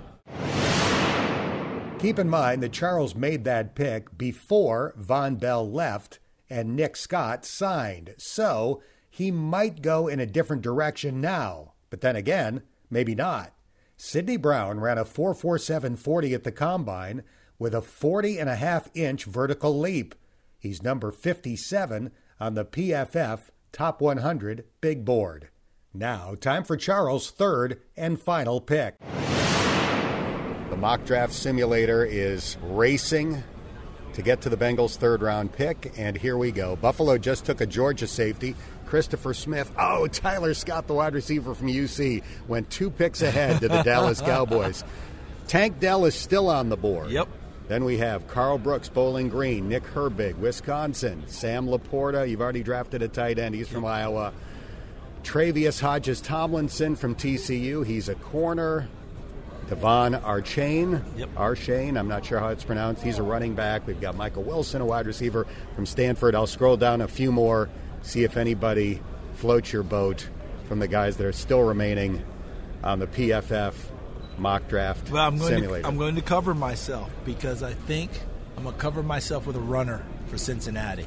Keep 2.00 2.20
in 2.20 2.30
mind 2.30 2.64
that 2.64 2.74
Charles 2.74 3.16
made 3.16 3.44
that 3.46 3.76
pick 3.76 4.18
before 4.18 4.94
Vonn 5.00 5.40
Bell 5.40 5.70
left 5.70 6.20
and 6.54 6.76
Nick 6.76 6.96
Scott 6.96 7.46
signed, 7.46 8.14
so 8.20 8.84
he 9.10 9.32
might 9.32 9.82
go 9.82 10.08
in 10.08 10.20
a 10.20 10.28
different 10.28 10.62
direction 10.62 11.20
now. 11.20 11.74
But 11.90 12.02
then 12.02 12.16
again, 12.16 12.62
maybe 12.92 13.16
not. 13.16 13.54
Sydney 13.98 14.38
Brown 14.38 14.80
ran 14.80 15.00
a 15.00 15.06
44740 15.06 16.34
at 16.34 16.44
the 16.44 16.52
combine 16.52 17.24
with 17.58 17.74
a 17.74 17.82
40 17.82 18.38
and 18.38 18.50
a 18.50 18.56
half 18.56 18.90
inch 18.94 19.26
vertical 19.26 19.80
leap. 19.80 20.14
He's 20.60 20.84
number 20.84 21.10
57 21.12 22.12
on 22.40 22.54
the 22.54 22.66
PFF 22.66 23.50
Top 23.72 24.00
100 24.00 24.66
Big 24.80 25.04
Board. 25.04 25.50
Now, 25.92 26.36
time 26.36 26.64
for 26.64 26.78
Charles' 26.78 27.32
third 27.32 27.82
and 27.98 28.22
final 28.22 28.62
pick. 28.62 28.96
The 30.70 30.78
mock 30.78 31.06
draft 31.06 31.34
simulator 31.34 32.06
is 32.06 32.58
racing 32.62 33.44
to 34.14 34.22
get 34.22 34.42
to 34.42 34.50
the 34.50 34.58
Bengals' 34.58 34.96
third 34.98 35.22
round 35.22 35.52
pick, 35.52 35.94
and 35.98 36.18
here 36.18 36.38
we 36.38 36.52
go. 36.52 36.76
Buffalo 36.76 37.18
just 37.18 37.46
took 37.46 37.62
a 37.62 37.66
Georgia 37.66 38.08
safety, 38.08 38.56
Christopher 38.86 39.34
Smith. 39.34 39.72
Oh, 39.78 40.08
Tyler 40.08 40.54
Scott, 40.54 40.88
the 40.88 40.94
wide 40.94 41.14
receiver 41.14 41.54
from 41.56 41.68
UC, 41.68 42.24
went 42.48 42.70
two 42.70 42.90
picks 42.90 43.22
ahead 43.22 43.62
to 43.62 43.68
the 43.68 43.82
Dallas 43.84 44.22
Cowboys. 44.22 44.84
Tank 45.48 45.80
Dell 45.80 46.06
is 46.06 46.16
still 46.16 46.50
on 46.50 46.70
the 46.70 46.78
board. 46.78 47.10
Yep. 47.10 47.28
Then 47.68 47.86
we 47.86 47.98
have 47.98 48.28
Karl 48.28 48.58
Brooks, 48.58 48.90
Bowling 48.90 49.30
Green, 49.30 49.70
Nick 49.70 49.84
Herbig, 49.84 50.38
Wisconsin, 50.38 51.24
Sam 51.28 51.68
LaPorta. 51.68 52.30
You've 52.30 52.42
already 52.42 52.62
drafted 52.62 53.02
a 53.02 53.08
tight 53.08 53.40
end. 53.40 53.56
He's 53.56 53.70
from 53.70 53.86
Iowa. 53.86 54.34
Tre'Vius 55.24 55.80
Hodges 55.80 56.20
Tomlinson 56.20 56.96
from 56.96 57.16
TCU. 57.16 57.86
He's 57.86 58.10
a 58.10 58.16
corner. 58.16 58.90
De'Von 59.70 60.22
Achane. 60.24 61.02
Yep. 61.18 61.30
Archain, 61.36 61.98
I'm 61.98 62.08
not 62.08 62.26
sure 62.26 62.40
how 62.40 62.50
it's 62.50 62.64
pronounced. 62.64 63.02
He's 63.04 63.18
a 63.20 63.24
running 63.24 63.56
back. 63.56 63.88
We've 63.88 64.00
got 64.00 64.16
Michael 64.16 64.44
Wilson, 64.44 64.82
a 64.82 64.86
wide 64.86 65.08
receiver 65.08 65.48
from 65.76 65.86
Stanford. 65.86 66.36
I'll 66.36 66.48
scroll 66.48 66.78
down 66.78 67.02
a 67.02 67.08
few 67.08 67.32
more, 67.32 67.70
see 68.02 68.24
if 68.24 68.38
anybody 68.38 69.02
floats 69.36 69.72
your 69.74 69.84
boat 69.84 70.28
from 70.68 70.80
the 70.80 70.88
guys 70.88 71.18
that 71.18 71.26
are 71.26 71.32
still 71.32 71.62
remaining 71.64 72.24
on 72.84 73.00
the 73.00 73.08
PFF 73.08 73.74
mock 74.38 74.68
draft 74.68 75.10
Well, 75.10 75.26
I'm 75.26 75.38
going, 75.38 75.50
simulator. 75.56 75.82
to, 75.84 75.88
I'm 75.88 75.98
going 75.98 76.16
to 76.16 76.22
cover 76.22 76.54
myself 76.54 77.10
because 77.24 77.64
I 77.64 77.74
think 77.74 78.12
I'm 78.58 78.64
going 78.64 78.76
to 78.76 78.82
cover 78.82 79.02
myself 79.04 79.46
with 79.46 79.56
a 79.56 79.62
runner 79.62 80.04
for 80.28 80.38
Cincinnati 80.38 81.06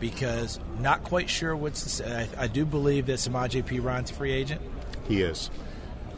because 0.00 0.58
not 0.80 1.04
quite 1.04 1.30
sure 1.30 1.54
what's. 1.54 2.00
I, 2.00 2.28
I 2.36 2.46
do 2.48 2.64
believe 2.64 3.06
that 3.06 3.14
Samaje 3.18 3.64
Perine's 3.64 4.10
a 4.10 4.14
free 4.14 4.32
agent. 4.32 4.60
he 5.08 5.22
is. 5.22 5.50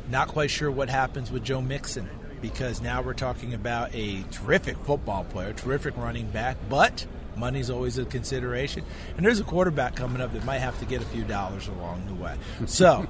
Not 0.08 0.28
quite 0.28 0.50
sure 0.50 0.70
what 0.70 0.88
happens 0.88 1.30
with 1.30 1.44
Joe 1.44 1.60
Mixon 1.60 2.08
because 2.40 2.80
now 2.80 3.02
we're 3.02 3.14
talking 3.14 3.54
about 3.54 3.94
a 3.94 4.22
terrific 4.30 4.76
football 4.78 5.24
player, 5.24 5.52
terrific 5.52 5.96
running 5.96 6.28
back, 6.30 6.56
but 6.68 7.06
money's 7.36 7.70
always 7.70 7.98
a 7.98 8.04
consideration. 8.04 8.84
And 9.16 9.26
there's 9.26 9.40
a 9.40 9.44
quarterback 9.44 9.96
coming 9.96 10.20
up 10.20 10.32
that 10.32 10.44
might 10.44 10.58
have 10.58 10.78
to 10.80 10.84
get 10.84 11.02
a 11.02 11.06
few 11.06 11.24
dollars 11.24 11.68
along 11.68 12.06
the 12.06 12.14
way. 12.14 12.36
So 12.66 13.06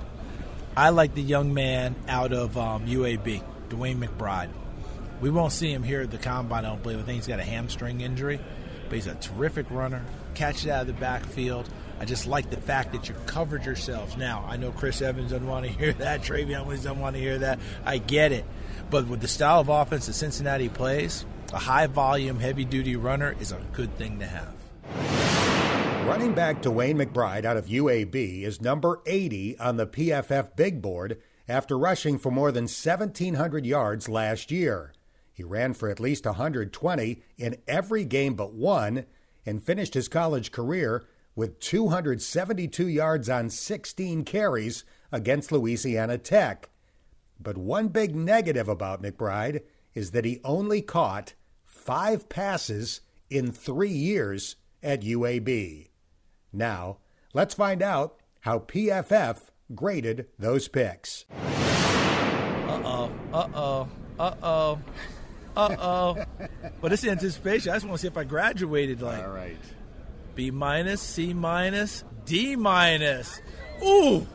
I 0.76 0.90
like 0.90 1.14
the 1.14 1.22
young 1.22 1.54
man 1.54 1.96
out 2.08 2.32
of 2.32 2.56
um, 2.56 2.86
UAB, 2.86 3.42
DeWayne 3.68 3.98
McBride. 4.02 4.50
We 5.20 5.30
won't 5.30 5.52
see 5.52 5.72
him 5.72 5.82
here 5.82 6.02
at 6.02 6.10
the 6.10 6.18
combine, 6.18 6.64
I 6.64 6.68
don't 6.68 6.82
believe. 6.82 6.98
I 6.98 7.02
think 7.02 7.16
he's 7.16 7.26
got 7.26 7.40
a 7.40 7.44
hamstring 7.44 8.02
injury, 8.02 8.38
but 8.88 8.94
he's 8.94 9.06
a 9.06 9.14
terrific 9.14 9.70
runner. 9.70 10.04
Catch 10.34 10.66
it 10.66 10.70
out 10.70 10.82
of 10.82 10.86
the 10.88 10.92
backfield. 10.92 11.68
I 11.98 12.04
just 12.04 12.26
like 12.26 12.50
the 12.50 12.60
fact 12.60 12.92
that 12.92 13.08
you 13.08 13.14
covered 13.26 13.64
yourselves. 13.64 14.16
Now, 14.16 14.44
I 14.48 14.56
know 14.56 14.70
Chris 14.70 15.00
Evans 15.00 15.30
doesn't 15.30 15.46
want 15.46 15.66
to 15.66 15.72
hear 15.78 15.92
that. 15.94 16.22
Trayveon 16.22 16.64
Williams 16.64 16.84
doesn't 16.84 17.00
want 17.00 17.16
to 17.16 17.22
hear 17.22 17.38
that. 17.38 17.58
I 17.84 17.98
get 17.98 18.32
it. 18.32 18.44
But 18.90 19.08
with 19.08 19.20
the 19.20 19.28
style 19.28 19.60
of 19.60 19.68
offense 19.68 20.06
that 20.06 20.12
Cincinnati 20.12 20.68
plays, 20.68 21.24
a 21.52 21.58
high 21.58 21.86
volume, 21.86 22.38
heavy 22.38 22.64
duty 22.64 22.96
runner 22.96 23.34
is 23.40 23.52
a 23.52 23.60
good 23.72 23.96
thing 23.96 24.18
to 24.20 24.26
have. 24.26 24.54
Running 26.06 26.34
back 26.34 26.62
DeWayne 26.62 27.02
McBride 27.02 27.44
out 27.44 27.56
of 27.56 27.66
UAB 27.66 28.42
is 28.42 28.60
number 28.60 29.00
80 29.06 29.58
on 29.58 29.76
the 29.76 29.88
PFF 29.88 30.54
big 30.54 30.80
board 30.80 31.20
after 31.48 31.76
rushing 31.76 32.18
for 32.18 32.30
more 32.30 32.52
than 32.52 32.64
1,700 32.64 33.66
yards 33.66 34.08
last 34.08 34.52
year. 34.52 34.92
He 35.32 35.42
ran 35.42 35.74
for 35.74 35.88
at 35.88 35.98
least 35.98 36.24
120 36.24 37.22
in 37.38 37.56
every 37.66 38.04
game 38.04 38.34
but 38.34 38.54
one 38.54 39.06
and 39.44 39.62
finished 39.62 39.94
his 39.94 40.08
college 40.08 40.52
career 40.52 41.04
with 41.36 41.60
272 41.60 42.88
yards 42.88 43.28
on 43.28 43.50
16 43.50 44.24
carries 44.24 44.84
against 45.12 45.52
Louisiana 45.52 46.18
Tech. 46.18 46.70
But 47.38 47.58
one 47.58 47.88
big 47.88 48.16
negative 48.16 48.68
about 48.68 49.02
McBride 49.02 49.60
is 49.94 50.10
that 50.12 50.24
he 50.24 50.40
only 50.42 50.80
caught 50.80 51.34
five 51.64 52.28
passes 52.28 53.02
in 53.28 53.52
three 53.52 53.90
years 53.90 54.56
at 54.82 55.02
UAB. 55.02 55.90
Now, 56.52 56.98
let's 57.34 57.54
find 57.54 57.82
out 57.82 58.18
how 58.40 58.60
PFF 58.60 59.50
graded 59.74 60.26
those 60.38 60.68
picks. 60.68 61.26
Uh 61.32 62.82
oh, 62.84 63.12
uh 63.32 63.48
oh, 63.54 63.88
uh 64.18 64.34
oh, 64.42 64.78
uh 65.56 65.76
oh. 65.78 66.24
But 66.80 66.92
it's 66.92 67.04
anticipation. 67.04 67.72
I 67.72 67.76
just 67.76 67.86
want 67.86 67.98
to 67.98 68.02
see 68.02 68.08
if 68.08 68.16
I 68.16 68.24
graduated 68.24 69.02
like 69.02 69.22
All 69.22 69.30
right. 69.30 69.56
B 70.36 70.50
minus, 70.50 71.00
C 71.00 71.32
minus, 71.32 72.04
D 72.26 72.56
minus. 72.56 73.40
Ooh, 73.82 74.26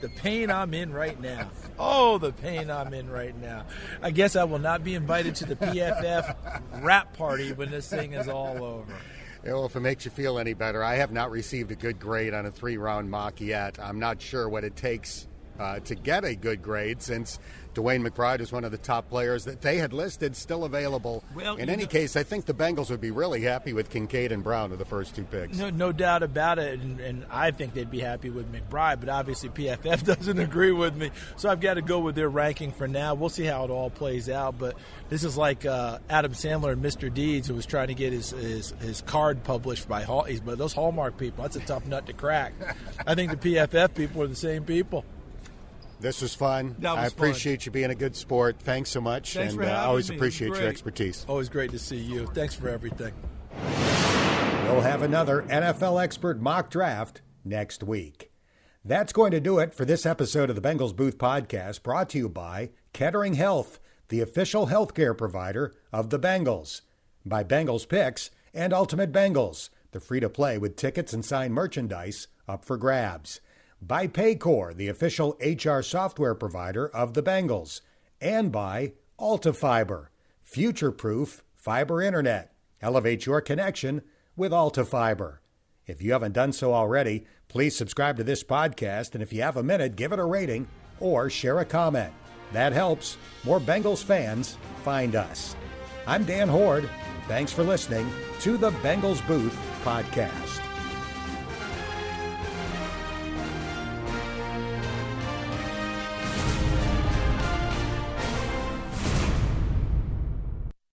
the 0.00 0.08
pain 0.08 0.50
I'm 0.50 0.74
in 0.74 0.92
right 0.92 1.18
now. 1.20 1.50
Oh, 1.78 2.18
the 2.18 2.32
pain 2.32 2.70
I'm 2.70 2.92
in 2.92 3.08
right 3.08 3.36
now. 3.40 3.64
I 4.02 4.10
guess 4.10 4.34
I 4.34 4.44
will 4.44 4.58
not 4.58 4.82
be 4.82 4.94
invited 4.94 5.36
to 5.36 5.46
the 5.46 5.56
PFF 5.56 6.82
wrap 6.82 7.16
party 7.16 7.52
when 7.52 7.70
this 7.70 7.88
thing 7.88 8.14
is 8.14 8.28
all 8.28 8.62
over. 8.62 8.92
Well, 9.44 9.66
if 9.66 9.76
it 9.76 9.80
makes 9.80 10.04
you 10.04 10.10
feel 10.10 10.38
any 10.38 10.54
better, 10.54 10.82
I 10.82 10.96
have 10.96 11.12
not 11.12 11.30
received 11.30 11.70
a 11.70 11.76
good 11.76 12.00
grade 12.00 12.34
on 12.34 12.46
a 12.46 12.50
three 12.50 12.76
round 12.76 13.10
mock 13.10 13.40
yet. 13.40 13.78
I'm 13.80 14.00
not 14.00 14.20
sure 14.20 14.48
what 14.48 14.64
it 14.64 14.74
takes 14.74 15.28
uh, 15.60 15.78
to 15.80 15.94
get 15.94 16.24
a 16.24 16.34
good 16.34 16.60
grade 16.62 17.00
since 17.00 17.38
DeWayne 17.76 18.08
McBride 18.08 18.40
is 18.40 18.50
one 18.50 18.64
of 18.64 18.70
the 18.70 18.78
top 18.78 19.08
players 19.10 19.44
that 19.44 19.60
they 19.60 19.76
had 19.76 19.92
listed 19.92 20.34
still 20.34 20.64
available. 20.64 21.22
Well, 21.34 21.56
In 21.56 21.68
any 21.68 21.82
know- 21.82 21.88
case, 21.88 22.16
I 22.16 22.22
think 22.22 22.46
the 22.46 22.54
Bengals 22.54 22.88
would 22.90 23.02
be 23.02 23.10
really 23.10 23.42
happy 23.42 23.74
with 23.74 23.90
Kincaid 23.90 24.32
and 24.32 24.42
Brown 24.42 24.70
with 24.70 24.78
the 24.78 24.86
first 24.86 25.14
two 25.14 25.24
picks. 25.24 25.58
No, 25.58 25.68
no 25.68 25.92
doubt 25.92 26.22
about 26.22 26.58
it, 26.58 26.80
and, 26.80 26.98
and 27.00 27.26
I 27.30 27.50
think 27.50 27.74
they'd 27.74 27.90
be 27.90 28.00
happy 28.00 28.30
with 28.30 28.50
McBride, 28.50 29.00
but 29.00 29.10
obviously 29.10 29.50
PFF 29.50 30.04
doesn't 30.16 30.38
agree 30.38 30.72
with 30.72 30.96
me, 30.96 31.10
so 31.36 31.50
I've 31.50 31.60
got 31.60 31.74
to 31.74 31.82
go 31.82 32.00
with 32.00 32.14
their 32.14 32.30
ranking 32.30 32.72
for 32.72 32.88
now. 32.88 33.14
We'll 33.14 33.28
see 33.28 33.44
how 33.44 33.64
it 33.64 33.70
all 33.70 33.90
plays 33.90 34.30
out, 34.30 34.58
but 34.58 34.74
this 35.10 35.22
is 35.22 35.36
like 35.36 35.66
uh, 35.66 35.98
Adam 36.08 36.32
Sandler 36.32 36.72
and 36.72 36.82
Mr. 36.82 37.12
Deeds, 37.12 37.46
who 37.46 37.54
was 37.54 37.66
trying 37.66 37.88
to 37.88 37.94
get 37.94 38.12
his 38.12 38.30
his, 38.30 38.70
his 38.80 39.02
card 39.02 39.44
published 39.44 39.86
by 39.88 40.02
Hall. 40.02 40.26
But 40.44 40.56
those 40.56 40.72
Hallmark 40.72 41.18
people, 41.18 41.42
that's 41.42 41.56
a 41.56 41.60
tough 41.60 41.86
nut 41.86 42.06
to 42.06 42.12
crack. 42.14 42.54
I 43.06 43.14
think 43.14 43.38
the 43.38 43.54
PFF 43.54 43.94
people 43.94 44.22
are 44.22 44.26
the 44.26 44.34
same 44.34 44.64
people. 44.64 45.04
This 46.00 46.20
was 46.20 46.34
fun. 46.34 46.76
Was 46.78 46.84
I 46.84 46.94
fun. 46.96 47.06
appreciate 47.06 47.66
you 47.66 47.72
being 47.72 47.90
a 47.90 47.94
good 47.94 48.14
sport. 48.16 48.58
Thanks 48.60 48.90
so 48.90 49.00
much. 49.00 49.32
Thanks 49.34 49.54
and 49.54 49.62
for 49.62 49.68
uh, 49.68 49.86
always 49.86 50.10
me. 50.10 50.16
appreciate 50.16 50.48
your 50.48 50.66
expertise. 50.66 51.24
Always 51.28 51.48
great 51.48 51.70
to 51.70 51.78
see 51.78 51.96
you. 51.96 52.26
Thanks 52.26 52.54
for 52.54 52.68
everything. 52.68 53.14
We'll 54.64 54.80
have 54.82 55.02
another 55.02 55.42
NFL 55.42 56.02
expert 56.02 56.40
mock 56.40 56.70
draft 56.70 57.22
next 57.44 57.82
week. 57.82 58.30
That's 58.84 59.12
going 59.12 59.30
to 59.30 59.40
do 59.40 59.58
it 59.58 59.74
for 59.74 59.84
this 59.84 60.04
episode 60.04 60.50
of 60.50 60.56
the 60.56 60.62
Bengals 60.62 60.94
Booth 60.94 61.18
Podcast, 61.18 61.82
brought 61.82 62.08
to 62.10 62.18
you 62.18 62.28
by 62.28 62.70
Kettering 62.92 63.34
Health, 63.34 63.80
the 64.08 64.20
official 64.20 64.66
healthcare 64.66 65.16
provider 65.16 65.74
of 65.92 66.10
the 66.10 66.18
Bengals, 66.18 66.82
by 67.24 67.42
Bengals 67.42 67.88
Picks 67.88 68.30
and 68.52 68.72
Ultimate 68.72 69.12
Bengals, 69.12 69.70
the 69.92 70.00
free 70.00 70.20
to 70.20 70.28
play 70.28 70.58
with 70.58 70.76
tickets 70.76 71.12
and 71.12 71.24
signed 71.24 71.54
merchandise 71.54 72.28
up 72.48 72.64
for 72.64 72.76
grabs, 72.76 73.40
by 73.86 74.08
Paycor, 74.08 74.74
the 74.74 74.88
official 74.88 75.36
HR 75.40 75.80
software 75.80 76.34
provider 76.34 76.88
of 76.88 77.14
the 77.14 77.22
Bengals, 77.22 77.82
and 78.20 78.50
by 78.50 78.94
AltaFiber, 79.20 80.08
future 80.42 80.90
proof 80.90 81.44
fiber 81.54 82.02
internet. 82.02 82.52
Elevate 82.82 83.26
your 83.26 83.40
connection 83.40 84.02
with 84.34 84.52
AltaFiber. 84.52 85.38
If 85.86 86.02
you 86.02 86.12
haven't 86.12 86.32
done 86.32 86.52
so 86.52 86.74
already, 86.74 87.26
please 87.48 87.76
subscribe 87.76 88.16
to 88.16 88.24
this 88.24 88.42
podcast, 88.42 89.14
and 89.14 89.22
if 89.22 89.32
you 89.32 89.42
have 89.42 89.56
a 89.56 89.62
minute, 89.62 89.94
give 89.94 90.12
it 90.12 90.18
a 90.18 90.24
rating 90.24 90.66
or 90.98 91.30
share 91.30 91.60
a 91.60 91.64
comment. 91.64 92.12
That 92.52 92.72
helps 92.72 93.16
more 93.44 93.60
Bengals 93.60 94.02
fans 94.02 94.56
find 94.82 95.14
us. 95.14 95.54
I'm 96.06 96.24
Dan 96.24 96.48
Hoard. 96.48 96.88
Thanks 97.28 97.52
for 97.52 97.62
listening 97.62 98.10
to 98.40 98.56
the 98.56 98.70
Bengals 98.70 99.24
Booth 99.26 99.56
Podcast. 99.84 100.65